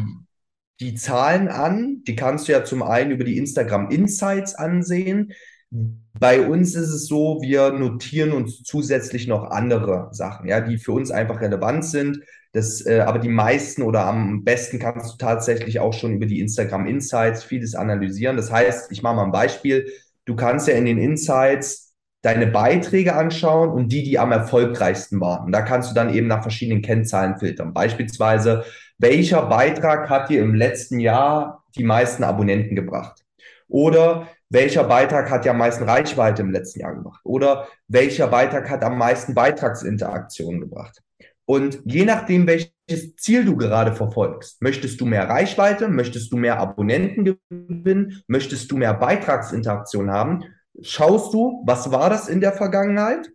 die 0.80 0.96
Zahlen 0.96 1.48
an. 1.48 2.04
Die 2.08 2.16
kannst 2.16 2.48
du 2.48 2.54
ja 2.54 2.64
zum 2.64 2.82
einen 2.84 3.12
über 3.12 3.24
die 3.24 3.38
Instagram 3.38 3.90
Insights 3.92 4.56
ansehen. 4.56 5.34
Bei 5.70 6.46
uns 6.46 6.76
ist 6.76 6.90
es 6.90 7.06
so, 7.08 7.40
wir 7.42 7.72
notieren 7.72 8.32
uns 8.32 8.64
zusätzlich 8.64 9.28
noch 9.28 9.52
andere 9.52 10.10
Sachen, 10.12 10.48
ja, 10.48 10.60
die 10.60 10.78
für 10.78 10.92
uns 10.92 11.12
einfach 11.12 11.40
relevant 11.40 11.86
sind. 11.86 12.20
Das, 12.54 12.86
äh, 12.86 13.00
aber 13.00 13.20
die 13.20 13.30
meisten 13.30 13.82
oder 13.82 14.06
am 14.06 14.44
besten 14.44 14.78
kannst 14.78 15.14
du 15.14 15.18
tatsächlich 15.18 15.80
auch 15.80 15.94
schon 15.94 16.14
über 16.14 16.26
die 16.26 16.42
Instagram 16.42 16.86
Insights 16.86 17.44
vieles 17.44 17.76
analysieren. 17.76 18.36
Das 18.36 18.52
heißt, 18.52 18.92
ich 18.92 19.04
mache 19.04 19.16
mal 19.16 19.26
ein 19.26 19.32
Beispiel. 19.32 19.88
Du 20.26 20.36
kannst 20.36 20.68
ja 20.68 20.74
in 20.74 20.86
den 20.86 20.98
Insights 20.98 21.96
deine 22.22 22.48
Beiträge 22.48 23.16
anschauen 23.16 23.70
und 23.70 23.92
die, 23.92 24.04
die 24.04 24.20
am 24.20 24.32
erfolgreichsten 24.32 25.20
waren. 25.22 25.46
Und 25.46 25.52
da 25.54 25.62
kannst 25.62 25.90
du 25.90 25.96
dann 25.96 26.14
eben 26.14 26.28
nach 26.28 26.44
verschiedenen 26.44 26.82
Kennzahlen 26.82 27.40
filtern. 27.40 27.74
Beispielsweise, 27.74 28.64
welcher 28.98 29.44
Beitrag 29.48 30.10
hat 30.10 30.30
dir 30.30 30.42
im 30.42 30.54
letzten 30.54 31.00
Jahr 31.00 31.64
die 31.76 31.84
meisten 31.84 32.24
Abonnenten 32.24 32.76
gebracht? 32.76 33.24
Oder 33.68 34.28
welcher 34.50 34.84
Beitrag 34.84 35.32
hat 35.32 35.46
dir 35.46 35.52
am 35.52 35.58
meisten 35.58 35.86
Reichweite 35.86 36.42
im 36.42 36.52
letzten 36.52 36.82
Jahr 36.82 36.94
gebracht? 36.94 37.22
Oder 37.24 37.68
welcher 37.88 38.28
Beitrag 38.28 38.70
hat 38.70 38.84
am 38.84 38.98
meisten 38.98 39.34
Beitragsinteraktionen 39.34 40.60
gebracht? 40.60 41.02
Und 41.46 41.82
je 41.86 42.06
nachdem, 42.06 42.48
welches 42.48 43.16
Ziel 43.18 43.46
du 43.46 43.58
gerade 43.58 43.94
verfolgst, 43.94 44.62
möchtest 44.62 45.02
du 45.02 45.06
mehr 45.06 45.28
Reichweite, 45.28 45.88
möchtest 45.88 46.32
du 46.32 46.38
mehr 46.38 46.60
Abonnenten 46.60 47.38
gewinnen, 47.50 48.24
möchtest 48.28 48.72
du 48.72 48.78
mehr 48.78 48.94
Beitragsinteraktion 48.94 50.12
haben, 50.12 50.44
schaust 50.82 51.34
du, 51.34 51.64
was 51.66 51.92
war 51.92 52.10
das 52.10 52.28
in 52.28 52.42
der 52.42 52.54
Vergangenheit 52.54 53.32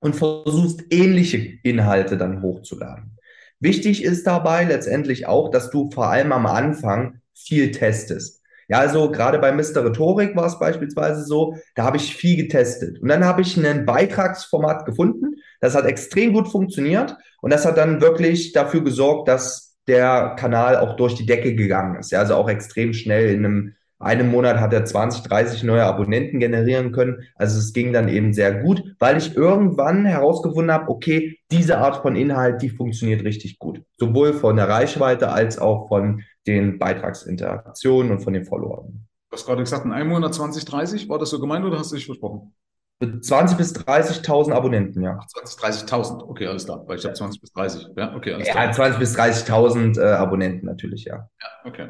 und 0.00 0.16
versuchst 0.16 0.84
ähnliche 0.90 1.58
Inhalte 1.62 2.16
dann 2.16 2.42
hochzuladen. 2.42 3.16
Wichtig 3.60 4.04
ist 4.04 4.26
dabei 4.26 4.64
letztendlich 4.64 5.26
auch, 5.26 5.50
dass 5.50 5.70
du 5.70 5.90
vor 5.90 6.08
allem 6.08 6.32
am 6.32 6.46
Anfang 6.46 7.20
viel 7.34 7.70
testest. 7.70 8.42
Ja, 8.68 8.80
also 8.80 9.10
gerade 9.10 9.38
bei 9.38 9.52
Mr. 9.52 9.84
Rhetorik 9.84 10.34
war 10.36 10.46
es 10.46 10.58
beispielsweise 10.58 11.24
so, 11.24 11.56
da 11.74 11.84
habe 11.84 11.96
ich 11.96 12.16
viel 12.16 12.36
getestet. 12.36 12.98
Und 13.00 13.08
dann 13.08 13.24
habe 13.24 13.42
ich 13.42 13.56
ein 13.56 13.86
Beitragsformat 13.86 14.84
gefunden, 14.84 15.36
das 15.60 15.74
hat 15.74 15.86
extrem 15.86 16.32
gut 16.32 16.48
funktioniert 16.48 17.16
und 17.40 17.52
das 17.52 17.64
hat 17.64 17.76
dann 17.76 18.00
wirklich 18.00 18.52
dafür 18.52 18.82
gesorgt, 18.82 19.28
dass 19.28 19.76
der 19.86 20.34
Kanal 20.38 20.76
auch 20.76 20.96
durch 20.96 21.14
die 21.14 21.26
Decke 21.26 21.54
gegangen 21.54 21.98
ist. 22.00 22.10
Ja, 22.10 22.18
also 22.18 22.34
auch 22.34 22.48
extrem 22.48 22.92
schnell 22.92 23.30
in 23.30 23.44
einem 23.44 23.76
einem 23.98 24.30
Monat 24.30 24.60
hat 24.60 24.72
er 24.72 24.84
20, 24.84 25.22
30 25.22 25.62
neue 25.62 25.84
Abonnenten 25.84 26.38
generieren 26.38 26.92
können. 26.92 27.22
Also 27.34 27.58
es 27.58 27.72
ging 27.72 27.92
dann 27.92 28.08
eben 28.08 28.32
sehr 28.32 28.62
gut, 28.62 28.82
weil 28.98 29.16
ich 29.16 29.36
irgendwann 29.36 30.04
herausgefunden 30.04 30.72
habe, 30.72 30.90
okay, 30.90 31.38
diese 31.50 31.78
Art 31.78 32.02
von 32.02 32.14
Inhalt, 32.14 32.60
die 32.60 32.68
funktioniert 32.68 33.24
richtig 33.24 33.58
gut. 33.58 33.82
Sowohl 33.98 34.34
von 34.34 34.56
der 34.56 34.68
Reichweite 34.68 35.30
als 35.30 35.58
auch 35.58 35.88
von 35.88 36.22
den 36.46 36.78
Beitragsinteraktionen 36.78 38.12
und 38.12 38.20
von 38.20 38.34
den 38.34 38.44
Followern. 38.44 39.06
Du 39.30 39.34
hast 39.34 39.46
gerade 39.46 39.62
gesagt, 39.62 39.84
in 39.84 39.92
einem 39.92 40.10
Monat 40.10 40.34
20, 40.34 40.64
30, 40.64 41.08
war 41.08 41.18
das 41.18 41.30
so 41.30 41.40
gemeint 41.40 41.64
oder 41.64 41.78
hast 41.78 41.90
du 41.90 41.96
dich 41.96 42.06
versprochen? 42.06 42.54
20 43.00 43.58
bis 43.58 43.74
30.000 43.74 44.52
Abonnenten, 44.52 45.02
ja. 45.02 45.18
20, 45.28 45.86
30.000, 45.86 46.22
okay, 46.28 46.46
alles 46.46 46.64
klar, 46.64 46.82
weil 46.86 46.98
ich 46.98 47.04
habe 47.04 47.14
20 47.14 47.40
bis 47.42 47.52
30, 47.52 47.88
ja, 47.94 48.14
okay, 48.16 48.32
alles 48.32 48.48
klar. 48.48 48.64
Ja, 48.64 48.72
20 48.72 48.98
bis 48.98 49.18
30.000 49.18 50.00
äh, 50.00 50.12
Abonnenten 50.14 50.66
natürlich, 50.66 51.04
ja. 51.04 51.28
Ja, 51.40 51.48
okay. 51.64 51.88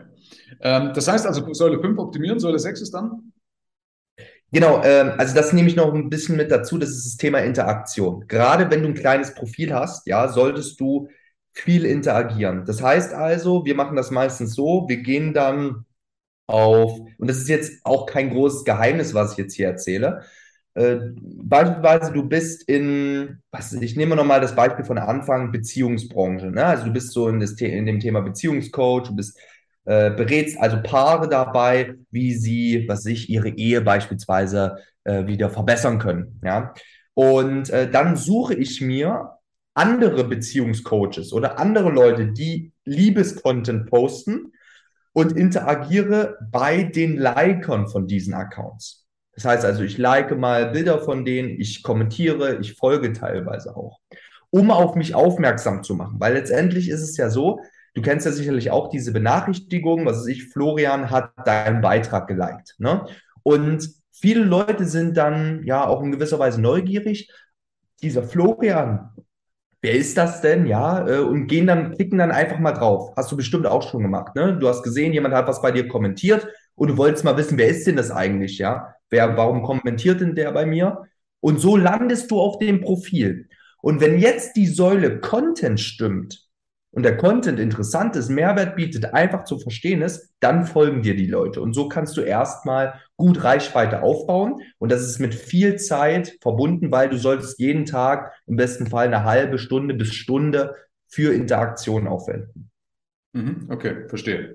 Ähm, 0.61 0.93
das 0.95 1.07
heißt 1.07 1.27
also, 1.27 1.53
Säule 1.55 1.81
5 1.81 1.99
optimieren, 1.99 2.41
Säule 2.41 2.59
6 2.59 2.81
ist 2.81 2.93
dann? 2.93 3.33
Genau, 4.51 4.83
ähm, 4.83 5.13
also 5.17 5.35
das 5.35 5.53
nehme 5.53 5.69
ich 5.69 5.77
noch 5.77 5.93
ein 5.93 6.09
bisschen 6.09 6.37
mit 6.37 6.51
dazu, 6.51 6.77
das 6.77 6.91
ist 6.91 7.07
das 7.07 7.17
Thema 7.17 7.39
Interaktion. 7.39 8.27
Gerade 8.27 8.71
wenn 8.71 8.83
du 8.83 8.89
ein 8.89 8.95
kleines 8.95 9.35
Profil 9.35 9.73
hast, 9.73 10.07
ja, 10.07 10.29
solltest 10.29 10.81
du 10.81 11.09
viel 11.53 11.85
interagieren. 11.85 12.65
Das 12.65 12.83
heißt 12.83 13.13
also, 13.15 13.65
wir 13.65 13.75
machen 13.77 13.97
das 13.97 14.11
meistens 14.11 14.55
so, 14.55 14.87
wir 14.89 14.99
gehen 14.99 15.35
dann 15.35 15.85
auf, 16.49 16.99
und 17.19 17.29
das 17.29 17.39
ist 17.39 17.49
jetzt 17.49 17.85
auch 17.85 18.07
kein 18.07 18.31
großes 18.31 18.65
Geheimnis, 18.65 19.15
was 19.15 19.33
ich 19.33 19.39
jetzt 19.39 19.55
hier 19.55 19.67
erzähle, 19.69 20.23
äh, 20.77 20.99
beispielsweise 21.43 22.13
du 22.13 22.23
bist 22.29 22.69
in, 22.69 23.39
was, 23.51 23.73
ich 23.73 23.97
nehme 23.97 24.15
nochmal 24.15 24.43
das 24.43 24.55
Beispiel 24.55 24.85
von 24.85 24.99
Anfang, 24.99 25.51
Beziehungsbranche. 25.51 26.51
Ne? 26.51 26.63
Also 26.65 26.85
du 26.85 26.93
bist 26.93 27.13
so 27.13 27.29
in, 27.29 27.41
das, 27.41 27.53
in 27.53 27.87
dem 27.87 27.99
Thema 27.99 28.21
Beziehungscoach, 28.21 29.09
du 29.09 29.17
bist 29.17 29.39
äh, 29.87 30.11
berätst 30.11 30.61
also 30.61 30.83
Paare 30.83 31.31
dabei, 31.31 31.95
wie 32.11 32.35
sie, 32.35 32.85
was 32.89 33.05
sich 33.05 33.31
ihre 33.31 33.49
Ehe 33.49 33.81
beispielsweise 33.81 34.77
äh, 35.05 35.27
wieder 35.27 35.49
verbessern 35.49 35.99
können. 35.99 36.41
Ja? 36.45 36.75
Und 37.15 37.71
äh, 37.71 37.91
dann 37.91 38.17
suche 38.17 38.55
ich 38.55 38.83
mir 38.83 39.31
andere 39.73 40.25
Beziehungscoaches 40.25 41.33
oder 41.33 41.59
andere 41.59 41.91
Leute, 41.91 42.27
die 42.33 42.73
Liebescontent 42.85 43.89
posten 43.89 44.53
und 45.15 45.33
interagiere 45.33 46.37
bei 46.53 46.83
den 46.83 47.17
Likern 47.17 47.89
von 47.89 48.07
diesen 48.07 48.35
Accounts. 48.35 49.06
Das 49.37 49.45
heißt 49.45 49.65
also, 49.65 49.83
ich 49.83 49.99
like 49.99 50.37
mal 50.37 50.73
Bilder 50.73 50.99
von 50.99 51.25
denen, 51.25 51.61
ich 51.61 51.83
kommentiere, 51.83 52.59
ich 52.61 52.75
folge 52.75 53.13
teilweise 53.13 53.77
auch, 53.77 54.01
um 54.51 54.71
auf 54.71 54.97
mich 54.97 55.15
aufmerksam 55.15 55.83
zu 55.85 55.95
machen. 55.95 56.17
Weil 56.19 56.35
letztendlich 56.35 56.89
ist 56.89 57.03
es 57.03 57.17
ja 57.17 57.31
so, 57.31 57.61
Du 57.97 58.03
kennst 58.03 58.27
ja 58.27 58.33
sicherlich 58.33 58.71
auch 58.71 58.91
diese 58.91 59.11
Benachrichtigung, 59.11 60.05
was 60.05 60.19
weiß 60.19 60.27
ich, 60.27 60.51
Florian 60.51 61.11
hat 61.11 61.33
deinen 61.47 61.81
Beitrag 61.81 62.29
geliked. 62.29 62.75
Ne? 62.77 63.07
Und 63.43 63.89
viele 64.13 64.45
Leute 64.45 64.85
sind 64.85 65.17
dann 65.17 65.63
ja 65.65 65.87
auch 65.87 66.03
in 66.03 66.13
gewisser 66.13 66.39
Weise 66.39 66.61
neugierig. 66.61 67.33
Dieser 68.03 68.23
Florian, 68.23 69.15
wer 69.81 69.95
ist 69.95 70.19
das 70.19 70.43
denn? 70.43 70.67
Ja, 70.67 71.09
äh, 71.09 71.21
und 71.21 71.47
gehen 71.47 71.67
dann, 71.67 71.93
klicken 71.93 72.19
dann 72.19 72.33
einfach 72.33 72.59
mal 72.59 72.73
drauf. 72.73 73.15
Hast 73.17 73.33
du 73.33 73.37
bestimmt 73.39 73.67
auch 73.67 73.89
schon 73.89 74.03
gemacht. 74.03 74.37
Ne? 74.37 74.59
Du 74.59 74.69
hast 74.69 74.83
gesehen, 74.83 75.15
jemand 75.15 75.35
hat 75.35 75.49
was 75.49 75.63
bei 75.63 75.71
dir 75.73 75.89
kommentiert 75.89 76.47
und 76.75 76.89
du 76.89 76.99
wolltest 76.99 77.25
mal 77.25 77.39
wissen, 77.39 77.57
wer 77.57 77.69
ist 77.69 77.87
denn 77.87 77.97
das 77.97 78.11
eigentlich? 78.11 78.59
Ja, 78.59 78.95
wer, 79.11 79.37
warum 79.37 79.63
kommentiert 79.63 80.21
denn 80.21 80.35
der 80.35 80.53
bei 80.53 80.67
mir? 80.67 81.05
Und 81.41 81.61
so 81.61 81.77
landest 81.77 82.31
du 82.31 82.41
auf 82.41 82.59
dem 82.59 82.81
Profil. 82.81 83.49
Und 83.83 84.01
wenn 84.01 84.19
jetzt 84.19 84.57
die 84.57 84.67
Säule 84.67 85.21
Content 85.21 85.81
stimmt, 85.81 86.47
und 86.97 87.03
der 87.03 87.19
Content 87.19 87.61
interessant 87.61 88.17
ist, 88.17 88.31
Mehrwert 88.31 88.75
bietet, 88.75 89.13
einfach 89.13 89.45
zu 89.45 89.59
verstehen 89.59 90.01
ist, 90.01 90.33
dann 90.41 90.65
folgen 90.65 91.03
dir 91.03 91.15
die 91.15 91.27
Leute. 91.27 91.61
Und 91.61 91.75
so 91.75 91.91
kannst 91.91 92.17
du 92.17 92.23
erstmal 92.23 93.03
gut 93.17 93.45
Reichweite 93.45 94.03
aufbauen. 94.03 94.63
Und 94.79 94.91
das 94.91 95.03
ist 95.03 95.19
mit 95.19 95.35
viel 95.35 95.77
Zeit 95.77 96.39
verbunden, 96.41 96.91
weil 96.91 97.11
du 97.11 97.19
solltest 97.19 97.59
jeden 97.59 97.85
Tag 97.85 98.33
im 98.47 98.57
besten 98.57 98.87
Fall 98.87 99.09
eine 99.09 99.25
halbe 99.25 99.59
Stunde 99.59 99.93
bis 99.93 100.15
Stunde 100.15 100.75
für 101.07 101.35
Interaktion 101.35 102.07
aufwenden. 102.07 102.71
Mhm, 103.35 103.67
okay, 103.69 104.09
verstehe. 104.09 104.55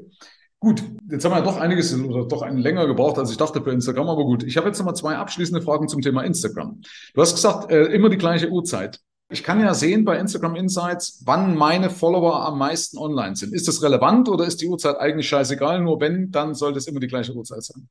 Gut, 0.63 0.83
jetzt 1.09 1.25
haben 1.25 1.31
wir 1.31 1.39
ja 1.39 1.43
doch 1.43 1.57
einiges 1.57 1.91
oder 1.99 2.27
doch 2.27 2.43
einen 2.43 2.59
länger 2.59 2.85
gebraucht, 2.85 3.17
als 3.17 3.31
ich 3.31 3.37
dachte 3.37 3.63
für 3.63 3.71
Instagram, 3.71 4.07
aber 4.09 4.23
gut. 4.25 4.43
Ich 4.43 4.57
habe 4.57 4.67
jetzt 4.67 4.77
nochmal 4.77 4.95
zwei 4.95 5.15
abschließende 5.15 5.63
Fragen 5.63 5.87
zum 5.87 6.03
Thema 6.03 6.21
Instagram. 6.21 6.81
Du 7.15 7.21
hast 7.21 7.33
gesagt, 7.33 7.71
äh, 7.71 7.85
immer 7.85 8.09
die 8.09 8.17
gleiche 8.17 8.47
Uhrzeit. 8.47 8.99
Ich 9.31 9.43
kann 9.43 9.59
ja 9.59 9.73
sehen 9.73 10.05
bei 10.05 10.19
Instagram 10.19 10.55
Insights, 10.55 11.23
wann 11.25 11.55
meine 11.55 11.89
Follower 11.89 12.45
am 12.45 12.59
meisten 12.59 12.99
online 12.99 13.35
sind. 13.35 13.55
Ist 13.55 13.67
das 13.67 13.81
relevant 13.81 14.29
oder 14.29 14.45
ist 14.45 14.61
die 14.61 14.67
Uhrzeit 14.67 14.99
eigentlich 14.99 15.27
scheißegal? 15.27 15.81
Nur 15.81 15.99
wenn, 15.99 16.29
dann 16.29 16.53
sollte 16.53 16.77
es 16.77 16.85
immer 16.85 16.99
die 16.99 17.07
gleiche 17.07 17.33
Uhrzeit 17.33 17.63
sein. 17.63 17.89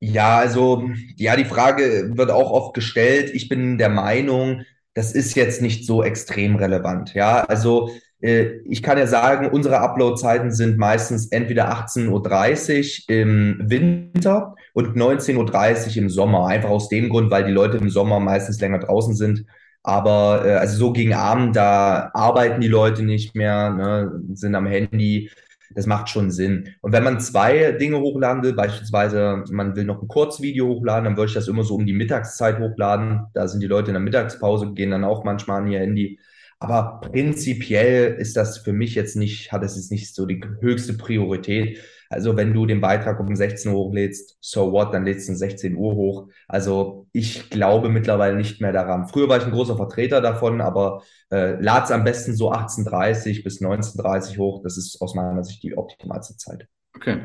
Ja, 0.00 0.38
also, 0.38 0.88
ja, 1.16 1.36
die 1.36 1.44
Frage 1.44 2.12
wird 2.16 2.30
auch 2.30 2.52
oft 2.52 2.72
gestellt. 2.72 3.34
Ich 3.34 3.50
bin 3.50 3.76
der 3.76 3.90
Meinung, 3.90 4.62
das 4.94 5.12
ist 5.12 5.34
jetzt 5.34 5.60
nicht 5.60 5.84
so 5.84 6.02
extrem 6.02 6.56
relevant. 6.56 7.12
Ja, 7.12 7.44
also 7.44 7.90
ich 8.20 8.82
kann 8.82 8.98
ja 8.98 9.06
sagen, 9.06 9.48
unsere 9.48 9.78
Upload-Zeiten 9.78 10.50
sind 10.50 10.76
meistens 10.76 11.28
entweder 11.28 11.72
18.30 11.72 13.04
Uhr 13.08 13.16
im 13.16 13.60
Winter 13.62 14.56
und 14.72 14.96
19.30 14.96 15.90
Uhr 15.90 15.96
im 15.98 16.10
Sommer. 16.10 16.48
Einfach 16.48 16.70
aus 16.70 16.88
dem 16.88 17.10
Grund, 17.10 17.30
weil 17.30 17.44
die 17.44 17.52
Leute 17.52 17.76
im 17.76 17.90
Sommer 17.90 18.18
meistens 18.18 18.60
länger 18.60 18.80
draußen 18.80 19.14
sind. 19.14 19.44
Aber 19.84 20.44
äh, 20.44 20.54
also 20.54 20.76
so 20.76 20.92
gegen 20.92 21.14
Abend, 21.14 21.54
da 21.54 22.10
arbeiten 22.12 22.60
die 22.60 22.68
Leute 22.68 23.04
nicht 23.04 23.36
mehr, 23.36 23.70
ne, 23.70 24.20
sind 24.34 24.54
am 24.56 24.66
Handy. 24.66 25.30
Das 25.74 25.86
macht 25.86 26.08
schon 26.08 26.30
Sinn. 26.30 26.74
Und 26.80 26.92
wenn 26.92 27.04
man 27.04 27.20
zwei 27.20 27.72
Dinge 27.72 28.00
hochladen 28.00 28.42
will, 28.42 28.54
beispielsweise 28.54 29.44
man 29.50 29.76
will 29.76 29.84
noch 29.84 30.02
ein 30.02 30.08
Kurzvideo 30.08 30.66
hochladen, 30.66 31.04
dann 31.04 31.16
würde 31.16 31.28
ich 31.28 31.34
das 31.34 31.46
immer 31.46 31.62
so 31.62 31.76
um 31.76 31.86
die 31.86 31.92
Mittagszeit 31.92 32.58
hochladen. 32.58 33.26
Da 33.34 33.46
sind 33.46 33.60
die 33.60 33.66
Leute 33.66 33.88
in 33.88 33.94
der 33.94 34.02
Mittagspause, 34.02 34.72
gehen 34.72 34.90
dann 34.90 35.04
auch 35.04 35.24
manchmal 35.24 35.62
an 35.62 35.70
ihr 35.70 35.78
Handy. 35.78 36.18
Aber 36.60 37.00
prinzipiell 37.00 38.14
ist 38.14 38.36
das 38.36 38.58
für 38.58 38.72
mich 38.72 38.94
jetzt 38.96 39.16
nicht, 39.16 39.52
hat 39.52 39.62
es 39.62 39.76
jetzt 39.76 39.92
nicht 39.92 40.14
so 40.14 40.26
die 40.26 40.42
höchste 40.60 40.94
Priorität. 40.94 41.78
Also 42.10 42.36
wenn 42.36 42.52
du 42.54 42.66
den 42.66 42.80
Beitrag 42.80 43.20
um 43.20 43.34
16 43.36 43.70
Uhr 43.70 43.78
hochlädst, 43.78 44.38
so 44.40 44.72
what, 44.72 44.92
dann 44.92 45.04
lädst 45.04 45.28
du 45.28 45.32
um 45.32 45.36
16 45.38 45.76
Uhr 45.76 45.94
hoch. 45.94 46.28
Also 46.48 47.06
ich 47.12 47.50
glaube 47.50 47.90
mittlerweile 47.90 48.36
nicht 48.36 48.60
mehr 48.60 48.72
daran. 48.72 49.06
Früher 49.08 49.28
war 49.28 49.38
ich 49.38 49.44
ein 49.44 49.52
großer 49.52 49.76
Vertreter 49.76 50.20
davon, 50.20 50.60
aber 50.60 51.02
äh, 51.30 51.60
lad's 51.60 51.92
am 51.92 52.04
besten 52.04 52.34
so 52.34 52.50
18.30 52.50 53.44
bis 53.44 53.60
19.30 53.60 54.38
hoch. 54.38 54.62
Das 54.62 54.78
ist 54.78 55.00
aus 55.00 55.14
meiner 55.14 55.44
Sicht 55.44 55.62
die 55.62 55.76
optimalste 55.76 56.36
Zeit. 56.36 56.66
Okay. 56.98 57.20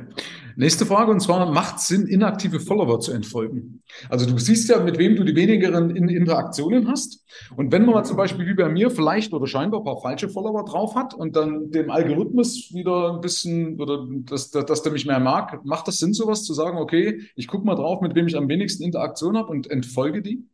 Nächste 0.56 0.86
Frage, 0.86 1.10
und 1.10 1.20
zwar, 1.20 1.52
macht 1.52 1.78
es 1.78 1.88
Sinn, 1.88 2.06
inaktive 2.06 2.60
Follower 2.60 3.00
zu 3.00 3.12
entfolgen? 3.12 3.82
Also 4.08 4.30
du 4.30 4.38
siehst 4.38 4.70
ja, 4.70 4.80
mit 4.80 5.00
wem 5.00 5.16
du 5.16 5.24
die 5.24 5.36
wenigeren 5.36 5.96
in 5.96 6.10
Interaktionen 6.10 6.88
hast. 6.88 7.26
Und 7.56 7.72
wenn 7.72 7.86
man 7.86 7.96
mal 7.96 8.04
zum 8.04 8.18
Beispiel 8.18 8.46
wie 8.46 8.54
bei 8.54 8.70
mir 8.70 8.92
vielleicht 8.92 9.34
oder 9.34 9.48
scheinbar 9.48 9.82
ein 9.82 9.84
paar 9.84 10.00
falsche 10.00 10.30
Follower 10.30 10.64
drauf 10.64 10.94
hat 10.94 11.16
und 11.16 11.36
dann 11.36 11.72
dem 11.72 11.90
Algorithmus 11.90 12.72
wieder 12.72 13.16
ein 13.16 13.22
bisschen, 13.22 13.82
oder 13.82 14.06
dass, 14.26 14.52
dass, 14.52 14.66
dass 14.66 14.84
der 14.84 14.92
mich 14.92 15.08
mehr 15.08 15.20
mag, 15.20 15.66
macht 15.66 15.88
das 15.88 15.98
Sinn, 15.98 16.14
sowas 16.14 16.44
zu 16.44 16.54
sagen, 16.54 16.78
okay, 16.78 17.22
ich 17.36 17.48
gucke 17.48 17.66
mal 17.66 17.76
drauf, 17.76 18.02
mit 18.02 18.14
wem 18.14 18.28
ich 18.28 18.38
am 18.38 18.48
wenigsten 18.48 18.84
Interaktion 18.84 19.36
habe 19.36 19.48
und 19.48 19.72
entfolge 19.72 20.22
die? 20.22 20.48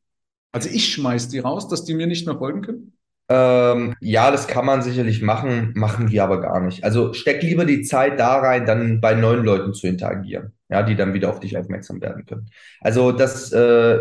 Also 0.54 0.70
ich 0.70 0.94
schmeiß 0.94 1.28
die 1.28 1.40
raus, 1.40 1.68
dass 1.68 1.84
die 1.84 1.94
mir 1.94 2.08
nicht 2.08 2.26
mehr 2.26 2.38
folgen 2.38 2.62
können? 2.62 2.94
Ähm, 3.32 3.96
ja, 4.00 4.32
das 4.32 4.48
kann 4.48 4.66
man 4.66 4.82
sicherlich 4.82 5.22
machen, 5.22 5.74
machen 5.76 6.10
wir 6.10 6.24
aber 6.24 6.42
gar 6.42 6.60
nicht. 6.62 6.84
Also 6.84 7.14
steck 7.14 7.44
lieber 7.44 7.64
die 7.64 7.84
Zeit 7.84 8.20
da 8.20 8.40
rein, 8.40 8.66
dann 8.66 9.02
bei 9.02 9.14
neuen 9.14 9.44
Leuten 9.46 9.74
zu 9.74 9.86
interagieren, 9.86 10.54
ja, 10.68 10.82
die 10.82 10.96
dann 10.96 11.14
wieder 11.14 11.30
auf 11.30 11.40
dich 11.40 11.56
aufmerksam 11.56 12.02
werden 12.02 12.26
können. 12.26 12.50
Also 12.82 13.12
das, 13.12 13.52
äh, 13.52 14.00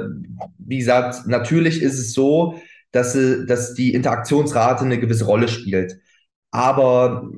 wie 0.59 0.79
gesagt, 0.79 1.27
natürlich 1.27 1.83
ist 1.83 1.99
es 1.99 2.15
so, 2.15 2.59
dass, 2.91 3.15
äh, 3.15 3.45
dass 3.45 3.75
die 3.75 3.93
Interaktionsrate 3.93 4.87
eine 4.87 4.99
gewisse 4.99 5.27
Rolle 5.27 5.49
spielt, 5.49 5.99
aber 6.51 7.31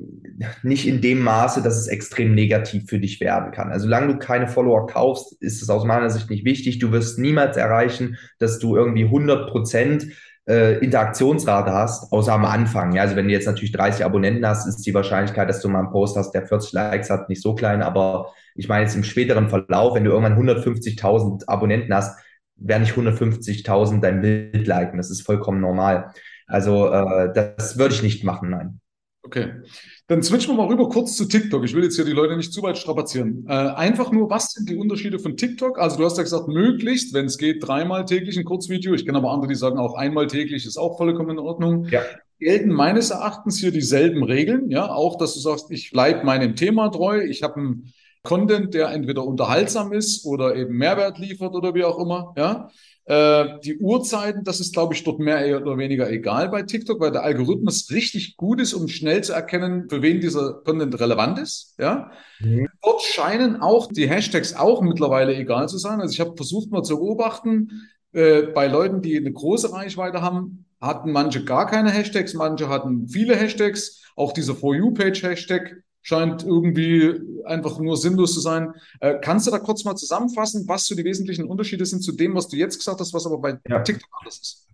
nicht 0.63 0.87
in 0.87 1.01
dem 1.01 1.19
Maße, 1.19 1.61
dass 1.61 1.77
es 1.77 1.87
extrem 1.87 2.33
negativ 2.33 2.87
für 2.87 2.99
dich 2.99 3.19
werden 3.19 3.51
kann. 3.51 3.69
Also 3.69 3.83
solange 3.83 4.13
du 4.13 4.19
keine 4.19 4.47
Follower 4.47 4.87
kaufst, 4.87 5.35
ist 5.41 5.61
es 5.61 5.69
aus 5.69 5.83
meiner 5.83 6.09
Sicht 6.09 6.29
nicht 6.29 6.45
wichtig. 6.45 6.79
Du 6.79 6.93
wirst 6.93 7.19
niemals 7.19 7.57
erreichen, 7.57 8.17
dass 8.39 8.59
du 8.59 8.77
irgendwie 8.77 9.03
100 9.03 9.49
Prozent 9.49 10.07
äh, 10.47 10.79
Interaktionsrate 10.79 11.71
hast, 11.71 12.11
außer 12.11 12.33
am 12.33 12.45
Anfang. 12.45 12.93
Ja, 12.93 13.03
also 13.03 13.15
wenn 13.15 13.27
du 13.27 13.33
jetzt 13.33 13.45
natürlich 13.45 13.71
30 13.71 14.03
Abonnenten 14.03 14.45
hast, 14.45 14.67
ist 14.67 14.85
die 14.85 14.93
Wahrscheinlichkeit, 14.93 15.49
dass 15.49 15.61
du 15.61 15.69
mal 15.69 15.79
einen 15.79 15.91
Post 15.91 16.17
hast, 16.17 16.31
der 16.31 16.47
40 16.47 16.73
Likes 16.73 17.09
hat, 17.09 17.29
nicht 17.29 17.41
so 17.41 17.55
klein. 17.55 17.81
Aber 17.81 18.33
ich 18.55 18.67
meine 18.67 18.83
jetzt 18.83 18.95
im 18.95 19.03
späteren 19.03 19.49
Verlauf, 19.49 19.95
wenn 19.95 20.03
du 20.03 20.11
irgendwann 20.11 20.37
150.000 20.37 21.47
Abonnenten 21.47 21.93
hast, 21.93 22.19
werden 22.55 22.83
nicht 22.83 22.95
150.000 22.95 24.01
dein 24.01 24.21
Bild 24.21 24.67
liken. 24.67 24.97
Das 24.97 25.09
ist 25.09 25.21
vollkommen 25.21 25.61
normal. 25.61 26.11
Also 26.47 26.91
äh, 26.91 27.31
das 27.33 27.77
würde 27.77 27.93
ich 27.93 28.03
nicht 28.03 28.23
machen, 28.23 28.49
nein. 28.49 28.81
Okay. 29.23 29.61
Dann 30.07 30.23
switchen 30.23 30.53
wir 30.53 30.57
mal 30.57 30.67
rüber 30.67 30.89
kurz 30.89 31.15
zu 31.15 31.25
TikTok. 31.25 31.63
Ich 31.63 31.73
will 31.73 31.83
jetzt 31.83 31.95
hier 31.95 32.05
die 32.05 32.11
Leute 32.11 32.35
nicht 32.35 32.51
zu 32.51 32.61
weit 32.63 32.77
strapazieren. 32.77 33.45
Äh, 33.47 33.53
einfach 33.53 34.11
nur, 34.11 34.29
was 34.29 34.51
sind 34.51 34.69
die 34.69 34.75
Unterschiede 34.75 35.19
von 35.19 35.37
TikTok? 35.37 35.79
Also 35.79 35.97
du 35.97 36.05
hast 36.05 36.17
ja 36.17 36.23
gesagt, 36.23 36.47
möglichst, 36.47 37.13
wenn 37.13 37.25
es 37.25 37.37
geht, 37.37 37.65
dreimal 37.65 38.05
täglich 38.05 38.37
ein 38.37 38.43
Kurzvideo. 38.43 38.93
Ich 38.93 39.05
kenne 39.05 39.19
aber 39.19 39.31
andere, 39.31 39.47
die 39.47 39.55
sagen 39.55 39.77
auch 39.77 39.95
einmal 39.95 40.27
täglich 40.27 40.65
ist 40.65 40.77
auch 40.77 40.97
vollkommen 40.97 41.31
in 41.31 41.39
Ordnung. 41.39 41.85
Ja. 41.89 42.01
Gelten 42.39 42.71
meines 42.71 43.11
Erachtens 43.11 43.59
hier 43.59 43.71
dieselben 43.71 44.23
Regeln. 44.23 44.69
Ja, 44.69 44.91
auch, 44.91 45.17
dass 45.17 45.35
du 45.35 45.39
sagst, 45.39 45.69
ich 45.69 45.91
bleibe 45.91 46.25
meinem 46.25 46.55
Thema 46.55 46.89
treu. 46.89 47.21
Ich 47.21 47.43
habe 47.43 47.57
einen 47.57 47.93
Content, 48.23 48.73
der 48.73 48.89
entweder 48.89 49.25
unterhaltsam 49.25 49.93
ist 49.93 50.25
oder 50.25 50.55
eben 50.55 50.75
Mehrwert 50.75 51.19
liefert 51.19 51.53
oder 51.53 51.73
wie 51.73 51.83
auch 51.83 51.99
immer. 51.99 52.33
Ja. 52.35 52.69
Äh, 53.11 53.59
die 53.65 53.77
Uhrzeiten, 53.77 54.45
das 54.45 54.61
ist, 54.61 54.71
glaube 54.71 54.93
ich, 54.93 55.03
dort 55.03 55.19
mehr 55.19 55.61
oder 55.61 55.77
weniger 55.77 56.09
egal 56.09 56.47
bei 56.47 56.61
TikTok, 56.61 57.01
weil 57.01 57.11
der 57.11 57.23
Algorithmus 57.23 57.91
richtig 57.91 58.37
gut 58.37 58.61
ist, 58.61 58.73
um 58.73 58.87
schnell 58.87 59.21
zu 59.21 59.33
erkennen, 59.33 59.89
für 59.89 60.01
wen 60.01 60.21
dieser 60.21 60.61
Content 60.63 60.97
relevant 60.97 61.37
ist. 61.37 61.75
Ja? 61.77 62.09
Mhm. 62.39 62.69
Dort 62.81 63.01
scheinen 63.01 63.57
auch 63.57 63.87
die 63.91 64.07
Hashtags 64.07 64.55
auch 64.55 64.81
mittlerweile 64.81 65.35
egal 65.35 65.67
zu 65.67 65.77
sein. 65.77 65.99
Also 65.99 66.13
ich 66.13 66.21
habe 66.21 66.37
versucht 66.37 66.71
mal 66.71 66.83
zu 66.83 66.99
beobachten, 66.99 67.89
äh, 68.13 68.43
bei 68.43 68.67
Leuten, 68.67 69.01
die 69.01 69.17
eine 69.17 69.33
große 69.33 69.73
Reichweite 69.73 70.21
haben, 70.21 70.63
hatten 70.79 71.11
manche 71.11 71.43
gar 71.43 71.67
keine 71.67 71.91
Hashtags, 71.91 72.33
manche 72.33 72.69
hatten 72.69 73.09
viele 73.09 73.35
Hashtags. 73.35 74.05
Auch 74.15 74.31
dieser 74.31 74.55
For 74.55 74.73
You-Page-Hashtag 74.73 75.83
scheint 76.01 76.43
irgendwie 76.43 77.19
einfach 77.45 77.79
nur 77.79 77.97
sinnlos 77.97 78.33
zu 78.33 78.39
sein. 78.39 78.73
Äh, 78.99 79.19
kannst 79.21 79.47
du 79.47 79.51
da 79.51 79.59
kurz 79.59 79.83
mal 79.83 79.95
zusammenfassen, 79.95 80.67
was 80.67 80.85
so 80.85 80.95
die 80.95 81.03
wesentlichen 81.03 81.45
Unterschiede 81.45 81.85
sind 81.85 82.01
zu 82.03 82.11
dem, 82.11 82.35
was 82.35 82.47
du 82.47 82.57
jetzt 82.57 82.77
gesagt 82.77 82.99
hast, 82.99 83.13
was 83.13 83.25
aber 83.25 83.37
bei 83.37 83.59
ja. 83.67 83.79
TikTok 83.81 84.09
anders 84.19 84.39
ist? 84.39 84.67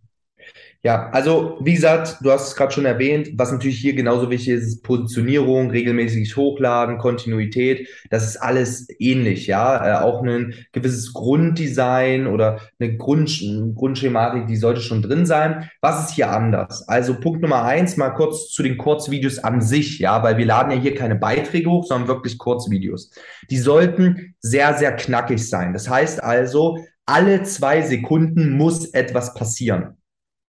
Ja, 0.83 1.09
also 1.09 1.57
wie 1.59 1.73
gesagt, 1.73 2.17
du 2.21 2.31
hast 2.31 2.49
es 2.49 2.55
gerade 2.55 2.71
schon 2.71 2.85
erwähnt, 2.85 3.31
was 3.35 3.51
natürlich 3.51 3.79
hier 3.79 3.93
genauso 3.93 4.29
wichtig 4.29 4.53
ist, 4.53 4.67
ist 4.67 4.83
Positionierung, 4.83 5.71
regelmäßig 5.71 6.37
hochladen, 6.37 6.99
Kontinuität. 6.99 7.87
Das 8.11 8.25
ist 8.25 8.37
alles 8.37 8.87
ähnlich, 8.99 9.47
ja. 9.47 10.01
Äh, 10.01 10.03
auch 10.03 10.23
ein 10.23 10.53
gewisses 10.73 11.13
Grunddesign 11.13 12.27
oder 12.27 12.61
eine 12.79 12.95
Grund, 12.95 13.41
Grundschematik, 13.75 14.47
die 14.47 14.55
sollte 14.55 14.81
schon 14.81 15.01
drin 15.01 15.25
sein. 15.25 15.69
Was 15.81 16.05
ist 16.05 16.15
hier 16.15 16.31
anders? 16.31 16.87
Also 16.87 17.19
Punkt 17.19 17.41
Nummer 17.41 17.63
eins, 17.63 17.97
mal 17.97 18.11
kurz 18.11 18.51
zu 18.51 18.61
den 18.61 18.77
Kurzvideos 18.77 19.39
an 19.39 19.61
sich, 19.61 19.97
ja, 19.99 20.21
weil 20.21 20.37
wir 20.37 20.45
laden 20.45 20.71
ja 20.71 20.77
hier 20.77 20.95
keine 20.95 21.15
Beiträge 21.15 21.69
hoch, 21.69 21.85
sondern 21.85 22.07
wirklich 22.07 22.37
Kurzvideos. 22.37 23.11
Die 23.49 23.57
sollten 23.57 24.35
sehr, 24.39 24.75
sehr 24.75 24.95
knackig 24.95 25.49
sein. 25.49 25.73
Das 25.73 25.89
heißt 25.89 26.23
also, 26.23 26.77
alle 27.05 27.43
zwei 27.43 27.81
Sekunden 27.81 28.51
muss 28.51 28.93
etwas 28.93 29.33
passieren. 29.33 29.97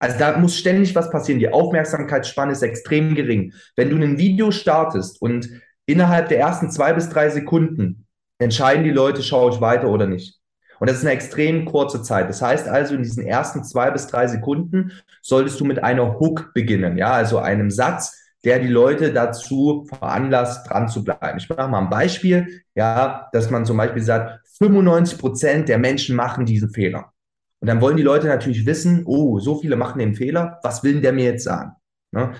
Also 0.04 0.18
da 0.18 0.36
muss 0.36 0.58
ständig 0.58 0.94
was 0.94 1.10
passieren. 1.10 1.38
Die 1.38 1.48
Aufmerksamkeitsspanne 1.50 2.52
ist 2.52 2.60
extrem 2.60 3.14
gering. 3.14 3.54
Wenn 3.74 3.88
du 3.88 3.96
ein 3.96 4.18
Video 4.18 4.50
startest 4.50 5.22
und 5.22 5.48
innerhalb 5.86 6.28
der 6.28 6.40
ersten 6.40 6.70
zwei 6.70 6.92
bis 6.92 7.08
drei 7.08 7.30
Sekunden 7.30 8.06
entscheiden 8.38 8.84
die 8.84 8.90
Leute, 8.90 9.22
schaue 9.22 9.54
ich 9.54 9.62
weiter 9.62 9.88
oder 9.88 10.06
nicht. 10.06 10.38
Und 10.78 10.90
das 10.90 10.98
ist 10.98 11.04
eine 11.04 11.14
extrem 11.14 11.64
kurze 11.64 12.02
Zeit. 12.02 12.28
Das 12.28 12.42
heißt 12.42 12.68
also, 12.68 12.94
in 12.94 13.02
diesen 13.02 13.24
ersten 13.24 13.64
zwei 13.64 13.90
bis 13.90 14.06
drei 14.06 14.26
Sekunden 14.26 14.92
solltest 15.22 15.58
du 15.58 15.64
mit 15.64 15.82
einer 15.82 16.20
Hook 16.20 16.52
beginnen, 16.52 16.98
ja, 16.98 17.12
also 17.12 17.38
einem 17.38 17.70
Satz, 17.70 18.14
der 18.44 18.58
die 18.58 18.68
Leute 18.68 19.10
dazu 19.10 19.86
veranlasst, 19.88 20.68
dran 20.68 20.86
zu 20.86 21.02
bleiben. 21.02 21.38
Ich 21.38 21.48
mache 21.48 21.66
mal 21.66 21.78
ein 21.78 21.88
Beispiel, 21.88 22.60
ja, 22.74 23.30
dass 23.32 23.48
man 23.48 23.64
zum 23.64 23.78
Beispiel 23.78 24.02
sagt, 24.02 24.46
95 24.58 25.18
Prozent 25.18 25.68
der 25.70 25.78
Menschen 25.78 26.14
machen 26.14 26.44
diesen 26.44 26.68
Fehler. 26.68 27.13
Und 27.60 27.68
dann 27.68 27.80
wollen 27.80 27.96
die 27.96 28.02
Leute 28.02 28.26
natürlich 28.26 28.66
wissen, 28.66 29.02
oh, 29.06 29.38
so 29.38 29.58
viele 29.58 29.76
machen 29.76 29.98
den 29.98 30.14
Fehler, 30.14 30.58
was 30.62 30.82
will 30.82 30.94
denn 30.94 31.02
der 31.02 31.12
mir 31.12 31.24
jetzt 31.24 31.44
sagen? 31.44 31.72
Ne? 32.12 32.34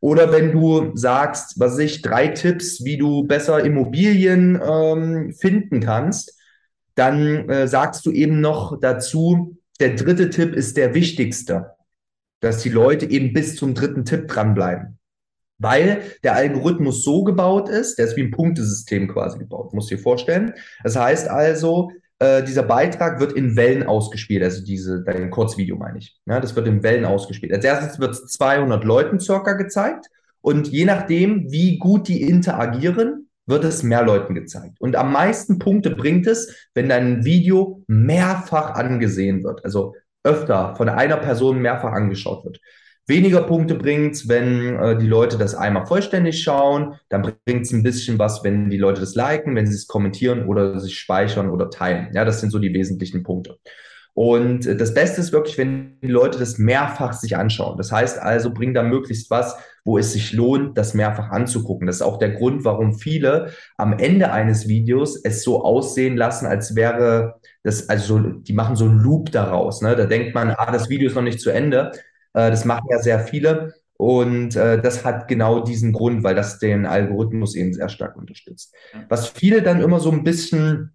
Oder 0.00 0.32
wenn 0.32 0.52
du 0.52 0.96
sagst, 0.96 1.60
was 1.60 1.78
ich, 1.78 2.00
drei 2.00 2.28
Tipps, 2.28 2.84
wie 2.84 2.96
du 2.96 3.24
besser 3.24 3.62
Immobilien 3.62 4.60
ähm, 4.62 5.34
finden 5.34 5.80
kannst, 5.80 6.38
dann 6.94 7.48
äh, 7.48 7.68
sagst 7.68 8.06
du 8.06 8.10
eben 8.10 8.40
noch 8.40 8.80
dazu, 8.80 9.58
der 9.78 9.94
dritte 9.94 10.30
Tipp 10.30 10.54
ist 10.54 10.76
der 10.76 10.94
wichtigste, 10.94 11.72
dass 12.40 12.62
die 12.62 12.70
Leute 12.70 13.10
eben 13.10 13.32
bis 13.32 13.56
zum 13.56 13.74
dritten 13.74 14.04
Tipp 14.04 14.28
dranbleiben. 14.28 14.98
Weil 15.58 16.02
der 16.24 16.34
Algorithmus 16.34 17.04
so 17.04 17.22
gebaut 17.22 17.68
ist, 17.68 17.98
der 17.98 18.06
ist 18.06 18.16
wie 18.16 18.22
ein 18.22 18.30
Punktesystem 18.30 19.08
quasi 19.08 19.38
gebaut, 19.38 19.74
musst 19.74 19.90
du 19.90 19.96
dir 19.96 20.02
vorstellen. 20.02 20.54
Das 20.82 20.96
heißt 20.96 21.28
also, 21.28 21.90
äh, 22.20 22.44
dieser 22.44 22.62
Beitrag 22.62 23.18
wird 23.18 23.32
in 23.32 23.56
Wellen 23.56 23.82
ausgespielt, 23.82 24.44
also 24.44 24.62
diese, 24.62 25.02
dein 25.02 25.30
Kurzvideo 25.30 25.76
meine 25.76 25.98
ich. 25.98 26.20
Ja, 26.26 26.38
das 26.38 26.54
wird 26.54 26.66
in 26.68 26.82
Wellen 26.82 27.06
ausgespielt. 27.06 27.52
Als 27.52 27.64
erstes 27.64 27.98
wird 27.98 28.12
es 28.12 28.26
200 28.26 28.84
Leuten 28.84 29.18
circa 29.18 29.54
gezeigt 29.54 30.06
Und 30.42 30.68
je 30.68 30.84
nachdem, 30.84 31.50
wie 31.50 31.78
gut 31.78 32.08
die 32.08 32.22
interagieren, 32.22 33.28
wird 33.46 33.64
es 33.64 33.82
mehr 33.82 34.04
Leuten 34.04 34.34
gezeigt. 34.34 34.80
Und 34.80 34.96
am 34.96 35.12
meisten 35.12 35.58
Punkte 35.58 35.90
bringt 35.90 36.26
es, 36.26 36.68
wenn 36.74 36.88
dein 36.88 37.24
Video 37.24 37.82
mehrfach 37.88 38.74
angesehen 38.74 39.42
wird. 39.42 39.64
Also 39.64 39.94
öfter 40.22 40.76
von 40.76 40.88
einer 40.88 41.16
Person 41.16 41.58
mehrfach 41.58 41.92
angeschaut 41.92 42.44
wird. 42.44 42.60
Weniger 43.10 43.42
Punkte 43.42 43.74
bringt 43.74 44.14
es, 44.14 44.28
wenn 44.28 44.78
äh, 44.78 44.96
die 44.96 45.08
Leute 45.08 45.36
das 45.36 45.56
einmal 45.56 45.84
vollständig 45.84 46.40
schauen. 46.44 46.94
Dann 47.08 47.22
bringt 47.44 47.62
es 47.62 47.72
ein 47.72 47.82
bisschen 47.82 48.20
was, 48.20 48.44
wenn 48.44 48.70
die 48.70 48.78
Leute 48.78 49.00
das 49.00 49.16
liken, 49.16 49.56
wenn 49.56 49.66
sie 49.66 49.74
es 49.74 49.88
kommentieren 49.88 50.46
oder 50.46 50.78
sich 50.78 50.96
speichern 50.96 51.50
oder 51.50 51.70
teilen. 51.70 52.10
Ja, 52.14 52.24
das 52.24 52.40
sind 52.40 52.50
so 52.50 52.60
die 52.60 52.72
wesentlichen 52.72 53.24
Punkte. 53.24 53.58
Und 54.14 54.64
äh, 54.64 54.76
das 54.76 54.94
Beste 54.94 55.20
ist 55.20 55.32
wirklich, 55.32 55.58
wenn 55.58 55.98
die 56.02 56.06
Leute 56.06 56.38
das 56.38 56.58
mehrfach 56.58 57.12
sich 57.12 57.36
anschauen. 57.36 57.76
Das 57.78 57.90
heißt 57.90 58.20
also, 58.20 58.54
bring 58.54 58.74
da 58.74 58.84
möglichst 58.84 59.28
was, 59.28 59.56
wo 59.84 59.98
es 59.98 60.12
sich 60.12 60.32
lohnt, 60.32 60.78
das 60.78 60.94
mehrfach 60.94 61.30
anzugucken. 61.30 61.88
Das 61.88 61.96
ist 61.96 62.02
auch 62.02 62.20
der 62.20 62.30
Grund, 62.30 62.64
warum 62.64 62.94
viele 62.94 63.50
am 63.76 63.92
Ende 63.92 64.30
eines 64.30 64.68
Videos 64.68 65.20
es 65.24 65.42
so 65.42 65.64
aussehen 65.64 66.16
lassen, 66.16 66.46
als 66.46 66.76
wäre 66.76 67.40
das, 67.64 67.88
also 67.88 68.20
die 68.20 68.52
machen 68.52 68.76
so 68.76 68.84
einen 68.84 69.00
Loop 69.00 69.32
daraus. 69.32 69.82
Ne? 69.82 69.96
Da 69.96 70.06
denkt 70.06 70.32
man, 70.32 70.50
ah, 70.50 70.70
das 70.70 70.88
Video 70.88 71.08
ist 71.08 71.16
noch 71.16 71.22
nicht 71.22 71.40
zu 71.40 71.50
Ende. 71.50 71.90
Äh, 72.34 72.50
das 72.50 72.64
machen 72.64 72.88
ja 72.90 72.98
sehr 72.98 73.20
viele. 73.20 73.74
Und 73.96 74.56
äh, 74.56 74.80
das 74.80 75.04
hat 75.04 75.28
genau 75.28 75.60
diesen 75.60 75.92
Grund, 75.92 76.24
weil 76.24 76.34
das 76.34 76.58
den 76.58 76.86
Algorithmus 76.86 77.54
eben 77.54 77.74
sehr 77.74 77.90
stark 77.90 78.16
unterstützt. 78.16 78.74
Was 79.10 79.28
viele 79.28 79.60
dann 79.60 79.82
immer 79.82 80.00
so 80.00 80.10
ein 80.10 80.24
bisschen 80.24 80.92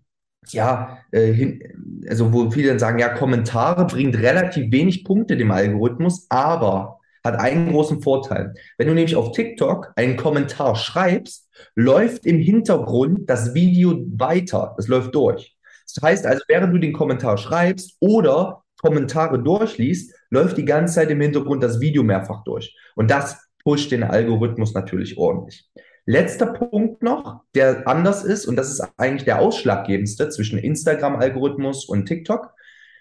ja, 0.52 1.00
äh, 1.12 1.32
hin, 1.32 2.04
also 2.10 2.34
wo 2.34 2.50
viele 2.52 2.70
dann 2.70 2.80
sagen, 2.80 3.00
ja, 3.00 3.10
Kommentare 3.10 3.86
bringt 3.86 4.18
relativ 4.18 4.72
wenig 4.72 5.04
Punkte 5.04 5.38
dem 5.38 5.52
Algorithmus, 5.52 6.26
aber 6.30 7.00
hat 7.24 7.40
einen 7.40 7.72
großen 7.72 8.02
Vorteil. 8.02 8.54
Wenn 8.78 8.88
du 8.88 8.94
nämlich 8.94 9.16
auf 9.16 9.32
TikTok 9.32 9.94
einen 9.96 10.16
Kommentar 10.16 10.76
schreibst, 10.76 11.50
läuft 11.74 12.26
im 12.26 12.38
Hintergrund 12.38 13.30
das 13.30 13.54
Video 13.54 14.06
weiter. 14.16 14.74
Das 14.78 14.88
läuft 14.88 15.16
durch. 15.16 15.56
Das 15.94 16.04
heißt 16.04 16.26
also, 16.26 16.44
während 16.48 16.74
du 16.74 16.78
den 16.78 16.94
Kommentar 16.94 17.38
schreibst 17.38 17.98
oder 18.00 18.64
Kommentare 18.80 19.42
durchliest, 19.42 20.14
läuft 20.30 20.58
die 20.58 20.66
ganze 20.66 20.96
Zeit 20.96 21.10
im 21.10 21.22
Hintergrund 21.22 21.64
das 21.64 21.80
Video 21.80 22.04
mehrfach 22.04 22.44
durch. 22.44 22.76
Und 22.96 23.12
das 23.12 23.38
pusht 23.64 23.92
den 23.92 24.04
Algorithmus 24.04 24.74
natürlich 24.74 25.18
ordentlich. 25.18 25.70
Letzter 26.06 26.48
Punkt 26.48 27.02
noch, 27.02 27.42
der 27.56 27.88
anders 27.88 28.24
ist, 28.24 28.46
und 28.46 28.56
das 28.58 28.70
ist 28.70 28.88
eigentlich 28.98 29.26
der 29.26 29.40
ausschlaggebendste 29.40 30.30
zwischen 30.30 30.60
Instagram-Algorithmus 30.60 31.86
und 31.86 32.06
TikTok. 32.06 32.54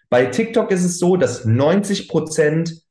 Bei 0.09 0.27
TikTok 0.27 0.70
ist 0.70 0.85
es 0.85 0.99
so, 0.99 1.16
dass 1.16 1.45
90 1.45 2.09
Prozent 2.09 2.83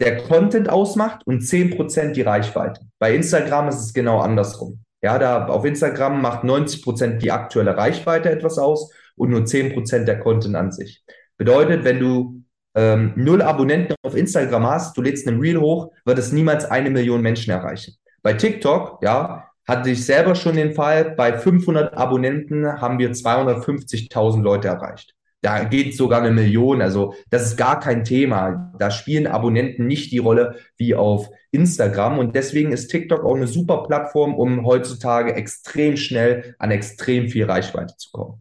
der 0.00 0.18
Content 0.18 0.68
ausmacht 0.68 1.26
und 1.26 1.40
10 1.40 1.76
Prozent 1.76 2.16
die 2.16 2.22
Reichweite. 2.22 2.82
Bei 2.98 3.14
Instagram 3.14 3.68
ist 3.68 3.80
es 3.80 3.92
genau 3.92 4.20
andersrum. 4.20 4.84
Ja, 5.02 5.18
da 5.18 5.46
auf 5.46 5.64
Instagram 5.64 6.22
macht 6.22 6.44
90 6.44 6.82
Prozent 6.82 7.22
die 7.22 7.32
aktuelle 7.32 7.76
Reichweite 7.76 8.30
etwas 8.30 8.58
aus 8.58 8.92
und 9.16 9.30
nur 9.30 9.44
10 9.44 9.72
Prozent 9.72 10.06
der 10.06 10.20
Content 10.20 10.54
an 10.54 10.70
sich. 10.70 11.02
Bedeutet, 11.36 11.84
wenn 11.84 11.98
du 11.98 12.39
ähm, 12.74 13.12
null 13.16 13.42
Abonnenten 13.42 13.94
auf 14.02 14.16
Instagram 14.16 14.66
hast, 14.66 14.96
du 14.96 15.02
lädst 15.02 15.26
einen 15.26 15.40
Reel 15.40 15.60
hoch, 15.60 15.92
wird 16.04 16.18
es 16.18 16.32
niemals 16.32 16.64
eine 16.64 16.90
Million 16.90 17.20
Menschen 17.20 17.50
erreichen. 17.50 17.94
Bei 18.22 18.34
TikTok, 18.34 19.02
ja, 19.02 19.50
hatte 19.66 19.90
ich 19.90 20.04
selber 20.04 20.34
schon 20.34 20.56
den 20.56 20.74
Fall, 20.74 21.12
bei 21.16 21.38
500 21.38 21.96
Abonnenten 21.96 22.80
haben 22.80 22.98
wir 22.98 23.12
250.000 23.12 24.42
Leute 24.42 24.68
erreicht. 24.68 25.14
Da 25.42 25.64
geht 25.64 25.96
sogar 25.96 26.20
eine 26.20 26.32
Million, 26.32 26.82
also 26.82 27.14
das 27.30 27.46
ist 27.46 27.56
gar 27.56 27.80
kein 27.80 28.04
Thema. 28.04 28.74
Da 28.78 28.90
spielen 28.90 29.26
Abonnenten 29.26 29.86
nicht 29.86 30.12
die 30.12 30.18
Rolle 30.18 30.56
wie 30.76 30.94
auf 30.94 31.30
Instagram 31.50 32.18
und 32.18 32.36
deswegen 32.36 32.72
ist 32.72 32.88
TikTok 32.88 33.24
auch 33.24 33.36
eine 33.36 33.46
super 33.46 33.84
Plattform, 33.84 34.34
um 34.34 34.66
heutzutage 34.66 35.34
extrem 35.34 35.96
schnell 35.96 36.54
an 36.58 36.70
extrem 36.70 37.28
viel 37.28 37.44
Reichweite 37.44 37.96
zu 37.96 38.10
kommen. 38.10 38.40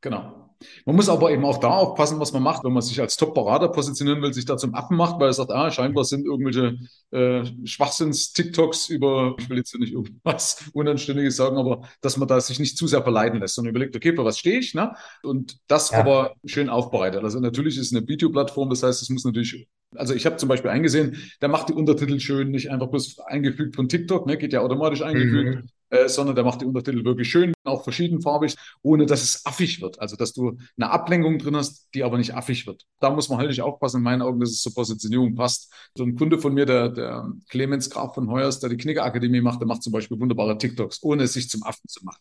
Genau. 0.00 0.43
Man 0.84 0.96
muss 0.96 1.08
aber 1.08 1.30
eben 1.30 1.44
auch 1.44 1.58
da 1.58 1.68
aufpassen, 1.68 2.20
was 2.20 2.32
man 2.32 2.42
macht, 2.42 2.64
wenn 2.64 2.72
man 2.72 2.82
sich 2.82 3.00
als 3.00 3.16
Top-Berater 3.16 3.68
positionieren 3.68 4.22
will, 4.22 4.32
sich 4.32 4.44
da 4.44 4.56
zum 4.56 4.74
Affen 4.74 4.96
macht, 4.96 5.20
weil 5.20 5.28
er 5.28 5.32
sagt, 5.32 5.50
ah, 5.50 5.70
scheinbar 5.70 6.04
sind 6.04 6.24
irgendwelche 6.24 6.76
äh, 7.10 7.44
Schwachsinns-TikToks 7.64 8.88
über, 8.88 9.36
ich 9.38 9.48
will 9.48 9.58
jetzt 9.58 9.74
nicht 9.78 9.92
irgendwas 9.92 10.70
Unanständiges 10.72 11.36
sagen, 11.36 11.56
aber 11.56 11.88
dass 12.00 12.16
man 12.16 12.28
da 12.28 12.40
sich 12.40 12.58
nicht 12.58 12.76
zu 12.76 12.86
sehr 12.86 13.02
verleiten 13.02 13.40
lässt, 13.40 13.54
sondern 13.54 13.70
überlegt, 13.70 13.96
okay, 13.96 14.14
für 14.14 14.24
was 14.24 14.38
stehe 14.38 14.58
ich, 14.58 14.74
ne? 14.74 14.94
Und 15.22 15.58
das 15.66 15.90
ja. 15.90 16.00
aber 16.00 16.34
schön 16.44 16.68
aufbereitet. 16.68 17.22
Also 17.22 17.40
natürlich 17.40 17.76
ist 17.76 17.92
es 17.92 17.96
eine 17.96 18.06
Videoplattform, 18.06 18.70
das 18.70 18.82
heißt, 18.82 19.02
es 19.02 19.10
muss 19.10 19.24
natürlich 19.24 19.66
also 19.96 20.12
ich 20.12 20.26
habe 20.26 20.36
zum 20.38 20.48
Beispiel 20.48 20.70
eingesehen, 20.70 21.22
der 21.40 21.48
macht 21.48 21.68
die 21.68 21.72
Untertitel 21.72 22.18
schön, 22.18 22.50
nicht 22.50 22.68
einfach 22.68 22.88
bloß 22.88 23.20
eingefügt 23.20 23.76
von 23.76 23.88
TikTok, 23.88 24.26
ne, 24.26 24.36
geht 24.36 24.52
ja 24.52 24.60
automatisch 24.60 25.02
eingefügt. 25.02 25.62
Mhm 25.62 25.68
äh, 25.94 26.08
sondern 26.08 26.34
der 26.34 26.44
macht 26.44 26.60
die 26.60 26.64
Untertitel 26.64 27.04
wirklich 27.04 27.28
schön, 27.28 27.52
auch 27.62 27.84
verschiedenfarbig, 27.84 28.56
ohne 28.82 29.06
dass 29.06 29.22
es 29.22 29.46
affig 29.46 29.80
wird. 29.80 30.00
Also, 30.00 30.16
dass 30.16 30.32
du 30.32 30.58
eine 30.76 30.90
Ablenkung 30.90 31.38
drin 31.38 31.56
hast, 31.56 31.88
die 31.94 32.02
aber 32.02 32.18
nicht 32.18 32.34
affig 32.34 32.66
wird. 32.66 32.84
Da 33.00 33.10
muss 33.10 33.28
man 33.28 33.38
halt 33.38 33.60
aufpassen, 33.60 33.98
in 33.98 34.02
meinen 34.02 34.22
Augen, 34.22 34.40
dass 34.40 34.50
es 34.50 34.62
zur 34.62 34.74
Positionierung 34.74 35.34
passt. 35.34 35.72
So 35.96 36.04
ein 36.04 36.16
Kunde 36.16 36.38
von 36.38 36.52
mir, 36.52 36.66
der, 36.66 36.88
der 36.88 37.30
Clemens 37.48 37.90
Graf 37.90 38.14
von 38.14 38.28
Heuers, 38.28 38.58
der 38.58 38.70
die 38.70 38.76
Knicker-Akademie 38.76 39.40
macht, 39.40 39.60
der 39.60 39.68
macht 39.68 39.82
zum 39.82 39.92
Beispiel 39.92 40.18
wunderbare 40.18 40.58
TikToks, 40.58 41.02
ohne 41.02 41.24
es 41.24 41.34
sich 41.34 41.48
zum 41.48 41.62
Affen 41.62 41.88
zu 41.88 42.04
machen. 42.04 42.20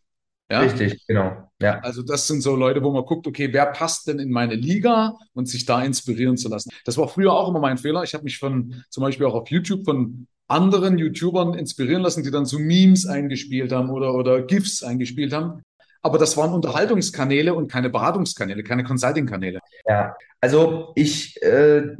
Ja? 0.51 0.59
Richtig, 0.59 1.03
genau. 1.07 1.49
Ja. 1.59 1.79
Also 1.79 2.03
das 2.03 2.27
sind 2.27 2.41
so 2.41 2.55
Leute, 2.55 2.83
wo 2.83 2.91
man 2.91 3.05
guckt, 3.05 3.25
okay, 3.25 3.51
wer 3.51 3.65
passt 3.67 4.07
denn 4.07 4.19
in 4.19 4.29
meine 4.29 4.53
Liga 4.53 5.17
und 5.33 5.47
sich 5.47 5.65
da 5.65 5.83
inspirieren 5.83 6.37
zu 6.37 6.47
lassen. 6.49 6.69
Das 6.85 6.97
war 6.97 7.07
früher 7.07 7.33
auch 7.33 7.49
immer 7.49 7.59
mein 7.59 7.79
Fehler. 7.79 8.03
Ich 8.03 8.13
habe 8.13 8.23
mich 8.23 8.37
von 8.37 8.83
zum 8.89 9.01
Beispiel 9.01 9.25
auch 9.25 9.33
auf 9.33 9.49
YouTube 9.49 9.83
von 9.83 10.27
anderen 10.47 10.97
YouTubern 10.97 11.53
inspirieren 11.53 12.01
lassen, 12.01 12.23
die 12.23 12.31
dann 12.31 12.45
so 12.45 12.59
Memes 12.59 13.05
eingespielt 13.05 13.71
haben 13.71 13.89
oder, 13.89 14.13
oder 14.13 14.41
GIFs 14.41 14.83
eingespielt 14.83 15.33
haben. 15.33 15.63
Aber 16.01 16.17
das 16.17 16.35
waren 16.35 16.53
Unterhaltungskanäle 16.53 17.53
und 17.53 17.71
keine 17.71 17.89
Beratungskanäle, 17.89 18.63
keine 18.63 18.83
Consulting-Kanäle. 18.83 19.59
Ja, 19.87 20.15
also 20.41 20.91
ich 20.95 21.41
äh, 21.41 21.95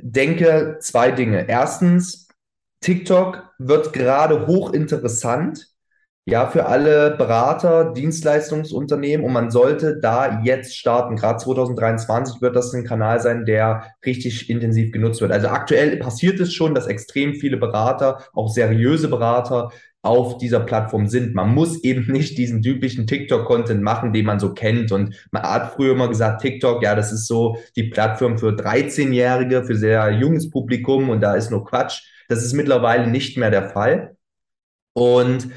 denke 0.00 0.78
zwei 0.80 1.12
Dinge. 1.12 1.48
Erstens, 1.48 2.28
TikTok 2.80 3.50
wird 3.58 3.92
gerade 3.92 4.46
hochinteressant, 4.46 5.68
ja, 6.30 6.46
für 6.46 6.66
alle 6.66 7.12
Berater, 7.16 7.92
Dienstleistungsunternehmen 7.92 9.24
und 9.24 9.32
man 9.32 9.50
sollte 9.50 9.98
da 9.98 10.42
jetzt 10.44 10.76
starten. 10.76 11.16
Gerade 11.16 11.38
2023 11.38 12.42
wird 12.42 12.54
das 12.54 12.74
ein 12.74 12.84
Kanal 12.84 13.20
sein, 13.20 13.46
der 13.46 13.94
richtig 14.04 14.50
intensiv 14.50 14.92
genutzt 14.92 15.22
wird. 15.22 15.32
Also 15.32 15.48
aktuell 15.48 15.96
passiert 15.96 16.38
es 16.38 16.52
schon, 16.52 16.74
dass 16.74 16.86
extrem 16.86 17.34
viele 17.34 17.56
Berater, 17.56 18.24
auch 18.34 18.52
seriöse 18.52 19.08
Berater, 19.08 19.70
auf 20.02 20.36
dieser 20.36 20.60
Plattform 20.60 21.06
sind. 21.08 21.34
Man 21.34 21.54
muss 21.54 21.82
eben 21.82 22.12
nicht 22.12 22.36
diesen 22.36 22.60
typischen 22.60 23.06
TikTok-Content 23.06 23.82
machen, 23.82 24.12
den 24.12 24.26
man 24.26 24.38
so 24.38 24.52
kennt. 24.52 24.92
Und 24.92 25.14
man 25.30 25.42
hat 25.42 25.72
früher 25.72 25.92
immer 25.92 26.08
gesagt, 26.08 26.42
TikTok, 26.42 26.82
ja, 26.82 26.94
das 26.94 27.10
ist 27.10 27.26
so 27.26 27.56
die 27.74 27.84
Plattform 27.84 28.36
für 28.36 28.50
13-Jährige, 28.50 29.64
für 29.64 29.76
sehr 29.76 30.10
junges 30.10 30.50
Publikum 30.50 31.08
und 31.08 31.22
da 31.22 31.34
ist 31.34 31.50
nur 31.50 31.64
Quatsch. 31.64 32.02
Das 32.28 32.44
ist 32.44 32.52
mittlerweile 32.52 33.06
nicht 33.06 33.38
mehr 33.38 33.50
der 33.50 33.70
Fall. 33.70 34.14
Und 34.92 35.48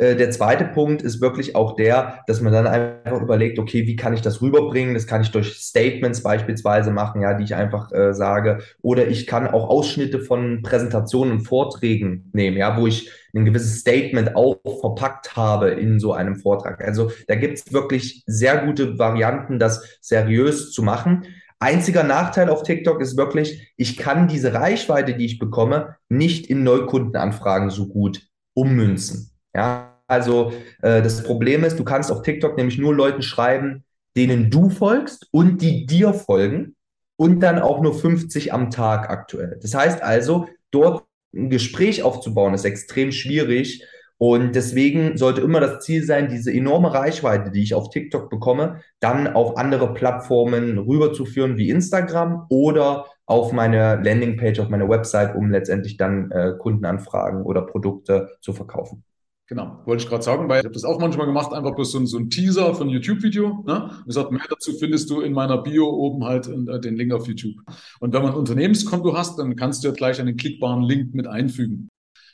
der 0.00 0.30
zweite 0.30 0.64
Punkt 0.64 1.02
ist 1.02 1.20
wirklich 1.20 1.54
auch 1.54 1.76
der, 1.76 2.22
dass 2.26 2.40
man 2.40 2.52
dann 2.52 2.66
einfach 2.66 3.20
überlegt, 3.20 3.58
okay, 3.58 3.86
wie 3.86 3.96
kann 3.96 4.14
ich 4.14 4.22
das 4.22 4.40
rüberbringen? 4.40 4.94
Das 4.94 5.06
kann 5.06 5.20
ich 5.20 5.30
durch 5.30 5.54
Statements 5.58 6.22
beispielsweise 6.22 6.90
machen, 6.90 7.20
ja, 7.22 7.34
die 7.34 7.44
ich 7.44 7.54
einfach 7.54 7.92
äh, 7.92 8.14
sage. 8.14 8.60
Oder 8.80 9.08
ich 9.08 9.26
kann 9.26 9.46
auch 9.46 9.68
Ausschnitte 9.68 10.20
von 10.20 10.62
Präsentationen 10.62 11.34
und 11.34 11.40
Vorträgen 11.40 12.30
nehmen, 12.32 12.56
ja, 12.56 12.78
wo 12.78 12.86
ich 12.86 13.10
ein 13.34 13.44
gewisses 13.44 13.80
Statement 13.80 14.36
auch 14.36 14.56
verpackt 14.80 15.36
habe 15.36 15.70
in 15.70 16.00
so 16.00 16.12
einem 16.12 16.36
Vortrag. 16.36 16.82
Also 16.82 17.12
da 17.28 17.34
gibt 17.34 17.58
es 17.58 17.72
wirklich 17.72 18.24
sehr 18.26 18.64
gute 18.64 18.98
Varianten, 18.98 19.58
das 19.58 19.98
seriös 20.00 20.72
zu 20.72 20.82
machen. 20.82 21.24
Einziger 21.58 22.04
Nachteil 22.04 22.48
auf 22.48 22.62
TikTok 22.62 23.02
ist 23.02 23.18
wirklich, 23.18 23.74
ich 23.76 23.98
kann 23.98 24.28
diese 24.28 24.54
Reichweite, 24.54 25.14
die 25.14 25.26
ich 25.26 25.38
bekomme, 25.38 25.96
nicht 26.08 26.46
in 26.46 26.62
Neukundenanfragen 26.62 27.68
so 27.68 27.86
gut 27.86 28.26
ummünzen. 28.54 29.30
Ja, 29.54 29.89
also 30.10 30.52
äh, 30.82 31.02
das 31.02 31.22
Problem 31.22 31.64
ist, 31.64 31.78
du 31.78 31.84
kannst 31.84 32.10
auf 32.10 32.22
TikTok 32.22 32.56
nämlich 32.56 32.78
nur 32.78 32.94
Leuten 32.94 33.22
schreiben, 33.22 33.84
denen 34.16 34.50
du 34.50 34.70
folgst 34.70 35.28
und 35.30 35.62
die 35.62 35.86
dir 35.86 36.12
folgen 36.12 36.74
und 37.16 37.40
dann 37.40 37.58
auch 37.58 37.80
nur 37.80 37.94
50 37.94 38.52
am 38.52 38.70
Tag 38.70 39.08
aktuell. 39.08 39.58
Das 39.62 39.74
heißt 39.74 40.02
also, 40.02 40.48
dort 40.70 41.04
ein 41.34 41.50
Gespräch 41.50 42.02
aufzubauen, 42.02 42.54
ist 42.54 42.64
extrem 42.64 43.12
schwierig. 43.12 43.84
Und 44.18 44.54
deswegen 44.54 45.16
sollte 45.16 45.40
immer 45.40 45.60
das 45.60 45.82
Ziel 45.84 46.04
sein, 46.04 46.28
diese 46.28 46.52
enorme 46.52 46.92
Reichweite, 46.92 47.50
die 47.50 47.62
ich 47.62 47.74
auf 47.74 47.88
TikTok 47.88 48.28
bekomme, 48.28 48.80
dann 48.98 49.28
auf 49.28 49.56
andere 49.56 49.94
Plattformen 49.94 50.76
rüberzuführen 50.76 51.56
wie 51.56 51.70
Instagram 51.70 52.46
oder 52.50 53.06
auf 53.24 53.52
meine 53.52 54.00
Landingpage, 54.02 54.58
auf 54.58 54.68
meine 54.68 54.88
Website, 54.88 55.34
um 55.36 55.50
letztendlich 55.50 55.96
dann 55.96 56.30
äh, 56.32 56.52
Kundenanfragen 56.58 57.42
oder 57.42 57.62
Produkte 57.62 58.28
zu 58.40 58.52
verkaufen. 58.52 59.04
Genau, 59.50 59.82
wollte 59.84 60.04
ich 60.04 60.08
gerade 60.08 60.22
sagen, 60.22 60.48
weil 60.48 60.60
ich 60.60 60.64
habe 60.64 60.74
das 60.74 60.84
auch 60.84 61.00
manchmal 61.00 61.26
gemacht, 61.26 61.52
einfach 61.52 61.74
bloß 61.74 61.90
so 61.90 61.98
ein, 61.98 62.06
so 62.06 62.18
ein 62.18 62.30
Teaser 62.30 62.72
von 62.72 62.88
YouTube-Video. 62.88 63.64
Ne? 63.66 63.90
Und 63.98 64.06
gesagt, 64.06 64.30
mehr 64.30 64.44
dazu 64.48 64.72
findest 64.74 65.10
du 65.10 65.22
in 65.22 65.32
meiner 65.32 65.58
Bio 65.58 65.88
oben 65.88 66.24
halt 66.24 66.46
äh, 66.46 66.78
den 66.78 66.94
Link 66.94 67.12
auf 67.12 67.26
YouTube. 67.26 67.56
Und 67.98 68.14
wenn 68.14 68.22
man 68.22 68.30
ein 68.30 68.38
Unternehmenskonto 68.38 69.16
hast, 69.16 69.40
dann 69.40 69.56
kannst 69.56 69.82
du 69.82 69.88
ja 69.88 69.94
gleich 69.94 70.20
einen 70.20 70.36
klickbaren 70.36 70.84
Link 70.84 71.14
mit 71.14 71.26
einfügen. 71.26 71.88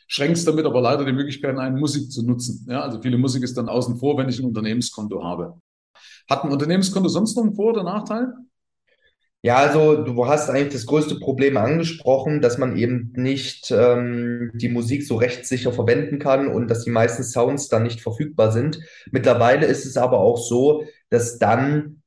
schränkst 0.09 0.47
damit 0.47 0.67
aber 0.67 0.83
leider 0.83 1.07
die 1.07 1.15
Möglichkeit 1.15 1.57
ein, 1.57 1.77
Musik 1.77 2.13
zu 2.13 2.23
nutzen. 2.23 2.67
Ja, 2.69 2.83
also 2.83 3.01
viele 3.01 3.17
Musik 3.17 3.43
ist 3.45 3.57
dann 3.57 3.71
außen 3.71 3.97
vor, 3.97 4.19
wenn 4.19 4.29
ich 4.29 4.39
ein 4.39 4.45
Unternehmenskonto 4.45 5.25
habe. 5.25 5.59
Hat 6.29 6.45
ein 6.45 6.53
Unternehmenskonto 6.53 7.09
sonst 7.09 7.35
noch 7.35 7.45
einen 7.45 7.55
Vor- 7.55 7.73
oder 7.73 7.83
Nachteil? 7.83 8.35
Ja, 9.43 9.57
also 9.57 10.03
du 10.03 10.27
hast 10.27 10.51
eigentlich 10.51 10.73
das 10.73 10.87
größte 10.87 11.21
Problem 11.21 11.57
angesprochen, 11.57 12.41
dass 12.41 12.59
man 12.59 12.77
eben 12.77 13.13
nicht 13.15 13.71
ähm, 13.71 14.51
die 14.55 14.69
Musik 14.69 15.07
so 15.07 15.17
rechtssicher 15.17 15.73
verwenden 15.73 16.19
kann 16.19 16.49
und 16.49 16.69
dass 16.69 16.83
die 16.85 16.91
meisten 16.91 17.23
Sounds 17.23 17.69
dann 17.69 17.85
nicht 17.85 18.01
verfügbar 18.01 18.51
sind. 18.51 18.81
Mittlerweile 19.13 19.67
ist 19.67 19.87
es 19.87 19.97
aber 19.97 20.19
auch 20.19 20.39
so, 20.39 20.85
dass 21.11 21.39
dann 21.39 22.03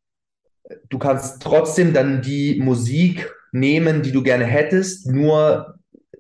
du 0.89 0.99
kannst 0.99 1.41
trotzdem 1.41 1.93
dann 1.93 2.21
die 2.21 2.59
Musik 2.61 3.33
nehmen, 3.51 4.01
die 4.01 4.11
du 4.11 4.21
gerne 4.23 4.45
hättest, 4.45 5.07
nur 5.07 5.75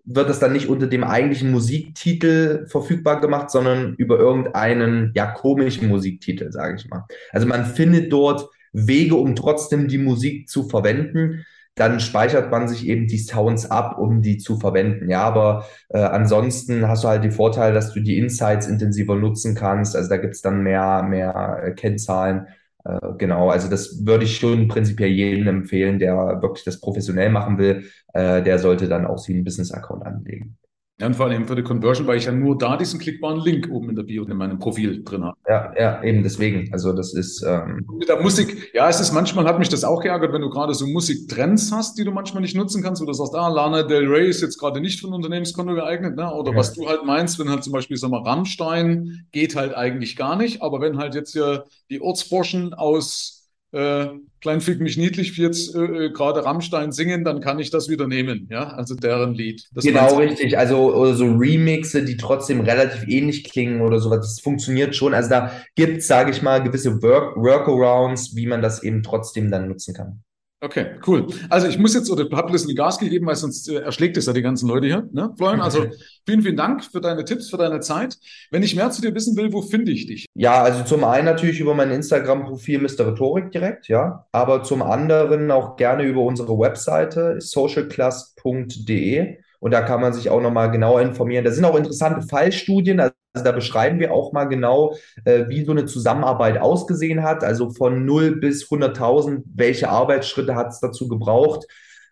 wird 0.05 0.29
es 0.29 0.39
dann 0.39 0.53
nicht 0.53 0.67
unter 0.67 0.87
dem 0.87 1.03
eigentlichen 1.03 1.51
Musiktitel 1.51 2.65
verfügbar 2.67 3.21
gemacht, 3.21 3.51
sondern 3.51 3.93
über 3.95 4.17
irgendeinen 4.17 5.11
ja 5.15 5.27
komischen 5.31 5.87
Musiktitel, 5.87 6.51
sage 6.51 6.77
ich 6.77 6.89
mal. 6.89 7.05
Also 7.31 7.45
man 7.45 7.65
findet 7.65 8.11
dort 8.11 8.49
Wege, 8.73 9.15
um 9.15 9.35
trotzdem 9.35 9.87
die 9.87 9.97
Musik 9.97 10.49
zu 10.49 10.67
verwenden. 10.67 11.45
Dann 11.75 11.99
speichert 11.99 12.51
man 12.51 12.67
sich 12.67 12.87
eben 12.87 13.07
die 13.07 13.19
Sounds 13.19 13.69
ab, 13.71 13.97
um 13.99 14.21
die 14.21 14.37
zu 14.37 14.59
verwenden. 14.59 15.09
Ja, 15.09 15.21
aber 15.23 15.65
äh, 15.89 15.99
ansonsten 15.99 16.87
hast 16.87 17.03
du 17.03 17.07
halt 17.07 17.23
die 17.23 17.31
Vorteile, 17.31 17.73
dass 17.73 17.93
du 17.93 18.01
die 18.01 18.17
Insights 18.17 18.67
intensiver 18.67 19.15
nutzen 19.15 19.55
kannst. 19.55 19.95
Also 19.95 20.09
da 20.09 20.17
gibt's 20.17 20.41
dann 20.41 20.61
mehr, 20.63 21.03
mehr 21.03 21.61
äh, 21.63 21.71
Kennzahlen 21.71 22.47
äh, 22.85 23.13
genau, 23.17 23.49
also 23.49 23.69
das 23.69 24.05
würde 24.05 24.25
ich 24.25 24.37
schon 24.37 24.67
prinzipiell 24.67 25.09
jedem 25.09 25.47
empfehlen, 25.47 25.99
der 25.99 26.41
wirklich 26.41 26.63
das 26.65 26.79
professionell 26.79 27.29
machen 27.29 27.57
will, 27.57 27.85
äh, 28.13 28.41
der 28.41 28.59
sollte 28.59 28.87
dann 28.87 29.05
auch 29.05 29.17
sich 29.17 29.35
einen 29.35 29.43
Business-Account 29.43 30.05
anlegen. 30.05 30.57
Ja, 30.99 31.07
und 31.07 31.15
vor 31.15 31.27
allem 31.27 31.47
für 31.47 31.55
die 31.55 31.63
Conversion, 31.63 32.07
weil 32.07 32.17
ich 32.17 32.25
ja 32.25 32.33
nur 32.33 32.57
da 32.57 32.75
diesen 32.75 32.99
klickbaren 32.99 33.39
Link 33.39 33.69
oben 33.71 33.89
in 33.89 33.95
der 33.95 34.03
Bio 34.03 34.25
in 34.25 34.35
meinem 34.35 34.59
Profil 34.59 35.01
drin 35.03 35.23
habe. 35.23 35.37
Ja, 35.47 35.73
ja, 35.79 36.03
eben 36.03 36.23
deswegen. 36.23 36.73
Also 36.73 36.91
das 36.91 37.13
ist. 37.13 37.41
Ähm 37.47 37.85
Mit 37.97 38.09
der 38.09 38.21
Musik, 38.21 38.71
ja, 38.73 38.89
es 38.89 38.99
ist 38.99 39.13
manchmal 39.13 39.45
hat 39.45 39.59
mich 39.59 39.69
das 39.69 39.85
auch 39.85 40.01
geärgert, 40.01 40.33
wenn 40.33 40.41
du 40.41 40.49
gerade 40.49 40.73
so 40.73 40.85
Musiktrends 40.85 41.71
hast, 41.71 41.97
die 41.97 42.03
du 42.03 42.11
manchmal 42.11 42.41
nicht 42.41 42.55
nutzen 42.55 42.83
kannst, 42.83 43.01
wo 43.01 43.05
du 43.05 43.13
sagst, 43.13 43.33
ah, 43.33 43.47
Lana 43.47 43.83
Del 43.83 44.07
Rey 44.07 44.27
ist 44.27 44.41
jetzt 44.41 44.59
gerade 44.59 44.81
nicht 44.81 44.99
für 44.99 45.07
ein 45.07 45.13
Unternehmenskonto 45.13 45.73
geeignet, 45.73 46.17
ne? 46.17 46.33
Oder 46.33 46.51
ja. 46.51 46.57
was 46.57 46.73
du 46.73 46.85
halt 46.89 47.05
meinst, 47.05 47.39
wenn 47.39 47.49
halt 47.49 47.63
zum 47.63 47.71
Beispiel, 47.71 47.95
sag 47.95 48.11
mal, 48.11 48.21
Rammstein 48.23 49.25
geht 49.31 49.55
halt 49.55 49.75
eigentlich 49.75 50.17
gar 50.17 50.35
nicht, 50.35 50.61
aber 50.61 50.81
wenn 50.81 50.97
halt 50.97 51.15
jetzt 51.15 51.31
hier 51.31 51.63
die 51.89 52.01
Ortsburschen 52.01 52.73
aus 52.73 53.38
äh, 53.71 54.07
Klein 54.41 54.61
Fick 54.61 54.79
mich 54.79 54.95
niedlich 54.95 55.37
jetzt 55.37 55.75
äh, 55.75 56.05
äh, 56.05 56.09
gerade 56.11 56.45
Rammstein 56.45 56.93
singen, 56.93 57.25
dann 57.25 57.41
kann 57.41 57.59
ich 57.59 57.71
das 57.71 57.89
wieder 57.89 58.07
nehmen, 58.07 58.47
ja, 58.49 58.69
also 58.69 58.95
deren 58.95 59.33
Lied. 59.33 59.67
Das 59.73 59.83
genau 59.83 60.15
richtig, 60.15 60.57
also 60.57 60.95
oder 60.95 61.13
so 61.13 61.25
Remixe, 61.25 62.05
die 62.05 62.15
trotzdem 62.15 62.61
relativ 62.61 63.05
ähnlich 63.07 63.43
klingen 63.43 63.81
oder 63.81 63.99
sowas, 63.99 64.19
das 64.21 64.39
funktioniert 64.39 64.95
schon. 64.95 65.13
Also 65.13 65.29
da 65.29 65.51
gibt 65.75 65.97
es, 65.97 66.07
sage 66.07 66.31
ich 66.31 66.41
mal, 66.41 66.63
gewisse 66.63 67.01
Work 67.01 67.35
Workarounds, 67.35 68.35
wie 68.35 68.47
man 68.47 68.61
das 68.61 68.81
eben 68.81 69.03
trotzdem 69.03 69.51
dann 69.51 69.67
nutzen 69.67 69.93
kann. 69.93 70.23
Okay, 70.61 70.87
cool. 71.07 71.27
Also 71.49 71.67
ich 71.67 71.77
muss 71.77 71.93
jetzt, 71.93 72.11
oder 72.11 72.27
hast 72.29 72.45
ein 72.45 72.51
bisschen 72.51 72.75
Gas 72.75 72.99
gegeben, 72.99 73.25
weil 73.27 73.35
sonst 73.35 73.69
äh, 73.69 73.75
erschlägt 73.75 74.17
es 74.17 74.25
ja 74.25 74.33
die 74.33 74.41
ganzen 74.41 74.67
Leute 74.67 74.87
hier, 74.87 75.07
ne, 75.13 75.33
Florian? 75.37 75.61
Also 75.61 75.85
vielen, 76.25 76.41
vielen 76.41 76.57
Dank 76.57 76.83
für 76.83 76.99
deine 76.99 77.23
Tipps, 77.23 77.49
für 77.49 77.55
deine 77.55 77.79
Zeit. 77.79 78.17
Wenn 78.51 78.61
ich 78.61 78.75
mehr 78.75 78.91
zu 78.91 79.01
dir 79.01 79.15
wissen 79.15 79.37
will, 79.37 79.53
wo 79.53 79.61
finde 79.61 79.93
ich 79.93 80.07
dich? 80.07 80.25
Ja, 80.33 80.61
also 80.61 80.83
zum 80.83 81.05
einen 81.05 81.23
natürlich 81.23 81.61
über 81.61 81.75
mein 81.75 81.91
Instagram-Profil 81.91 82.81
Mr. 82.81 83.07
Rhetorik 83.07 83.51
direkt, 83.51 83.87
ja, 83.87 84.25
aber 84.33 84.63
zum 84.63 84.81
anderen 84.81 85.49
auch 85.49 85.77
gerne 85.77 86.03
über 86.03 86.23
unsere 86.23 86.59
Webseite 86.59 87.39
socialclass.de 87.39 89.37
und 89.61 89.71
da 89.71 89.81
kann 89.81 90.01
man 90.01 90.11
sich 90.13 90.29
auch 90.29 90.41
nochmal 90.41 90.71
genau 90.71 90.97
informieren. 90.97 91.45
Da 91.45 91.51
sind 91.51 91.65
auch 91.65 91.75
interessante 91.75 92.27
Fallstudien. 92.27 92.99
Also 92.99 93.13
da 93.33 93.51
beschreiben 93.51 93.99
wir 93.99 94.11
auch 94.13 94.33
mal 94.33 94.45
genau, 94.45 94.95
äh, 95.25 95.47
wie 95.47 95.63
so 95.63 95.71
eine 95.71 95.85
Zusammenarbeit 95.85 96.59
ausgesehen 96.59 97.23
hat. 97.23 97.43
Also 97.43 97.69
von 97.71 98.05
0 98.05 98.37
bis 98.37 98.69
100.000, 98.69 99.43
welche 99.53 99.89
Arbeitsschritte 99.89 100.55
hat 100.55 100.69
es 100.69 100.79
dazu 100.79 101.07
gebraucht. 101.07 101.65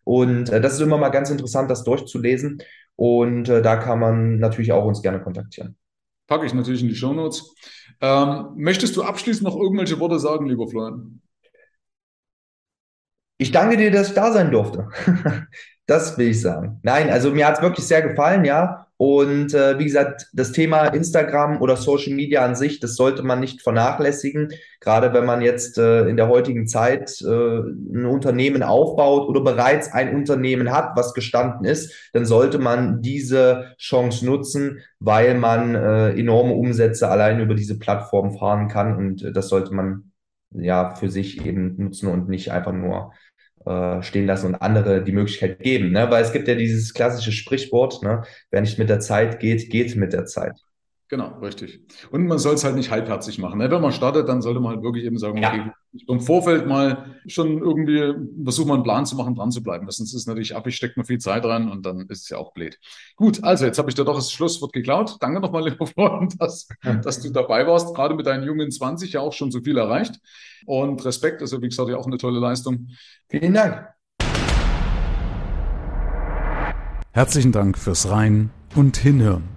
Und 0.03 0.49
äh, 0.49 0.61
das 0.61 0.73
ist 0.73 0.81
immer 0.81 0.97
mal 0.97 1.09
ganz 1.09 1.29
interessant, 1.29 1.69
das 1.71 1.83
durchzulesen. 1.83 2.61
Und 2.95 3.49
äh, 3.49 3.61
da 3.61 3.77
kann 3.77 3.99
man 3.99 4.39
natürlich 4.39 4.71
auch 4.71 4.85
uns 4.85 5.01
gerne 5.01 5.21
kontaktieren. 5.21 5.75
Packe 6.27 6.45
ich 6.45 6.53
natürlich 6.53 6.81
in 6.81 6.89
die 6.89 6.95
Show 6.95 7.13
Notes. 7.13 7.53
Ähm, 8.01 8.51
möchtest 8.55 8.95
du 8.95 9.03
abschließend 9.03 9.43
noch 9.43 9.55
irgendwelche 9.55 9.99
Worte 9.99 10.19
sagen, 10.19 10.47
lieber 10.47 10.67
Florian? 10.67 11.21
Ich 13.39 13.51
danke 13.51 13.77
dir, 13.77 13.91
dass 13.91 14.09
ich 14.09 14.15
da 14.15 14.31
sein 14.31 14.51
durfte. 14.51 14.89
Das 15.89 16.17
will 16.17 16.27
ich 16.27 16.41
sagen. 16.41 16.81
Nein, 16.83 17.09
also 17.09 17.31
mir 17.31 17.47
hat 17.47 17.55
es 17.55 17.61
wirklich 17.61 17.87
sehr 17.87 18.01
gefallen, 18.01 18.43
ja. 18.43 18.86
Und 18.97 19.53
äh, 19.53 19.77
wie 19.77 19.83
gesagt, 19.85 20.27
das 20.33 20.51
Thema 20.51 20.87
Instagram 20.87 21.61
oder 21.61 21.77
Social 21.77 22.13
Media 22.13 22.43
an 22.43 22.55
sich, 22.55 22.79
das 22.79 22.95
sollte 22.95 23.21
man 23.21 23.39
nicht 23.39 23.61
vernachlässigen. 23.61 24.49
Gerade 24.79 25.13
wenn 25.13 25.25
man 25.25 25.41
jetzt 25.41 25.77
äh, 25.77 26.07
in 26.07 26.17
der 26.17 26.29
heutigen 26.29 26.67
Zeit 26.67 27.21
äh, 27.21 27.27
ein 27.27 28.05
Unternehmen 28.07 28.63
aufbaut 28.63 29.29
oder 29.29 29.41
bereits 29.41 29.93
ein 29.93 30.15
Unternehmen 30.15 30.71
hat, 30.71 30.95
was 30.95 31.13
gestanden 31.13 31.63
ist, 31.65 32.09
dann 32.13 32.25
sollte 32.25 32.57
man 32.57 33.03
diese 33.03 33.75
Chance 33.77 34.25
nutzen, 34.25 34.79
weil 34.99 35.35
man 35.35 35.75
äh, 35.75 36.09
enorme 36.19 36.53
Umsätze 36.53 37.07
allein 37.07 37.39
über 37.39 37.53
diese 37.53 37.77
Plattform 37.77 38.31
fahren 38.31 38.67
kann. 38.67 38.97
Und 38.97 39.23
äh, 39.23 39.31
das 39.31 39.49
sollte 39.49 39.75
man 39.75 40.11
ja 40.51 40.95
für 40.95 41.09
sich 41.09 41.45
eben 41.45 41.75
nutzen 41.77 42.07
und 42.07 42.29
nicht 42.29 42.51
einfach 42.51 42.73
nur 42.73 43.11
äh, 43.67 44.03
stehen 44.03 44.25
lassen 44.25 44.47
und 44.47 44.55
andere 44.55 45.03
die 45.03 45.11
Möglichkeit 45.11 45.59
geben. 45.59 45.91
Ne? 45.91 46.09
Weil 46.09 46.23
es 46.23 46.31
gibt 46.31 46.47
ja 46.47 46.55
dieses 46.55 46.93
klassische 46.93 47.31
Sprichwort, 47.31 48.01
ne? 48.03 48.23
wer 48.51 48.61
nicht 48.61 48.79
mit 48.79 48.89
der 48.89 48.99
Zeit 48.99 49.39
geht, 49.39 49.69
geht 49.69 49.95
mit 49.95 50.13
der 50.13 50.25
Zeit. 50.25 50.53
Genau, 51.09 51.39
richtig. 51.39 51.79
Und 52.11 52.27
man 52.27 52.37
soll 52.37 52.55
es 52.55 52.65
halt 52.65 52.75
nicht 52.75 52.91
halbherzig 52.91 53.39
machen. 53.39 53.59
Ne? 53.59 53.71
Wenn 53.71 53.81
man 53.81 53.93
startet, 53.93 54.27
dann 54.27 54.41
sollte 54.41 54.59
man 54.59 54.73
halt 54.73 54.83
wirklich 54.83 55.05
eben 55.05 55.17
sagen, 55.17 55.37
ja. 55.37 55.49
okay, 55.49 55.71
im 56.05 56.19
Vorfeld 56.19 56.67
mal 56.67 57.15
schon 57.27 57.59
irgendwie 57.59 58.13
versuchen, 58.43 58.67
mal 58.67 58.73
einen 58.73 58.83
Plan 58.83 59.05
zu 59.05 59.15
machen, 59.15 59.33
dran 59.33 59.49
zu 59.49 59.63
bleiben. 59.63 59.89
Sonst 59.89 60.13
ist 60.13 60.21
es 60.21 60.27
natürlich 60.27 60.53
ab, 60.53 60.67
ich 60.67 60.75
stecke 60.75 60.99
mir 60.99 61.05
viel 61.05 61.19
Zeit 61.19 61.45
rein 61.45 61.71
und 61.71 61.85
dann 61.85 62.01
ist 62.09 62.23
es 62.23 62.29
ja 62.29 62.37
auch 62.37 62.51
blöd. 62.51 62.77
Gut, 63.15 63.41
also 63.41 63.65
jetzt 63.65 63.77
habe 63.79 63.89
ich 63.89 63.95
dir 63.95 64.03
doch 64.03 64.15
das 64.15 64.33
Schlusswort 64.33 64.73
geklaut. 64.73 65.15
Danke 65.21 65.39
nochmal, 65.39 65.69
lieber 65.69 65.87
Freund, 65.87 66.35
dass, 66.41 66.67
dass 66.83 67.21
du 67.21 67.29
dabei 67.29 67.65
warst. 67.65 67.95
Gerade 67.95 68.13
mit 68.13 68.25
deinen 68.25 68.43
jungen 68.43 68.69
20 68.69 69.13
ja 69.13 69.21
auch 69.21 69.33
schon 69.33 69.49
so 69.49 69.61
viel 69.61 69.77
erreicht. 69.77 70.19
Und 70.65 71.05
Respekt, 71.05 71.41
also 71.41 71.61
wie 71.61 71.69
gesagt, 71.69 71.89
ja 71.89 71.95
auch 71.95 72.07
eine 72.07 72.17
tolle 72.17 72.39
Leistung. 72.39 72.89
Vielen 73.29 73.53
Dank. 73.53 73.87
Herzlichen 77.13 77.53
Dank 77.53 77.77
fürs 77.77 78.09
Rein 78.09 78.49
und 78.75 78.97
Hinhören. 78.97 79.56